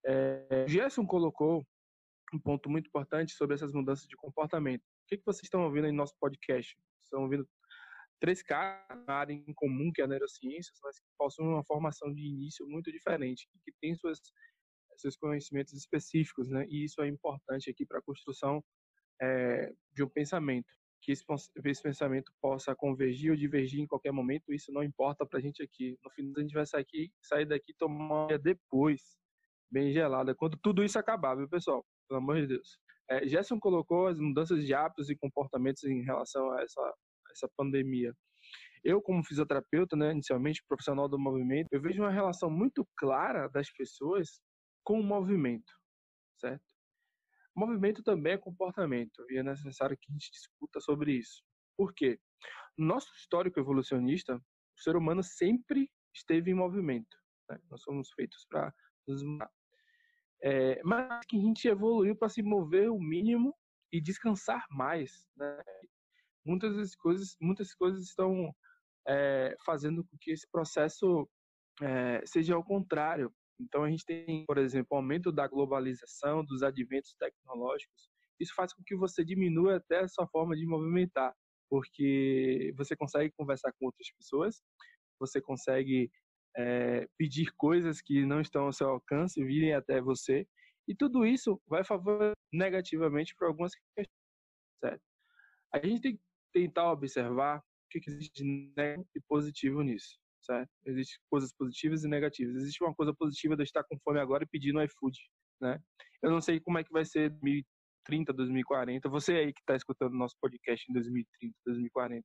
É, 0.06 0.66
Gerson 0.68 1.06
colocou 1.06 1.66
um 2.32 2.38
ponto 2.38 2.70
muito 2.70 2.88
importante 2.88 3.32
sobre 3.32 3.54
essas 3.54 3.72
mudanças 3.72 4.06
de 4.06 4.16
comportamento. 4.16 4.82
O 4.82 5.06
que, 5.08 5.18
que 5.18 5.24
vocês 5.24 5.44
estão 5.44 5.64
ouvindo 5.64 5.86
em 5.86 5.92
nosso 5.92 6.14
podcast? 6.18 6.76
Estão 7.02 7.22
ouvindo 7.22 7.46
três 8.24 8.42
caras 8.42 9.04
na 9.06 9.16
área 9.16 9.34
em 9.34 9.52
comum, 9.52 9.92
que 9.92 10.00
é 10.00 10.04
a 10.04 10.08
neurociências, 10.08 10.78
mas 10.82 10.98
que 10.98 11.06
possuem 11.18 11.46
uma 11.46 11.62
formação 11.62 12.10
de 12.10 12.26
início 12.26 12.66
muito 12.66 12.90
diferente, 12.90 13.46
que 13.62 13.70
tem 13.82 13.94
suas, 13.94 14.18
seus 14.96 15.14
conhecimentos 15.14 15.74
específicos, 15.74 16.48
né? 16.48 16.64
E 16.70 16.84
isso 16.84 17.02
é 17.02 17.06
importante 17.06 17.68
aqui 17.68 17.84
para 17.84 17.98
a 17.98 18.02
construção 18.02 18.64
é, 19.20 19.70
de 19.92 20.02
um 20.02 20.08
pensamento. 20.08 20.72
Que 21.02 21.12
esse, 21.12 21.22
esse, 21.66 21.82
pensamento 21.82 22.32
possa 22.40 22.74
convergir 22.74 23.30
ou 23.30 23.36
divergir 23.36 23.80
em 23.80 23.86
qualquer 23.86 24.10
momento, 24.10 24.54
isso 24.54 24.72
não 24.72 24.82
importa 24.82 25.26
para 25.26 25.38
a 25.38 25.42
gente 25.42 25.62
aqui. 25.62 25.98
No 26.02 26.10
fim, 26.12 26.32
a 26.34 26.40
gente 26.40 26.54
vai 26.54 26.64
sair, 26.64 26.80
aqui, 26.80 27.12
sair 27.20 27.44
daqui 27.44 27.72
e 27.72 27.76
tomar 27.76 28.38
depois, 28.38 29.02
bem 29.70 29.92
gelada, 29.92 30.34
quando 30.34 30.56
tudo 30.62 30.82
isso 30.82 30.98
acabar, 30.98 31.34
viu, 31.34 31.46
pessoal? 31.46 31.84
Pelo 32.08 32.20
amor 32.20 32.40
de 32.40 32.46
Deus. 32.46 32.78
É, 33.10 33.28
Gerson 33.28 33.60
colocou 33.60 34.06
as 34.06 34.18
mudanças 34.18 34.64
de 34.64 34.72
hábitos 34.72 35.10
e 35.10 35.16
comportamentos 35.16 35.84
em 35.84 36.02
relação 36.02 36.50
a 36.52 36.62
essa 36.62 36.94
essa 37.34 37.48
pandemia. 37.56 38.14
Eu, 38.82 39.00
como 39.00 39.24
fisioterapeuta, 39.24 39.96
né, 39.96 40.12
inicialmente 40.12 40.62
profissional 40.68 41.08
do 41.08 41.18
movimento, 41.18 41.68
eu 41.72 41.80
vejo 41.80 42.02
uma 42.02 42.10
relação 42.10 42.50
muito 42.50 42.86
clara 42.96 43.48
das 43.48 43.70
pessoas 43.70 44.40
com 44.84 45.00
o 45.00 45.02
movimento, 45.02 45.72
certo? 46.38 46.64
Movimento 47.56 48.02
também 48.02 48.34
é 48.34 48.38
comportamento 48.38 49.24
e 49.30 49.38
é 49.38 49.42
necessário 49.42 49.96
que 49.96 50.10
a 50.10 50.12
gente 50.12 50.30
discuta 50.30 50.80
sobre 50.80 51.12
isso. 51.12 51.42
Por 51.76 51.94
quê? 51.94 52.18
No 52.76 52.86
nosso 52.86 53.10
histórico 53.16 53.60
evolucionista, 53.60 54.36
o 54.36 54.80
ser 54.80 54.96
humano 54.96 55.22
sempre 55.22 55.88
esteve 56.12 56.50
em 56.50 56.54
movimento. 56.54 57.16
Né? 57.48 57.58
Nós 57.70 57.82
somos 57.82 58.10
feitos 58.12 58.44
para 58.48 58.74
nos. 59.06 59.22
É, 60.42 60.82
mas 60.82 61.24
que 61.26 61.38
a 61.38 61.40
gente 61.40 61.66
evoluiu 61.68 62.16
para 62.16 62.28
se 62.28 62.42
mover 62.42 62.90
o 62.90 62.98
mínimo 62.98 63.56
e 63.92 64.00
descansar 64.00 64.66
mais, 64.70 65.26
né? 65.36 65.62
Muitas 66.44 66.76
das 66.76 66.94
coisas, 66.94 67.36
muitas 67.40 67.74
coisas 67.74 68.02
estão 68.04 68.54
é, 69.08 69.56
fazendo 69.64 70.04
com 70.04 70.16
que 70.20 70.30
esse 70.30 70.46
processo 70.50 71.28
é, 71.82 72.22
seja 72.26 72.54
ao 72.54 72.64
contrário. 72.64 73.32
Então 73.60 73.84
a 73.84 73.90
gente 73.90 74.04
tem, 74.04 74.44
por 74.46 74.58
exemplo, 74.58 74.88
o 74.92 74.96
aumento 74.96 75.30
da 75.30 75.46
globalização, 75.46 76.44
dos 76.44 76.62
adventos 76.62 77.14
tecnológicos. 77.18 78.08
Isso 78.40 78.54
faz 78.54 78.72
com 78.72 78.82
que 78.84 78.96
você 78.96 79.24
diminua 79.24 79.76
até 79.76 80.00
a 80.00 80.08
sua 80.08 80.26
forma 80.26 80.56
de 80.56 80.66
movimentar, 80.66 81.32
porque 81.70 82.72
você 82.76 82.96
consegue 82.96 83.32
conversar 83.36 83.72
com 83.78 83.86
outras 83.86 84.10
pessoas, 84.16 84.60
você 85.20 85.40
consegue 85.40 86.10
é, 86.56 87.06
pedir 87.16 87.52
coisas 87.56 88.00
que 88.00 88.26
não 88.26 88.40
estão 88.40 88.64
ao 88.64 88.72
seu 88.72 88.88
alcance 88.88 89.42
virem 89.44 89.74
até 89.74 90.00
você, 90.00 90.46
e 90.86 90.94
tudo 90.94 91.24
isso 91.24 91.60
vai 91.66 91.84
favorecer 91.84 92.34
negativamente 92.52 93.34
para 93.36 93.48
algumas 93.48 93.72
questões, 93.74 94.08
certo? 94.80 95.02
A 95.72 95.78
gente 95.84 96.00
tem 96.00 96.20
tentar 96.54 96.92
observar 96.92 97.58
o 97.58 97.62
que, 97.90 98.00
que 98.00 98.10
existe 98.10 98.42
de 98.42 99.20
positivo 99.28 99.82
nisso, 99.82 100.16
certo? 100.40 100.70
Existem 100.86 101.18
coisas 101.28 101.52
positivas 101.52 102.04
e 102.04 102.08
negativas. 102.08 102.54
Existe 102.56 102.82
uma 102.82 102.94
coisa 102.94 103.12
positiva 103.12 103.56
de 103.56 103.64
estar 103.64 103.82
com 103.84 103.98
fome 103.98 104.20
agora 104.20 104.44
e 104.44 104.48
pedir 104.48 104.72
no 104.72 104.82
iFood, 104.82 105.18
né? 105.60 105.78
Eu 106.22 106.30
não 106.30 106.40
sei 106.40 106.60
como 106.60 106.78
é 106.78 106.84
que 106.84 106.92
vai 106.92 107.04
ser 107.04 107.30
2030, 107.30 108.32
2040. 108.32 109.08
Você 109.08 109.32
aí 109.34 109.52
que 109.52 109.60
está 109.60 109.74
escutando 109.74 110.14
nosso 110.14 110.36
podcast 110.40 110.88
em 110.88 110.94
2030, 110.94 111.54
2040. 111.66 112.24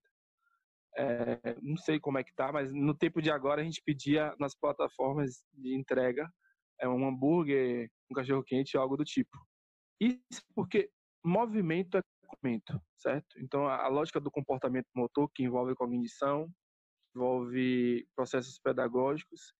É, 0.97 1.55
não 1.61 1.77
sei 1.77 1.99
como 1.99 2.17
é 2.17 2.23
que 2.23 2.33
tá, 2.33 2.51
mas 2.51 2.73
no 2.73 2.95
tempo 2.95 3.21
de 3.21 3.31
agora 3.31 3.61
a 3.61 3.63
gente 3.63 3.81
pedia 3.83 4.35
nas 4.39 4.55
plataformas 4.55 5.43
de 5.53 5.75
entrega 5.75 6.27
é, 6.79 6.87
um 6.87 7.07
hambúrguer, 7.07 7.89
um 8.09 8.15
cachorro 8.15 8.43
quente, 8.43 8.77
algo 8.77 8.97
do 8.97 9.03
tipo. 9.03 9.37
Isso 9.99 10.41
porque 10.55 10.89
movimento 11.23 11.97
é 11.97 12.01
comportamento, 12.29 12.81
certo? 12.97 13.39
Então, 13.39 13.67
a, 13.67 13.87
lógica 13.87 14.19
do 14.19 14.31
comportamento 14.31 14.87
motor, 14.95 15.29
que 15.33 15.43
envolve 15.43 15.75
cognição, 15.75 16.49
envolve 17.15 18.07
processos 18.15 18.59
pedagógicos, 18.59 19.53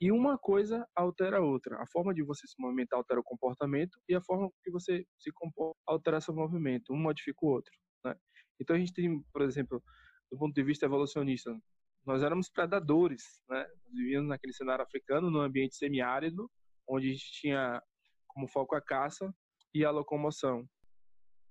e 0.00 0.10
uma 0.10 0.36
coisa 0.36 0.86
altera 0.94 1.38
a 1.38 1.40
outra. 1.40 1.80
A 1.80 1.86
forma 1.86 2.12
de 2.12 2.22
você 2.22 2.46
se 2.46 2.54
movimentar 2.58 2.98
altera 2.98 3.20
o 3.20 3.24
comportamento 3.24 3.98
e 4.08 4.14
a 4.14 4.20
forma 4.20 4.50
que 4.62 4.70
você 4.70 5.06
se 5.18 5.30
comporta 5.32 5.78
altera 5.86 6.20
seu 6.20 6.34
movimento. 6.34 6.92
Um 6.92 6.96
modifica 6.96 7.38
o 7.42 7.48
outro. 7.48 7.72
Né? 8.04 8.14
Então, 8.60 8.74
a 8.74 8.78
gente 8.78 8.92
tem, 8.92 9.22
por 9.32 9.42
exemplo, 9.42 9.82
do 10.30 10.38
ponto 10.38 10.52
de 10.52 10.62
vista 10.62 10.86
evolucionista, 10.86 11.56
nós 12.04 12.22
éramos 12.22 12.50
predadores. 12.50 13.40
Né? 13.48 13.60
Nós 13.60 13.94
vivíamos 13.94 14.28
naquele 14.28 14.52
cenário 14.52 14.84
africano, 14.84 15.30
num 15.30 15.40
ambiente 15.40 15.76
semiárido, 15.76 16.50
onde 16.88 17.08
a 17.08 17.12
gente 17.12 17.32
tinha 17.32 17.82
como 18.26 18.48
foco 18.48 18.74
a 18.74 18.80
caça 18.82 19.32
e 19.72 19.84
a 19.84 19.90
locomoção. 19.90 20.68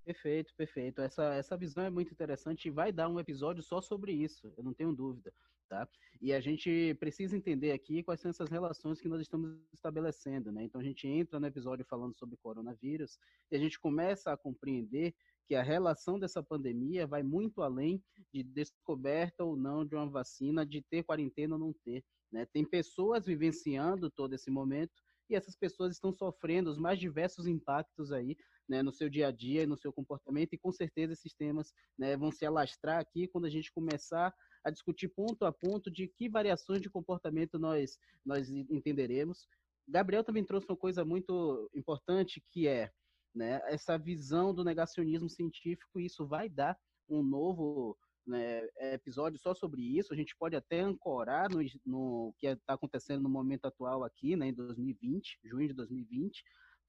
Perfeito, 0.06 0.54
perfeito. 0.58 1.02
Essa, 1.02 1.34
essa 1.34 1.56
visão 1.56 1.86
é 1.86 1.90
muito 1.90 2.12
interessante 2.12 2.68
e 2.68 2.72
vai 2.72 2.92
dar 2.92 3.08
um 3.08 3.20
episódio 3.20 3.64
só 3.64 3.80
sobre 3.82 4.12
isso, 4.12 4.54
eu 4.58 4.64
não 4.64 4.74
tenho 4.74 4.94
dúvida, 4.94 5.34
tá? 5.70 5.88
E 6.22 6.34
a 6.34 6.42
gente 6.42 6.94
precisa 7.00 7.38
entender 7.38 7.72
aqui 7.72 8.04
quais 8.04 8.20
são 8.20 8.30
essas 8.30 8.50
relações 8.50 9.00
que 9.00 9.08
nós 9.08 9.22
estamos 9.22 9.58
estabelecendo, 9.74 10.52
né? 10.52 10.64
Então 10.64 10.82
a 10.82 10.84
gente 10.84 11.08
entra 11.08 11.40
no 11.40 11.48
episódio 11.48 11.86
falando 11.86 12.14
sobre 12.18 12.36
coronavírus 12.36 13.18
e 13.50 13.56
a 13.56 13.60
gente 13.60 13.80
começa 13.80 14.34
a 14.34 14.38
compreender 14.38 15.16
que 15.48 15.56
a 15.56 15.64
relação 15.64 16.20
dessa 16.20 16.44
pandemia 16.44 17.08
vai 17.08 17.24
muito 17.24 17.62
além 17.62 18.04
de 18.34 18.44
descoberta 18.44 19.46
ou 19.46 19.56
não 19.56 19.86
de 19.86 19.96
uma 19.96 20.10
vacina, 20.10 20.66
de 20.66 20.82
ter 20.82 21.04
quarentena 21.04 21.56
ou 21.56 21.60
não 21.60 21.74
ter, 21.86 22.04
né? 22.30 22.46
Tem 22.52 22.66
pessoas 22.66 23.26
vivenciando 23.26 24.10
todo 24.12 24.34
esse 24.34 24.52
momento 24.52 25.02
e 25.30 25.36
essas 25.36 25.56
pessoas 25.56 25.94
estão 25.94 26.12
sofrendo 26.12 26.70
os 26.70 26.78
mais 26.78 27.00
diversos 27.00 27.48
impactos 27.48 28.12
aí, 28.12 28.36
né, 28.68 28.82
no 28.82 28.92
seu 28.92 29.10
dia 29.10 29.28
a 29.28 29.32
dia, 29.32 29.68
no 29.68 29.78
seu 29.78 29.92
comportamento, 29.92 30.54
e 30.54 30.58
com 30.58 30.72
certeza 30.72 31.14
esses 31.14 31.34
temas 31.34 31.74
né, 31.98 32.16
vão 32.16 32.32
se 32.32 32.46
alastrar 32.46 33.00
aqui 33.00 33.28
quando 33.28 33.46
a 33.46 33.50
gente 33.50 33.72
começar 33.72 34.34
a 34.64 34.70
discutir 34.70 35.10
ponto 35.10 35.46
a 35.46 35.52
ponto 35.52 35.92
de 35.92 36.08
que 36.08 36.30
variações 36.30 36.82
de 36.82 36.90
comportamento 36.90 37.60
nós, 37.60 37.98
nós 38.26 38.50
entenderemos. 38.50 39.48
Gabriel 39.88 40.24
também 40.24 40.44
trouxe 40.44 40.68
uma 40.70 40.78
coisa 40.78 41.04
muito 41.04 41.70
importante 41.76 42.42
que 42.52 42.68
é 42.68 42.90
né, 43.36 43.62
essa 43.66 43.98
visão 43.98 44.54
do 44.54 44.64
negacionismo 44.64 45.30
científico, 45.30 46.00
e 46.00 46.06
isso 46.06 46.26
vai 46.26 46.48
dar 46.48 46.78
um 47.10 47.22
novo 47.22 47.98
né, 48.26 48.66
episódio 48.94 49.40
só 49.40 49.54
sobre 49.54 49.82
isso. 49.82 50.14
A 50.14 50.16
gente 50.16 50.36
pode 50.38 50.56
até 50.56 50.80
ancorar 50.80 51.50
no, 51.50 51.60
no 51.86 52.34
que 52.40 52.48
está 52.48 52.74
acontecendo 52.74 53.24
no 53.24 53.30
momento 53.30 53.66
atual 53.66 54.04
aqui, 54.04 54.36
né, 54.36 54.48
em 54.48 54.54
2020, 54.54 55.40
junho 55.44 55.68
de 55.68 55.74
2020, 55.74 56.44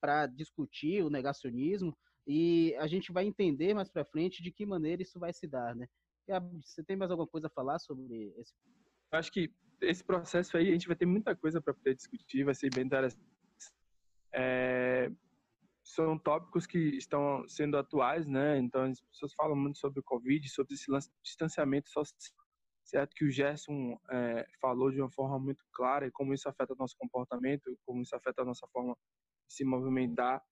para 0.04 0.26
discutir 0.26 1.02
o 1.02 1.08
negacionismo 1.08 1.96
e 2.26 2.74
a 2.78 2.86
gente 2.86 3.10
vai 3.10 3.24
entender 3.24 3.72
mais 3.72 3.88
para 3.88 4.04
frente 4.04 4.42
de 4.42 4.52
que 4.52 4.66
maneira 4.66 5.00
isso 5.00 5.18
vai 5.18 5.32
se 5.32 5.46
dar, 5.46 5.74
né? 5.74 5.86
Você 6.62 6.84
tem 6.84 6.94
mais 6.94 7.10
alguma 7.10 7.26
coisa 7.26 7.46
a 7.46 7.50
falar 7.50 7.78
sobre 7.78 8.34
esse? 8.36 8.52
Acho 9.10 9.32
que 9.32 9.50
esse 9.80 10.04
processo 10.04 10.58
aí 10.58 10.68
a 10.68 10.72
gente 10.72 10.86
vai 10.86 10.94
ter 10.94 11.06
muita 11.06 11.34
coisa 11.34 11.58
para 11.58 11.72
poder 11.72 11.94
discutir, 11.94 12.44
vai 12.44 12.54
ser 12.54 12.68
bem 12.74 12.84
interessante. 12.84 13.24
É, 14.30 15.10
são 15.82 16.18
tópicos 16.18 16.66
que 16.66 16.78
estão 16.98 17.48
sendo 17.48 17.78
atuais, 17.78 18.26
né? 18.26 18.58
Então 18.58 18.82
as 18.82 19.00
pessoas 19.00 19.32
falam 19.32 19.56
muito 19.56 19.78
sobre 19.78 20.00
o 20.00 20.04
Covid, 20.04 20.46
sobre 20.50 20.74
esse 20.74 20.86
distanciamento 21.22 21.88
social, 21.88 22.44
certo? 22.84 23.14
Que 23.14 23.24
o 23.24 23.30
Gerson 23.30 23.98
é, 24.10 24.46
falou 24.60 24.90
de 24.90 25.00
uma 25.00 25.10
forma 25.10 25.38
muito 25.38 25.64
clara 25.72 26.06
e 26.06 26.10
como 26.10 26.34
isso 26.34 26.46
afeta 26.46 26.74
nosso 26.78 26.94
comportamento, 26.98 27.74
como 27.86 28.02
isso 28.02 28.14
afeta 28.14 28.42
a 28.42 28.44
nossa 28.44 28.66
forma 28.68 28.94
de 28.94 29.23
se 29.54 29.64
movimentar. 29.64 30.42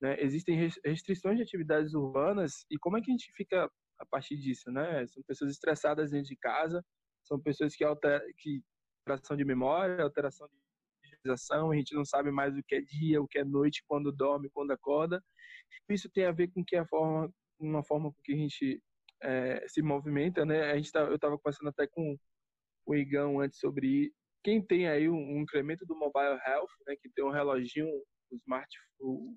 Né? 0.00 0.16
Existem 0.20 0.56
restrições 0.84 1.36
de 1.36 1.42
atividades 1.42 1.94
urbanas 1.94 2.64
e 2.70 2.78
como 2.78 2.96
é 2.96 3.00
que 3.00 3.10
a 3.10 3.12
gente 3.12 3.32
fica 3.34 3.70
a 3.98 4.06
partir 4.06 4.36
disso, 4.38 4.70
né? 4.70 5.06
São 5.06 5.22
pessoas 5.24 5.50
estressadas 5.50 6.10
dentro 6.10 6.28
de 6.28 6.36
casa, 6.36 6.82
são 7.22 7.38
pessoas 7.38 7.76
que 7.76 7.84
alteram, 7.84 8.24
que 8.38 8.62
alteração 9.00 9.36
de 9.36 9.44
memória, 9.44 10.02
alteração 10.02 10.48
de 10.48 10.60
a 11.22 11.76
gente 11.76 11.94
não 11.94 12.04
sabe 12.04 12.30
mais 12.30 12.56
o 12.56 12.62
que 12.62 12.76
é 12.76 12.80
dia, 12.80 13.20
o 13.20 13.28
que 13.28 13.38
é 13.38 13.44
noite, 13.44 13.84
quando 13.86 14.10
dorme, 14.12 14.50
quando 14.50 14.70
acorda. 14.70 15.22
Isso 15.88 16.08
tem 16.10 16.24
a 16.24 16.32
ver 16.32 16.48
com 16.48 16.64
que 16.64 16.76
a 16.76 16.86
forma, 16.86 17.30
uma 17.58 17.82
forma 17.82 18.10
com 18.12 18.22
que 18.22 18.32
a 18.32 18.36
gente 18.36 18.82
é, 19.22 19.66
se 19.68 19.82
movimenta, 19.82 20.44
né? 20.44 20.70
A 20.70 20.76
gente 20.76 20.90
tá, 20.90 21.00
eu 21.00 21.16
estava 21.16 21.36
conversando 21.36 21.68
até 21.68 21.86
com 21.86 22.16
o 22.86 22.94
Igão 22.94 23.40
antes 23.40 23.58
sobre 23.58 24.12
quem 24.42 24.64
tem 24.64 24.88
aí 24.88 25.08
um, 25.08 25.36
um 25.36 25.40
incremento 25.42 25.84
do 25.84 25.94
mobile 25.94 26.38
health, 26.46 26.70
né? 26.86 26.96
Que 26.96 27.10
tem 27.10 27.24
um 27.24 27.30
reloginho, 27.30 27.90
o 28.30 28.36
smart, 28.36 28.78
o, 28.98 29.36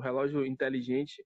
relógio 0.00 0.44
inteligente. 0.44 1.24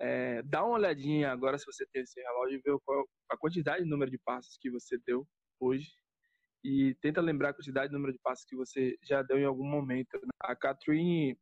É, 0.00 0.42
dá 0.42 0.64
uma 0.64 0.76
olhadinha 0.76 1.30
agora 1.32 1.58
se 1.58 1.66
você 1.66 1.84
tem 1.86 2.02
esse 2.02 2.20
relógio 2.20 2.58
e 2.58 2.62
vê 2.62 2.78
qual 2.84 3.08
a 3.28 3.36
quantidade 3.36 3.82
de 3.82 3.90
número 3.90 4.10
de 4.10 4.18
passos 4.18 4.56
que 4.60 4.70
você 4.70 4.96
deu 5.04 5.26
hoje 5.60 5.90
e 6.64 6.94
tenta 7.00 7.20
lembrar 7.20 7.50
a 7.50 7.54
quantidade 7.54 7.88
de 7.88 7.94
número 7.94 8.12
de 8.12 8.18
passos 8.20 8.44
que 8.44 8.56
você 8.56 8.96
já 9.02 9.22
deu 9.22 9.38
em 9.38 9.44
algum 9.44 9.66
momento. 9.66 10.18
A 10.40 10.54
Catherine, 10.54 11.38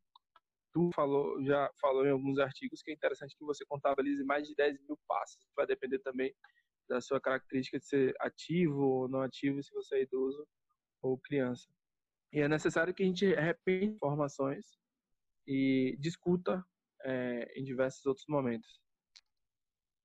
tu 0.73 0.91
falou, 0.95 1.43
já 1.45 1.71
falou 1.81 2.07
em 2.07 2.11
alguns 2.11 2.39
artigos 2.39 2.83
que 2.83 2.91
é 2.91 2.95
interessante 2.95 3.37
que 3.37 3.45
você 3.45 3.65
contabilize 3.67 4.25
mais 4.25 4.47
de 4.47 4.55
10 4.55 4.81
mil 4.83 4.99
passos. 5.07 5.39
Vai 5.55 5.67
depender 5.67 5.99
também 6.01 6.35
da 6.89 7.01
sua 7.01 7.21
característica 7.21 7.79
de 7.79 7.87
ser 7.87 8.15
ativo 8.21 8.81
ou 8.81 9.09
não 9.09 9.23
ativo, 9.23 9.63
se 9.63 9.73
você 9.73 9.97
é 9.97 10.03
idoso 10.03 10.47
ou 11.03 11.19
criança. 11.19 11.69
E 12.33 12.41
é 12.41 12.49
necessário 12.49 12.95
que 12.95 13.03
a 13.03 13.07
gente 13.07 13.27
repente 13.35 13.95
informações 13.95 14.67
e 15.47 15.97
discuta 15.99 16.65
é, 17.03 17.53
em 17.59 17.65
diversos 17.65 18.05
outros 18.07 18.27
momentos. 18.29 18.81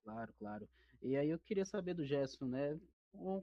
Claro, 0.04 0.34
claro. 0.38 0.70
E 1.02 1.16
aí 1.16 1.30
eu 1.30 1.39
queria 1.39 1.66
saber 1.66 1.94
do 1.94 2.06
Gerson, 2.06 2.46
né? 2.46 2.80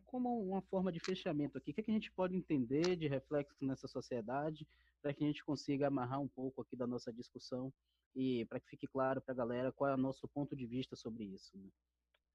como 0.06 0.40
uma 0.42 0.62
forma 0.62 0.90
de 0.90 0.98
fechamento 0.98 1.58
aqui, 1.58 1.70
o 1.70 1.74
que, 1.74 1.80
é 1.80 1.84
que 1.84 1.90
a 1.90 1.94
gente 1.94 2.10
pode 2.12 2.34
entender 2.34 2.96
de 2.96 3.06
reflexo 3.06 3.64
nessa 3.64 3.86
sociedade 3.86 4.66
para 5.02 5.12
que 5.12 5.22
a 5.22 5.26
gente 5.26 5.44
consiga 5.44 5.86
amarrar 5.86 6.20
um 6.20 6.28
pouco 6.28 6.62
aqui 6.62 6.74
da 6.74 6.86
nossa 6.86 7.12
discussão 7.12 7.72
e 8.14 8.46
para 8.46 8.58
que 8.58 8.68
fique 8.68 8.86
claro 8.86 9.20
para 9.20 9.32
a 9.32 9.36
galera 9.36 9.72
qual 9.72 9.90
é 9.90 9.94
o 9.94 9.98
nosso 9.98 10.26
ponto 10.28 10.56
de 10.56 10.66
vista 10.66 10.96
sobre 10.96 11.24
isso. 11.24 11.56
Né? 11.56 11.68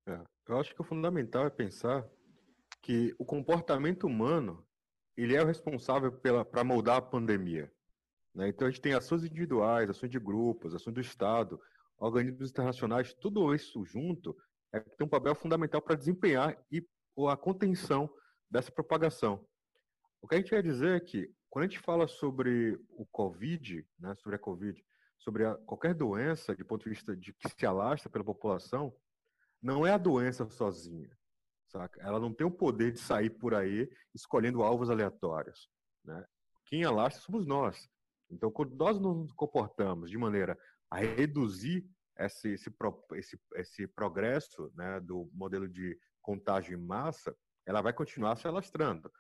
É, 0.08 0.52
eu 0.52 0.60
acho 0.60 0.74
que 0.74 0.82
o 0.82 0.86
fundamental 0.86 1.46
é 1.46 1.50
pensar 1.50 2.08
que 2.82 3.16
o 3.18 3.26
comportamento 3.26 4.06
humano 4.06 4.66
ele 5.16 5.36
é 5.36 5.42
o 5.42 5.46
responsável 5.46 6.12
para 6.12 6.64
moldar 6.64 6.98
a 6.98 7.02
pandemia. 7.02 7.72
Né? 8.34 8.50
Então 8.50 8.68
a 8.68 8.72
gente 8.72 8.82
tem 8.82 8.94
ações 8.94 9.24
individuais, 9.24 9.90
ações 9.90 10.10
de 10.10 10.20
grupos, 10.20 10.74
ações 10.74 10.94
do 10.94 11.02
Estado, 11.02 11.60
organismos 11.98 12.50
internacionais, 12.50 13.14
tudo 13.14 13.54
isso 13.54 13.86
junto 13.86 14.36
é, 14.74 14.80
tem 14.80 15.06
um 15.06 15.10
papel 15.10 15.36
fundamental 15.36 15.82
para 15.82 15.96
desempenhar 15.96 16.58
e 16.72 16.86
a 17.30 17.38
contenção 17.38 18.10
dessa 18.50 18.72
propagação. 18.72 19.46
O 20.22 20.28
que 20.28 20.36
a 20.36 20.38
gente 20.40 20.50
quer 20.50 20.64
dizer 20.64 20.98
é 20.98 21.00
que, 21.00 21.32
quando 21.50 21.66
a 21.66 21.68
gente 21.68 21.80
fala 21.80 22.08
sobre 22.08 22.80
o 22.90 23.06
Covid, 23.06 23.86
né, 24.00 24.16
sobre 24.16 24.36
a 24.36 24.40
Covid, 24.40 24.84
sobre 25.20 25.46
a, 25.46 25.56
qualquer 25.58 25.94
doença, 25.94 26.56
de 26.56 26.64
ponto 26.64 26.84
de 26.84 26.90
vista 26.90 27.16
de 27.16 27.34
que 27.34 27.50
se 27.50 27.66
alastra 27.66 28.10
pela 28.10 28.24
população, 28.24 28.94
não 29.62 29.86
é 29.86 29.92
a 29.92 29.98
doença 29.98 30.50
sozinha, 30.50 31.10
saca? 31.68 32.02
Ela 32.02 32.20
não 32.20 32.34
tem 32.34 32.46
o 32.46 32.52
poder 32.52 32.92
de 32.92 33.00
sair 33.00 33.30
por 33.30 33.54
aí 33.54 33.90
escolhendo 34.14 34.64
alvos 34.64 34.90
aleatórios, 34.90 35.70
né? 36.04 36.26
Quem 36.66 36.84
alastra 36.84 37.22
somos 37.22 37.46
nós. 37.46 37.90
Então, 38.34 38.52
quando 38.52 38.76
nós 38.76 39.00
nos 39.00 39.32
comportamos 39.34 40.10
de 40.10 40.18
maneira 40.18 40.58
a 40.90 40.98
reduzir 40.98 41.86
esse, 42.18 42.54
esse, 42.54 42.72
esse, 43.14 43.40
esse 43.56 43.88
progresso 43.88 44.72
né, 44.76 45.00
do 45.00 45.30
modelo 45.34 45.68
de 45.68 45.98
contágio 46.22 46.78
em 46.78 46.82
massa, 46.82 47.36
ela 47.66 47.82
vai 47.82 47.94
continuar 47.94 48.36
se 48.36 48.48
alastrando. 48.48 49.12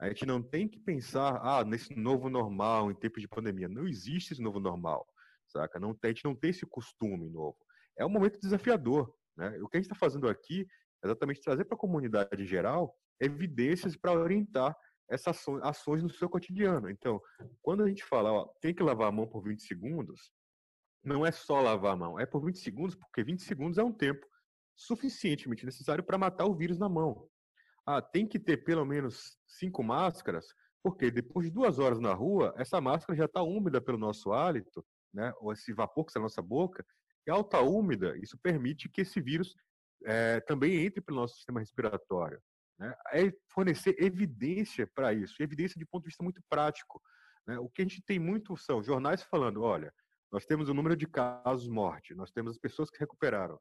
A 0.00 0.08
gente 0.08 0.26
não 0.26 0.42
tem 0.42 0.66
que 0.66 0.80
pensar, 0.80 1.40
ah, 1.42 1.64
nesse 1.64 1.94
novo 1.94 2.28
normal 2.28 2.90
em 2.90 2.94
tempos 2.94 3.22
de 3.22 3.28
pandemia. 3.28 3.68
Não 3.68 3.86
existe 3.86 4.32
esse 4.32 4.42
novo 4.42 4.58
normal, 4.58 5.06
saca? 5.46 5.78
Não 5.78 5.96
a 6.02 6.08
gente 6.08 6.24
não 6.24 6.34
tem 6.34 6.50
esse 6.50 6.66
costume 6.66 7.28
novo. 7.28 7.56
É 7.96 8.04
um 8.04 8.08
momento 8.08 8.40
desafiador, 8.40 9.14
né? 9.36 9.58
O 9.62 9.68
que 9.68 9.76
a 9.76 9.80
gente 9.80 9.90
está 9.90 9.94
fazendo 9.94 10.28
aqui 10.28 10.66
é 11.02 11.06
exatamente 11.06 11.40
trazer 11.40 11.64
para 11.66 11.76
a 11.76 11.78
comunidade 11.78 12.42
em 12.42 12.46
geral 12.46 12.96
evidências 13.20 13.96
para 13.96 14.12
orientar 14.12 14.76
essas 15.08 15.46
ações, 15.62 16.02
no 16.02 16.10
seu 16.10 16.28
cotidiano. 16.28 16.88
Então, 16.90 17.20
quando 17.60 17.82
a 17.82 17.88
gente 17.88 18.04
fala, 18.04 18.32
ó, 18.32 18.46
tem 18.60 18.74
que 18.74 18.82
lavar 18.82 19.08
a 19.08 19.12
mão 19.12 19.26
por 19.26 19.42
20 19.42 19.62
segundos, 19.62 20.32
não 21.04 21.26
é 21.26 21.32
só 21.32 21.60
lavar 21.60 21.92
a 21.92 21.96
mão, 21.96 22.18
é 22.18 22.24
por 22.24 22.44
20 22.44 22.58
segundos, 22.58 22.94
porque 22.94 23.24
20 23.24 23.42
segundos 23.42 23.78
é 23.78 23.82
um 23.82 23.92
tempo 23.92 24.26
suficientemente 24.74 25.64
necessário 25.66 26.02
para 26.02 26.18
matar 26.18 26.46
o 26.46 26.54
vírus 26.54 26.78
na 26.78 26.88
mão. 26.88 27.28
Ah, 27.84 28.00
tem 28.00 28.26
que 28.26 28.38
ter 28.38 28.58
pelo 28.58 28.84
menos 28.84 29.36
cinco 29.46 29.82
máscaras, 29.82 30.46
porque 30.82 31.10
depois 31.10 31.46
de 31.46 31.52
duas 31.52 31.78
horas 31.78 31.98
na 31.98 32.14
rua, 32.14 32.54
essa 32.56 32.80
máscara 32.80 33.16
já 33.16 33.24
está 33.24 33.42
úmida 33.42 33.80
pelo 33.80 33.98
nosso 33.98 34.32
hálito, 34.32 34.84
né? 35.12 35.32
ou 35.40 35.52
esse 35.52 35.72
vapor 35.72 36.04
que 36.04 36.10
está 36.10 36.20
na 36.20 36.24
nossa 36.24 36.42
boca, 36.42 36.84
e 37.26 37.30
estar 37.30 37.44
tá 37.44 37.60
úmida, 37.60 38.16
isso 38.18 38.38
permite 38.38 38.88
que 38.88 39.02
esse 39.02 39.20
vírus 39.20 39.54
é, 40.04 40.40
também 40.40 40.84
entre 40.84 41.00
pelo 41.00 41.20
nosso 41.20 41.36
sistema 41.36 41.60
respiratório. 41.60 42.40
Né? 42.82 42.94
É 43.12 43.32
fornecer 43.48 43.94
evidência 44.02 44.88
para 44.92 45.12
isso, 45.14 45.40
evidência 45.40 45.78
de 45.78 45.86
ponto 45.86 46.02
de 46.02 46.08
vista 46.08 46.24
muito 46.24 46.42
prático. 46.50 47.00
Né? 47.46 47.56
O 47.58 47.68
que 47.68 47.82
a 47.82 47.84
gente 47.84 48.02
tem 48.02 48.18
muito 48.18 48.56
são 48.56 48.82
jornais 48.82 49.22
falando, 49.22 49.62
olha, 49.62 49.94
nós 50.32 50.44
temos 50.44 50.68
o 50.68 50.74
número 50.74 50.96
de 50.96 51.06
casos 51.06 51.68
morte, 51.68 52.12
nós 52.12 52.32
temos 52.32 52.52
as 52.52 52.58
pessoas 52.58 52.90
que 52.90 52.98
recuperaram, 52.98 53.60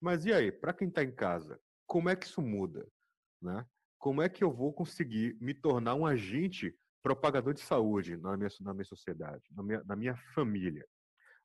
mas 0.00 0.26
e 0.26 0.32
aí, 0.32 0.50
para 0.50 0.72
quem 0.72 0.88
está 0.88 1.04
em 1.04 1.14
casa, 1.14 1.60
como 1.86 2.08
é 2.08 2.16
que 2.16 2.26
isso 2.26 2.42
muda? 2.42 2.86
Né? 3.40 3.64
Como 3.98 4.20
é 4.20 4.28
que 4.28 4.42
eu 4.42 4.52
vou 4.52 4.72
conseguir 4.72 5.36
me 5.40 5.54
tornar 5.54 5.94
um 5.94 6.04
agente 6.04 6.76
propagador 7.02 7.54
de 7.54 7.60
saúde 7.60 8.16
na 8.16 8.36
minha, 8.36 8.50
na 8.60 8.74
minha 8.74 8.84
sociedade, 8.84 9.44
na 9.54 9.62
minha, 9.62 9.84
na 9.84 9.94
minha 9.94 10.16
família? 10.34 10.84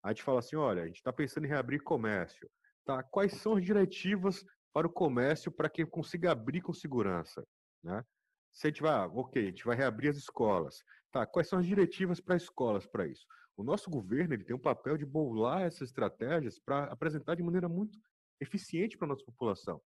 A 0.03 0.09
gente 0.09 0.23
fala 0.23 0.39
assim, 0.39 0.55
olha, 0.55 0.81
a 0.81 0.87
gente 0.87 0.95
está 0.95 1.13
pensando 1.13 1.45
em 1.45 1.49
reabrir 1.49 1.83
comércio. 1.83 2.49
Tá? 2.83 3.03
Quais 3.03 3.33
são 3.33 3.55
as 3.55 3.63
diretivas 3.63 4.43
para 4.73 4.87
o 4.87 4.91
comércio 4.91 5.51
para 5.51 5.69
que 5.69 5.85
consiga 5.85 6.31
abrir 6.31 6.61
com 6.61 6.73
segurança? 6.73 7.45
Né? 7.83 8.03
Se 8.51 8.67
a 8.67 8.69
gente 8.69 8.81
vai, 8.81 8.91
ah, 8.91 9.07
ok, 9.07 9.41
a 9.41 9.45
gente 9.47 9.65
vai 9.65 9.75
reabrir 9.75 10.09
as 10.09 10.17
escolas. 10.17 10.83
Tá, 11.11 11.25
quais 11.25 11.47
são 11.47 11.59
as 11.59 11.65
diretivas 11.65 12.19
para 12.19 12.35
escolas 12.35 12.85
para 12.85 13.07
isso? 13.07 13.25
O 13.57 13.63
nosso 13.63 13.89
governo 13.89 14.33
ele 14.33 14.43
tem 14.43 14.55
um 14.55 14.59
papel 14.59 14.97
de 14.97 15.05
bolar 15.05 15.61
essas 15.61 15.89
estratégias 15.89 16.59
para 16.59 16.85
apresentar 16.85 17.35
de 17.35 17.43
maneira 17.43 17.67
muito 17.67 17.97
eficiente 18.39 18.97
para 18.97 19.07
a 19.07 19.09
nossa 19.09 19.23
população. 19.23 19.81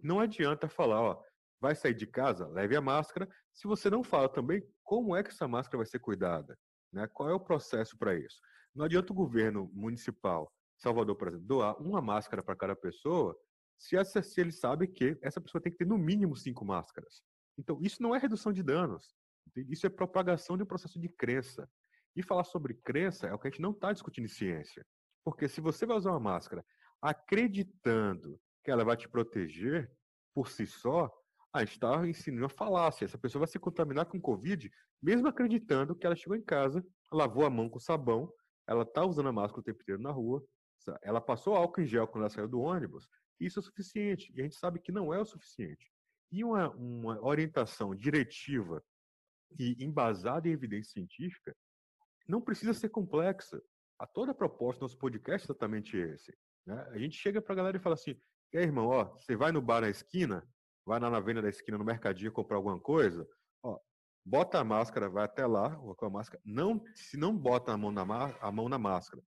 Não 0.00 0.20
adianta 0.20 0.68
falar, 0.68 1.00
ó, 1.00 1.22
vai 1.60 1.74
sair 1.74 1.94
de 1.94 2.06
casa, 2.06 2.46
leve 2.48 2.76
a 2.76 2.80
máscara, 2.80 3.28
se 3.52 3.66
você 3.66 3.88
não 3.88 4.02
fala 4.02 4.28
também 4.28 4.62
como 4.82 5.14
é 5.14 5.22
que 5.22 5.30
essa 5.30 5.46
máscara 5.46 5.78
vai 5.78 5.86
ser 5.86 5.98
cuidada, 5.98 6.58
né? 6.92 7.06
Qual 7.06 7.30
é 7.30 7.34
o 7.34 7.40
processo 7.40 7.96
para 7.96 8.14
isso? 8.14 8.40
Não 8.74 8.84
adianta 8.84 9.12
o 9.12 9.16
governo 9.16 9.70
municipal, 9.72 10.52
Salvador, 10.76 11.16
por 11.16 11.28
exemplo, 11.28 11.46
doar 11.46 11.80
uma 11.80 12.02
máscara 12.02 12.42
para 12.42 12.56
cada 12.56 12.74
pessoa, 12.74 13.34
se, 13.78 13.96
essa, 13.96 14.22
se 14.22 14.40
ele 14.40 14.52
sabe 14.52 14.86
que 14.86 15.18
essa 15.22 15.40
pessoa 15.40 15.60
tem 15.60 15.72
que 15.72 15.78
ter 15.78 15.86
no 15.86 15.98
mínimo 15.98 16.36
cinco 16.36 16.64
máscaras. 16.64 17.22
Então, 17.58 17.78
isso 17.80 18.02
não 18.02 18.14
é 18.14 18.18
redução 18.18 18.52
de 18.52 18.62
danos. 18.62 19.14
Isso 19.56 19.86
é 19.86 19.90
propagação 19.90 20.56
de 20.56 20.62
um 20.62 20.66
processo 20.66 20.98
de 20.98 21.08
crença. 21.08 21.68
E 22.16 22.22
falar 22.22 22.44
sobre 22.44 22.74
crença 22.74 23.26
é 23.26 23.34
o 23.34 23.38
que 23.38 23.48
a 23.48 23.50
gente 23.50 23.62
não 23.62 23.72
está 23.72 23.92
discutindo 23.92 24.24
em 24.24 24.28
ciência. 24.28 24.84
Porque 25.24 25.48
se 25.48 25.60
você 25.60 25.86
vai 25.86 25.96
usar 25.96 26.10
uma 26.10 26.20
máscara 26.20 26.64
acreditando 27.00 28.40
que 28.62 28.70
ela 28.70 28.84
vai 28.84 28.96
te 28.96 29.08
proteger 29.08 29.90
por 30.34 30.48
si 30.48 30.66
só, 30.66 31.10
a 31.52 31.60
gente 31.60 31.72
está 31.72 32.06
ensinando 32.06 32.46
a 32.46 32.48
falácia. 32.48 33.04
Essa 33.04 33.18
pessoa 33.18 33.40
vai 33.40 33.48
se 33.48 33.58
contaminar 33.58 34.06
com 34.06 34.20
Covid, 34.20 34.70
mesmo 35.02 35.28
acreditando 35.28 35.94
que 35.94 36.06
ela 36.06 36.16
chegou 36.16 36.36
em 36.36 36.42
casa, 36.42 36.84
lavou 37.12 37.44
a 37.44 37.50
mão 37.50 37.68
com 37.68 37.78
sabão, 37.78 38.32
ela 38.66 38.82
está 38.82 39.04
usando 39.04 39.28
a 39.28 39.32
máscara 39.32 39.60
o 39.60 39.64
tempo 39.64 39.82
inteiro 39.82 40.00
na 40.00 40.10
rua, 40.10 40.44
ela 41.02 41.20
passou 41.20 41.54
álcool 41.54 41.82
em 41.82 41.86
gel 41.86 42.06
quando 42.06 42.22
ela 42.22 42.30
saiu 42.30 42.48
do 42.48 42.60
ônibus, 42.60 43.08
isso 43.40 43.58
é 43.58 43.62
suficiente. 43.62 44.32
E 44.34 44.40
a 44.40 44.44
gente 44.44 44.56
sabe 44.56 44.80
que 44.80 44.92
não 44.92 45.12
é 45.12 45.20
o 45.20 45.24
suficiente. 45.24 45.92
E 46.30 46.44
uma, 46.44 46.70
uma 46.70 47.24
orientação 47.24 47.94
diretiva 47.94 48.82
e 49.58 49.84
embasada 49.84 50.48
em 50.48 50.52
evidência 50.52 50.92
científica 50.92 51.54
não 52.26 52.40
precisa 52.40 52.74
ser 52.74 52.88
complexa. 52.88 53.62
A 53.98 54.06
toda 54.06 54.32
a 54.32 54.34
proposta 54.34 54.80
do 54.80 54.82
nosso 54.84 54.98
podcast 54.98 55.44
é 55.44 55.46
exatamente 55.46 55.96
esse. 55.96 56.36
Né? 56.66 56.80
A 56.90 56.98
gente 56.98 57.16
chega 57.16 57.40
para 57.40 57.52
a 57.52 57.56
galera 57.56 57.76
e 57.76 57.80
fala 57.80 57.94
assim: 57.94 58.18
aí, 58.54 58.62
irmão, 58.62 58.88
ó, 58.88 59.04
você 59.16 59.36
vai 59.36 59.52
no 59.52 59.62
bar 59.62 59.82
na 59.82 59.90
esquina, 59.90 60.46
vai 60.84 60.98
lá 60.98 61.10
na 61.10 61.20
venda 61.20 61.42
da 61.42 61.48
esquina 61.48 61.78
no 61.78 61.84
mercadinho 61.84 62.32
comprar 62.32 62.56
alguma 62.56 62.80
coisa, 62.80 63.26
ó, 63.62 63.78
bota 64.24 64.58
a 64.58 64.64
máscara, 64.64 65.08
vai 65.08 65.24
até 65.24 65.46
lá 65.46 65.76
com 65.76 66.06
a 66.06 66.10
máscara. 66.10 66.42
Não, 66.44 66.82
se 66.94 67.16
não 67.16 67.36
bota 67.36 67.72
a 67.72 67.76
mão, 67.76 67.92
na, 67.92 68.02
a 68.40 68.50
mão 68.50 68.68
na 68.68 68.78
máscara, 68.78 69.22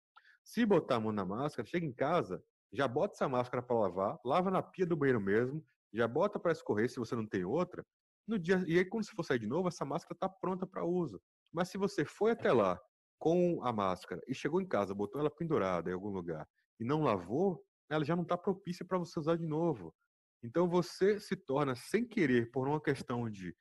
se 0.45 0.65
botar 0.65 0.97
a 0.97 1.01
mão 1.01 1.13
na 1.13 1.25
máscara, 1.25 1.69
chega 1.69 1.87
em 1.87 1.93
casa, 1.93 2.43
já 2.73 2.87
bota 2.87 3.15
essa 3.15 3.29
máscara 3.29 3.63
para 3.63 3.79
lavar, 3.79 4.19
lava 4.25 4.51
na 4.51 4.63
pia 4.63 4.87
do 4.87 4.97
banheiro 4.97 5.21
mesmo, 5.21 5.65
já 5.93 6.07
bota 6.07 6.39
para 6.39 6.53
escorrer 6.53 6.91
se 6.91 6.99
você 6.99 7.15
não 7.15 7.27
tem 7.27 7.45
outra. 7.45 7.85
No 8.27 8.39
dia 8.39 8.63
e 8.67 8.79
aí 8.79 8.85
quando 8.85 9.05
você 9.05 9.13
for 9.15 9.23
sair 9.23 9.39
de 9.39 9.47
novo, 9.47 9.69
essa 9.69 9.85
máscara 9.85 10.15
está 10.15 10.29
pronta 10.29 10.67
para 10.67 10.85
uso. 10.85 11.21
Mas 11.53 11.69
se 11.69 11.79
você 11.79 12.05
foi 12.05 12.33
até 12.33 12.53
lá 12.53 12.81
com 13.19 13.63
a 13.63 13.73
máscara 13.73 14.21
e 14.27 14.35
chegou 14.35 14.61
em 14.61 14.67
casa, 14.67 14.95
botou 14.95 15.21
ela 15.21 15.31
pendurada 15.31 15.91
em 15.91 15.95
algum 15.95 16.11
lugar 16.11 16.47
e 16.79 16.85
não 16.85 17.03
lavou, 17.03 17.65
ela 17.89 18.05
já 18.05 18.15
não 18.15 18.25
está 18.25 18.37
propícia 18.37 18.85
para 18.85 18.99
você 18.99 19.19
usar 19.19 19.37
de 19.37 19.47
novo. 19.47 19.95
Então 20.43 20.69
você 20.69 21.19
se 21.19 21.35
torna 21.37 21.75
sem 21.75 22.07
querer 22.07 22.51
por 22.51 22.69
uma 22.69 22.81
questão 22.81 23.31
de 23.31 23.57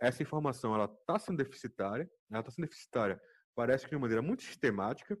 essa 0.00 0.22
informação 0.22 0.74
ela 0.74 0.86
está 0.86 1.18
sendo 1.18 1.36
deficitária, 1.36 2.10
ela 2.30 2.40
está 2.40 2.50
sendo 2.50 2.66
deficitária, 2.66 3.20
parece 3.54 3.84
que 3.84 3.90
de 3.90 3.96
uma 3.96 4.02
maneira 4.02 4.22
muito 4.22 4.42
sistemática, 4.42 5.18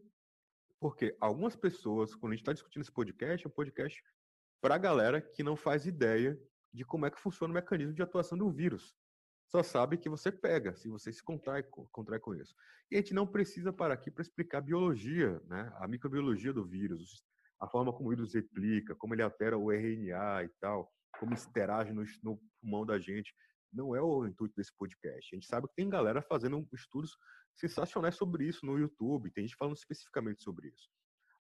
porque 0.80 1.14
algumas 1.20 1.54
pessoas, 1.54 2.14
quando 2.14 2.32
a 2.32 2.34
gente 2.36 2.42
está 2.42 2.54
discutindo 2.54 2.82
esse 2.82 2.90
podcast, 2.92 3.46
é 3.46 3.48
um 3.48 3.52
podcast 3.52 4.02
para 4.62 4.74
a 4.74 4.78
galera 4.78 5.20
que 5.20 5.42
não 5.42 5.54
faz 5.54 5.84
ideia 5.86 6.40
de 6.72 6.84
como 6.84 7.04
é 7.04 7.10
que 7.10 7.20
funciona 7.20 7.52
o 7.52 7.54
mecanismo 7.54 7.92
de 7.92 8.02
atuação 8.02 8.38
do 8.38 8.50
vírus. 8.50 8.94
Só 9.50 9.62
sabe 9.62 9.98
que 9.98 10.08
você 10.08 10.30
pega, 10.30 10.74
se 10.76 10.88
você 10.88 11.12
se 11.12 11.22
contrai, 11.22 11.62
contrai 11.90 12.18
com 12.20 12.34
isso. 12.34 12.54
E 12.90 12.96
a 12.96 12.98
gente 12.98 13.12
não 13.12 13.26
precisa 13.26 13.72
parar 13.72 13.94
aqui 13.94 14.10
para 14.10 14.22
explicar 14.22 14.58
a 14.58 14.62
biologia, 14.62 15.40
né? 15.46 15.70
a 15.76 15.88
microbiologia 15.88 16.52
do 16.52 16.64
vírus, 16.64 17.22
a 17.60 17.68
forma 17.68 17.92
como 17.92 18.08
o 18.08 18.10
vírus 18.10 18.32
replica, 18.32 18.94
como 18.94 19.14
ele 19.14 19.22
altera 19.22 19.58
o 19.58 19.72
RNA 19.72 20.44
e 20.44 20.48
tal, 20.60 20.90
como 21.18 21.34
interage 21.34 21.92
no, 21.92 22.04
no 22.22 22.40
pulmão 22.60 22.86
da 22.86 22.98
gente. 22.98 23.34
Não 23.72 23.94
é 23.94 24.00
o 24.00 24.26
intuito 24.26 24.54
desse 24.56 24.74
podcast. 24.76 25.28
A 25.32 25.36
gente 25.36 25.46
sabe 25.46 25.68
que 25.68 25.74
tem 25.74 25.88
galera 25.88 26.22
fazendo 26.22 26.66
estudos 26.72 27.16
sensacionais 27.60 28.16
sobre 28.16 28.44
isso 28.46 28.64
no 28.64 28.78
YouTube, 28.78 29.30
tem 29.30 29.46
gente 29.46 29.56
falando 29.56 29.76
especificamente 29.76 30.42
sobre 30.42 30.68
isso. 30.68 30.88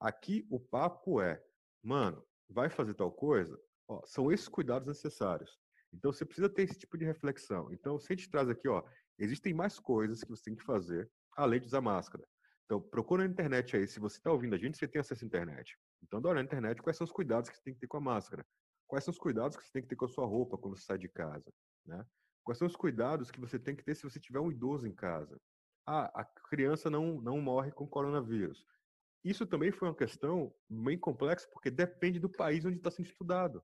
Aqui 0.00 0.46
o 0.50 0.58
papo 0.58 1.20
é, 1.20 1.42
mano, 1.82 2.24
vai 2.48 2.68
fazer 2.68 2.94
tal 2.94 3.12
coisa? 3.12 3.58
Ó, 3.88 4.02
são 4.04 4.32
esses 4.32 4.48
cuidados 4.48 4.88
necessários. 4.88 5.58
Então 5.92 6.12
você 6.12 6.24
precisa 6.24 6.48
ter 6.48 6.62
esse 6.62 6.78
tipo 6.78 6.98
de 6.98 7.04
reflexão. 7.04 7.72
Então, 7.72 7.98
se 7.98 8.12
a 8.12 8.16
gente 8.16 8.30
traz 8.30 8.48
aqui, 8.48 8.68
ó, 8.68 8.82
existem 9.18 9.54
mais 9.54 9.78
coisas 9.78 10.22
que 10.22 10.30
você 10.30 10.44
tem 10.44 10.56
que 10.56 10.64
fazer 10.64 11.10
além 11.36 11.60
de 11.60 11.66
usar 11.66 11.80
máscara. 11.80 12.26
Então, 12.64 12.80
procura 12.80 13.24
na 13.24 13.30
internet 13.30 13.76
aí. 13.76 13.86
Se 13.86 14.00
você 14.00 14.16
está 14.18 14.32
ouvindo 14.32 14.54
a 14.54 14.58
gente, 14.58 14.76
você 14.76 14.88
tem 14.88 15.00
acesso 15.00 15.24
à 15.24 15.26
internet. 15.26 15.78
Então, 16.02 16.20
dá 16.20 16.30
uma 16.30 16.34
na 16.36 16.42
internet 16.42 16.82
quais 16.82 16.96
são 16.96 17.04
os 17.04 17.12
cuidados 17.12 17.48
que 17.48 17.56
você 17.56 17.62
tem 17.62 17.74
que 17.74 17.80
ter 17.80 17.86
com 17.86 17.96
a 17.96 18.00
máscara. 18.00 18.44
Quais 18.86 19.04
são 19.04 19.12
os 19.12 19.18
cuidados 19.18 19.56
que 19.56 19.64
você 19.64 19.72
tem 19.72 19.82
que 19.82 19.88
ter 19.88 19.96
com 19.96 20.04
a 20.04 20.08
sua 20.08 20.26
roupa 20.26 20.58
quando 20.58 20.76
você 20.76 20.84
sai 20.84 20.98
de 20.98 21.08
casa, 21.08 21.52
né? 21.84 22.04
Quais 22.44 22.58
são 22.58 22.66
os 22.66 22.76
cuidados 22.76 23.30
que 23.30 23.40
você 23.40 23.58
tem 23.58 23.74
que 23.74 23.84
ter 23.84 23.94
se 23.96 24.04
você 24.04 24.20
tiver 24.20 24.38
um 24.38 24.50
idoso 24.50 24.86
em 24.86 24.94
casa? 24.94 25.40
Ah, 25.86 26.10
a 26.14 26.24
criança 26.24 26.90
não, 26.90 27.20
não 27.20 27.40
morre 27.40 27.70
com 27.70 27.86
coronavírus. 27.86 28.66
Isso 29.24 29.46
também 29.46 29.72
foi 29.72 29.88
uma 29.88 29.94
questão 29.94 30.54
bem 30.68 30.98
complexa, 30.98 31.48
porque 31.52 31.70
depende 31.70 32.18
do 32.18 32.28
país 32.28 32.64
onde 32.64 32.76
está 32.76 32.90
sendo 32.90 33.06
estudado. 33.06 33.62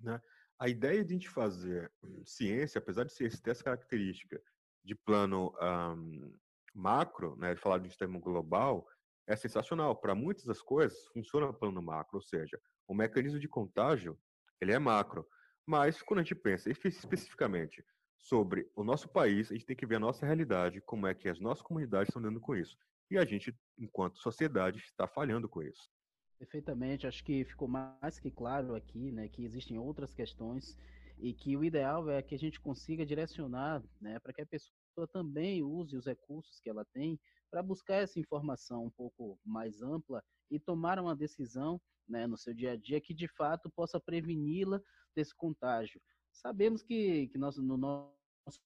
Né? 0.00 0.20
A 0.58 0.68
ideia 0.68 1.04
de 1.04 1.12
a 1.12 1.16
gente 1.16 1.28
fazer 1.28 1.92
ciência, 2.24 2.78
apesar 2.78 3.04
de 3.04 3.12
ciência 3.12 3.40
ter 3.42 3.50
essa 3.50 3.64
característica 3.64 4.40
de 4.84 4.94
plano 4.94 5.54
um, 5.60 6.36
macro, 6.74 7.36
né, 7.36 7.54
de 7.54 7.60
falar 7.60 7.78
de 7.78 7.86
um 7.86 7.90
sistema 7.90 8.18
global, 8.18 8.88
é 9.26 9.36
sensacional. 9.36 9.96
Para 9.96 10.14
muitas 10.14 10.44
das 10.44 10.60
coisas, 10.60 11.06
funciona 11.08 11.46
no 11.46 11.54
plano 11.54 11.80
macro, 11.80 12.16
ou 12.16 12.22
seja, 12.22 12.60
o 12.86 12.94
mecanismo 12.94 13.38
de 13.38 13.48
contágio 13.48 14.18
ele 14.60 14.72
é 14.72 14.78
macro. 14.78 15.26
Mas, 15.66 16.02
quando 16.02 16.20
a 16.20 16.22
gente 16.22 16.34
pensa 16.34 16.70
especificamente 16.70 17.84
sobre 18.18 18.70
o 18.74 18.82
nosso 18.82 19.08
país, 19.08 19.50
a 19.50 19.54
gente 19.54 19.66
tem 19.66 19.76
que 19.76 19.86
ver 19.86 19.96
a 19.96 20.00
nossa 20.00 20.24
realidade, 20.24 20.80
como 20.80 21.06
é 21.06 21.14
que 21.14 21.28
as 21.28 21.38
nossas 21.40 21.62
comunidades 21.62 22.08
estão 22.08 22.22
lidando 22.22 22.40
com 22.40 22.54
isso. 22.56 22.76
E 23.10 23.18
a 23.18 23.24
gente, 23.24 23.54
enquanto 23.78 24.18
sociedade, 24.18 24.78
está 24.78 25.06
falhando 25.06 25.48
com 25.48 25.62
isso. 25.62 25.90
Perfeitamente, 26.38 27.06
acho 27.06 27.22
que 27.22 27.44
ficou 27.44 27.68
mais 27.68 28.18
que 28.18 28.30
claro 28.30 28.74
aqui, 28.74 29.12
né, 29.12 29.28
que 29.28 29.44
existem 29.44 29.78
outras 29.78 30.12
questões 30.12 30.76
e 31.18 31.32
que 31.32 31.56
o 31.56 31.64
ideal 31.64 32.10
é 32.10 32.22
que 32.22 32.34
a 32.34 32.38
gente 32.38 32.60
consiga 32.60 33.06
direcionar, 33.06 33.82
né, 34.00 34.18
para 34.18 34.32
que 34.32 34.42
a 34.42 34.46
pessoa 34.46 35.06
também 35.12 35.62
use 35.62 35.96
os 35.96 36.06
recursos 36.06 36.58
que 36.60 36.68
ela 36.68 36.84
tem 36.92 37.18
para 37.50 37.62
buscar 37.62 37.96
essa 37.96 38.18
informação 38.18 38.86
um 38.86 38.90
pouco 38.90 39.38
mais 39.44 39.80
ampla 39.80 40.22
e 40.50 40.58
tomar 40.58 40.98
uma 40.98 41.14
decisão, 41.14 41.80
né, 42.08 42.26
no 42.26 42.36
seu 42.36 42.52
dia 42.52 42.72
a 42.72 42.76
dia 42.76 43.00
que 43.00 43.14
de 43.14 43.28
fato 43.28 43.70
possa 43.70 44.00
preveni-la 44.00 44.80
desse 45.14 45.34
contágio. 45.34 46.00
Sabemos 46.34 46.82
que, 46.82 47.28
que 47.28 47.38
nós, 47.38 47.56
no 47.56 47.76
nosso 47.76 48.60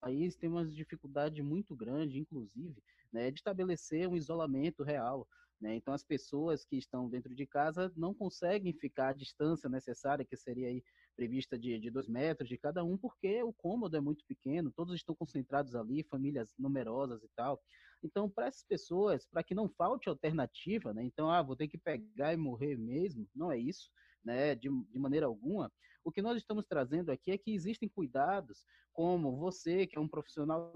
país 0.00 0.36
tem 0.36 0.50
uma 0.50 0.66
dificuldade 0.66 1.42
muito 1.42 1.74
grande, 1.74 2.18
inclusive, 2.18 2.82
né, 3.12 3.30
de 3.30 3.38
estabelecer 3.38 4.08
um 4.08 4.16
isolamento 4.16 4.82
real. 4.82 5.26
Né? 5.60 5.76
Então, 5.76 5.94
as 5.94 6.02
pessoas 6.02 6.64
que 6.64 6.76
estão 6.76 7.08
dentro 7.08 7.32
de 7.32 7.46
casa 7.46 7.92
não 7.96 8.12
conseguem 8.12 8.72
ficar 8.72 9.10
à 9.10 9.12
distância 9.12 9.70
necessária, 9.70 10.24
que 10.24 10.36
seria 10.36 10.66
aí 10.66 10.82
prevista 11.14 11.56
de, 11.56 11.78
de 11.78 11.90
dois 11.90 12.08
metros 12.08 12.48
de 12.48 12.58
cada 12.58 12.82
um, 12.82 12.98
porque 12.98 13.42
o 13.44 13.52
cômodo 13.52 13.96
é 13.96 14.00
muito 14.00 14.24
pequeno, 14.26 14.72
todos 14.72 14.96
estão 14.96 15.14
concentrados 15.14 15.76
ali, 15.76 16.02
famílias 16.02 16.52
numerosas 16.58 17.22
e 17.22 17.28
tal. 17.36 17.62
Então, 18.02 18.28
para 18.28 18.46
essas 18.46 18.64
pessoas, 18.64 19.24
para 19.26 19.44
que 19.44 19.54
não 19.54 19.68
falte 19.68 20.08
alternativa, 20.08 20.92
né? 20.92 21.04
então, 21.04 21.30
ah, 21.30 21.42
vou 21.42 21.54
ter 21.54 21.68
que 21.68 21.78
pegar 21.78 22.32
e 22.32 22.36
morrer 22.36 22.76
mesmo, 22.76 23.28
não 23.32 23.52
é 23.52 23.58
isso, 23.58 23.88
né? 24.24 24.54
de, 24.54 24.68
de 24.68 24.98
maneira 24.98 25.26
alguma. 25.26 25.70
O 26.04 26.10
que 26.10 26.22
nós 26.22 26.36
estamos 26.36 26.66
trazendo 26.66 27.10
aqui 27.10 27.30
é 27.30 27.38
que 27.38 27.52
existem 27.52 27.88
cuidados, 27.88 28.64
como 28.92 29.36
você, 29.36 29.86
que 29.86 29.96
é 29.96 30.00
um 30.00 30.08
profissional 30.08 30.72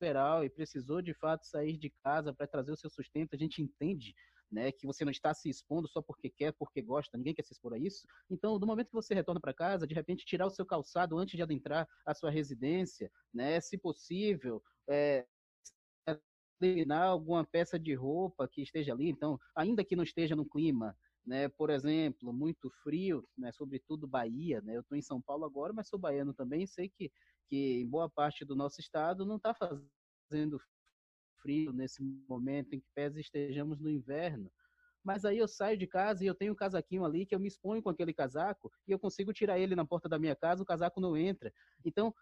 liberal 0.00 0.44
e 0.44 0.50
precisou 0.50 1.00
de 1.00 1.14
fato 1.14 1.46
sair 1.46 1.76
de 1.76 1.90
casa 2.02 2.32
para 2.32 2.46
trazer 2.46 2.72
o 2.72 2.76
seu 2.76 2.90
sustento, 2.90 3.34
a 3.34 3.38
gente 3.38 3.62
entende 3.62 4.14
né, 4.50 4.70
que 4.70 4.86
você 4.86 5.04
não 5.04 5.10
está 5.10 5.34
se 5.34 5.48
expondo 5.48 5.88
só 5.88 6.00
porque 6.00 6.30
quer, 6.30 6.52
porque 6.52 6.80
gosta, 6.80 7.16
ninguém 7.16 7.34
quer 7.34 7.42
se 7.42 7.52
expor 7.52 7.74
a 7.74 7.78
isso. 7.78 8.06
Então, 8.30 8.58
no 8.58 8.66
momento 8.66 8.88
que 8.88 8.94
você 8.94 9.14
retorna 9.14 9.40
para 9.40 9.52
casa, 9.52 9.86
de 9.86 9.94
repente 9.94 10.24
tirar 10.24 10.46
o 10.46 10.50
seu 10.50 10.64
calçado 10.64 11.18
antes 11.18 11.36
de 11.36 11.42
adentrar 11.42 11.88
a 12.04 12.14
sua 12.14 12.30
residência, 12.30 13.10
né, 13.32 13.60
se 13.60 13.76
possível, 13.76 14.62
é, 14.88 15.26
eliminar 16.60 17.08
alguma 17.08 17.44
peça 17.44 17.78
de 17.78 17.94
roupa 17.94 18.48
que 18.48 18.62
esteja 18.62 18.92
ali. 18.92 19.08
Então, 19.08 19.38
ainda 19.54 19.84
que 19.84 19.96
não 19.96 20.04
esteja 20.04 20.34
no 20.34 20.46
clima 20.46 20.96
né? 21.26 21.48
Por 21.48 21.70
exemplo, 21.70 22.32
muito 22.32 22.70
frio, 22.82 23.26
né? 23.36 23.50
Sobretudo 23.52 24.06
Bahia, 24.06 24.60
né? 24.62 24.76
Eu 24.76 24.80
estou 24.82 24.96
em 24.96 25.02
São 25.02 25.20
Paulo 25.20 25.44
agora, 25.44 25.72
mas 25.72 25.88
sou 25.88 25.98
baiano 25.98 26.32
também. 26.32 26.66
Sei 26.66 26.88
que 26.88 27.10
que 27.48 27.80
em 27.80 27.86
boa 27.86 28.10
parte 28.10 28.44
do 28.44 28.56
nosso 28.56 28.80
estado 28.80 29.24
não 29.24 29.36
está 29.36 29.54
fazendo 29.54 30.60
frio 31.40 31.72
nesse 31.72 32.02
momento 32.28 32.74
em 32.74 32.80
que 32.80 32.86
pese 32.94 33.20
estejamos 33.20 33.78
no 33.80 33.88
inverno. 33.88 34.50
Mas 35.04 35.24
aí 35.24 35.38
eu 35.38 35.46
saio 35.46 35.78
de 35.78 35.86
casa 35.86 36.24
e 36.24 36.26
eu 36.26 36.34
tenho 36.34 36.52
um 36.52 36.56
casaquinho 36.56 37.04
ali 37.04 37.24
que 37.24 37.34
eu 37.34 37.38
me 37.38 37.46
exponho 37.46 37.80
com 37.80 37.88
aquele 37.88 38.12
casaco 38.12 38.72
e 38.88 38.90
eu 38.90 38.98
consigo 38.98 39.32
tirar 39.32 39.56
ele 39.56 39.76
na 39.76 39.86
porta 39.86 40.08
da 40.08 40.18
minha 40.18 40.34
casa, 40.34 40.62
o 40.62 40.66
casaco 40.66 41.00
não 41.00 41.16
entra. 41.16 41.52
Então, 41.84 42.12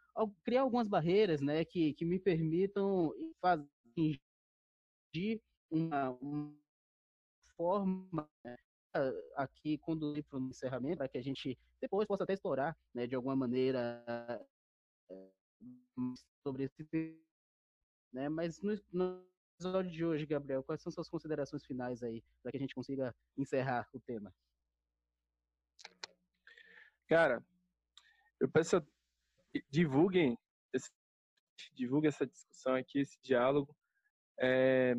criar 0.45 0.61
algumas 0.61 0.87
barreiras, 0.87 1.41
né, 1.41 1.65
que, 1.65 1.95
que 1.95 2.05
me 2.05 2.19
permitam 2.19 3.11
fazer 3.41 4.21
uma, 5.71 6.11
uma 6.21 6.55
forma 7.57 8.29
né, 8.45 8.57
aqui 9.37 9.79
conduzir 9.79 10.25
para 10.25 10.39
o 10.39 10.49
encerramento, 10.49 10.99
para 10.99 11.09
que 11.09 11.19
a 11.19 11.23
gente 11.23 11.59
depois 11.81 12.07
possa 12.07 12.25
até 12.25 12.33
explorar, 12.33 12.77
né, 12.95 13.07
de 13.07 13.15
alguma 13.15 13.35
maneira, 13.35 14.05
eh, 15.11 15.31
sobre 16.43 16.65
esse. 16.65 17.19
Né? 18.13 18.29
Mas 18.29 18.61
no, 18.61 18.79
no 18.93 19.27
episódio 19.57 19.91
de 19.91 20.05
hoje, 20.05 20.27
Gabriel, 20.27 20.63
quais 20.63 20.83
são 20.83 20.93
suas 20.93 21.09
considerações 21.09 21.65
finais 21.65 22.03
aí, 22.03 22.23
para 22.43 22.53
que 22.53 22.57
a 22.57 22.61
gente 22.61 22.75
consiga 22.75 23.15
encerrar 23.37 23.89
o 23.93 24.01
tema? 24.01 24.35
Cara, 27.07 27.45
eu 28.41 28.49
peço 28.49 28.83
divulguem 29.71 30.37
esse, 30.73 30.91
divulguem 31.75 32.09
essa 32.09 32.27
discussão 32.27 32.75
aqui, 32.75 33.01
esse 33.01 33.19
diálogo, 33.23 33.77
é, 34.39 34.95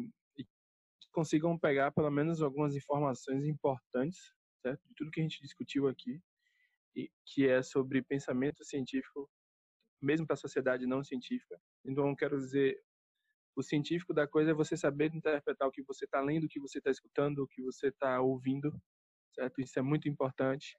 consigam 1.15 1.57
pegar 1.57 1.91
pelo 1.93 2.11
menos 2.11 2.41
algumas 2.41 2.75
informações 2.75 3.45
importantes, 3.45 4.19
certo? 4.61 4.85
De 4.85 4.93
tudo 4.95 5.09
que 5.11 5.21
a 5.21 5.23
gente 5.23 5.41
discutiu 5.41 5.87
aqui, 5.87 6.21
e 6.93 7.09
que 7.25 7.47
é 7.47 7.63
sobre 7.63 8.01
pensamento 8.01 8.63
científico, 8.65 9.29
mesmo 10.01 10.27
para 10.27 10.33
a 10.33 10.37
sociedade 10.37 10.85
não 10.85 11.03
científica. 11.03 11.57
Então, 11.85 12.13
quero 12.15 12.37
dizer, 12.37 12.77
o 13.55 13.63
científico 13.63 14.13
da 14.13 14.27
coisa 14.27 14.51
é 14.51 14.53
você 14.53 14.75
saber 14.75 15.13
interpretar 15.15 15.67
o 15.67 15.71
que 15.71 15.81
você 15.83 16.03
está 16.03 16.19
lendo, 16.19 16.43
o 16.43 16.49
que 16.49 16.59
você 16.59 16.79
está 16.79 16.91
escutando, 16.91 17.39
o 17.39 17.47
que 17.47 17.61
você 17.61 17.87
está 17.87 18.21
ouvindo, 18.21 18.69
certo? 19.33 19.61
Isso 19.61 19.79
é 19.79 19.81
muito 19.81 20.09
importante. 20.09 20.77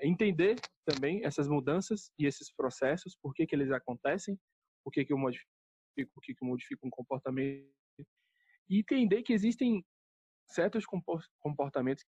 Entender 0.00 0.56
também 0.84 1.24
essas 1.24 1.48
mudanças 1.48 2.12
e 2.16 2.26
esses 2.26 2.52
processos, 2.52 3.16
por 3.20 3.34
que, 3.34 3.46
que 3.46 3.54
eles 3.56 3.70
acontecem, 3.72 4.38
por 4.84 4.92
que, 4.92 5.04
que 5.04 5.12
eu 5.12 5.18
modifico, 5.18 5.50
por 6.12 6.20
que, 6.22 6.34
que 6.34 6.44
eu 6.44 6.48
modifico 6.48 6.86
um 6.86 6.90
comportamento, 6.90 7.68
e 8.68 8.80
entender 8.80 9.22
que 9.22 9.32
existem 9.32 9.84
certos 10.46 10.84
comportamentos 11.40 12.04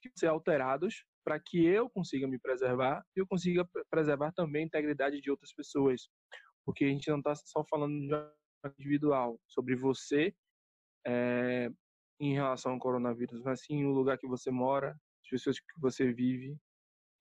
que 0.00 0.10
ser 0.16 0.26
alterados 0.26 1.04
para 1.24 1.40
que 1.40 1.64
eu 1.64 1.90
consiga 1.90 2.28
me 2.28 2.38
preservar 2.38 3.04
e 3.16 3.20
eu 3.20 3.26
consiga 3.26 3.68
preservar 3.90 4.32
também 4.32 4.62
a 4.62 4.66
integridade 4.66 5.20
de 5.20 5.30
outras 5.30 5.52
pessoas. 5.52 6.08
Porque 6.64 6.84
a 6.84 6.88
gente 6.88 7.08
não 7.10 7.18
está 7.18 7.34
só 7.34 7.64
falando 7.68 7.98
de 7.98 8.14
individual, 8.78 9.40
sobre 9.46 9.76
você 9.76 10.34
é, 11.06 11.70
em 12.20 12.34
relação 12.34 12.72
ao 12.72 12.78
coronavírus, 12.78 13.42
mas 13.42 13.60
sim 13.60 13.84
o 13.84 13.92
lugar 13.92 14.18
que 14.18 14.26
você 14.26 14.50
mora, 14.50 14.90
as 15.22 15.28
pessoas 15.30 15.60
que 15.60 15.80
você 15.80 16.12
vive 16.12 16.56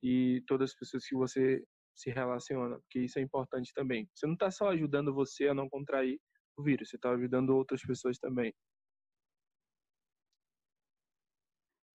e 0.01 0.43
todas 0.47 0.71
as 0.71 0.75
pessoas 0.75 1.07
que 1.07 1.15
você 1.15 1.63
se 1.95 2.11
relaciona, 2.11 2.77
porque 2.79 2.99
isso 2.99 3.19
é 3.19 3.21
importante 3.21 3.71
também. 3.73 4.09
Você 4.13 4.25
não 4.25 4.33
está 4.33 4.51
só 4.51 4.69
ajudando 4.69 5.13
você 5.13 5.47
a 5.47 5.53
não 5.53 5.69
contrair 5.69 6.19
o 6.57 6.63
vírus, 6.63 6.89
você 6.89 6.95
está 6.95 7.11
ajudando 7.11 7.51
outras 7.51 7.81
pessoas 7.81 8.17
também. 8.17 8.53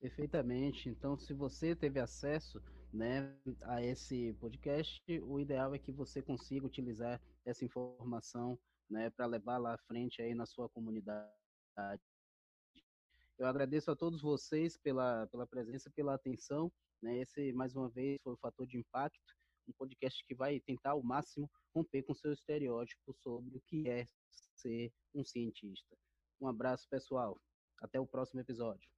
Perfeitamente. 0.01 0.89
Então, 0.89 1.19
se 1.19 1.35
você 1.35 1.77
teve 1.77 2.01
acesso 2.01 2.61
né, 2.93 3.37
a 3.63 3.83
esse 3.83 4.33
podcast, 4.41 5.03
o 5.21 5.39
ideal 5.39 5.75
é 5.75 5.79
que 5.79 5.93
você 5.93 6.23
consiga 6.23 6.67
utilizar 6.67 7.21
essa 7.45 7.65
informação 7.65 8.59
né, 8.89 9.11
para 9.11 9.27
levar 9.27 9.59
lá 9.59 9.75
à 9.75 9.79
frente 9.79 10.23
aí 10.23 10.35
na 10.35 10.47
sua 10.47 10.69
comunidade. 10.71 11.31
Eu 13.39 13.47
agradeço 13.47 13.91
a 13.91 13.97
todos 13.97 14.23
vocês 14.23 14.77
pela, 14.79 15.27
pela 15.29 15.47
presença, 15.47 15.91
pela 15.95 16.15
atenção. 16.15 16.73
Né? 17.03 17.19
Esse, 17.19 17.53
mais 17.53 17.77
uma 17.77 17.91
vez, 17.91 18.19
foi 18.23 18.33
o 18.33 18.39
Fator 18.39 18.67
de 18.67 18.79
Impacto, 18.79 19.35
um 19.69 19.73
podcast 19.73 20.25
que 20.27 20.35
vai 20.35 20.61
tentar 20.61 20.91
ao 20.91 21.03
máximo 21.03 21.51
romper 21.75 22.03
com 22.03 22.15
seu 22.15 22.33
estereótipo 22.33 23.15
sobre 23.23 23.57
o 23.57 23.63
que 23.67 23.89
é 23.89 24.07
ser 24.57 24.93
um 25.15 25.25
cientista. 25.25 25.97
Um 26.41 26.49
abraço, 26.49 26.89
pessoal. 26.89 27.39
Até 27.83 28.01
o 28.01 28.07
próximo 28.07 28.41
episódio. 28.41 28.89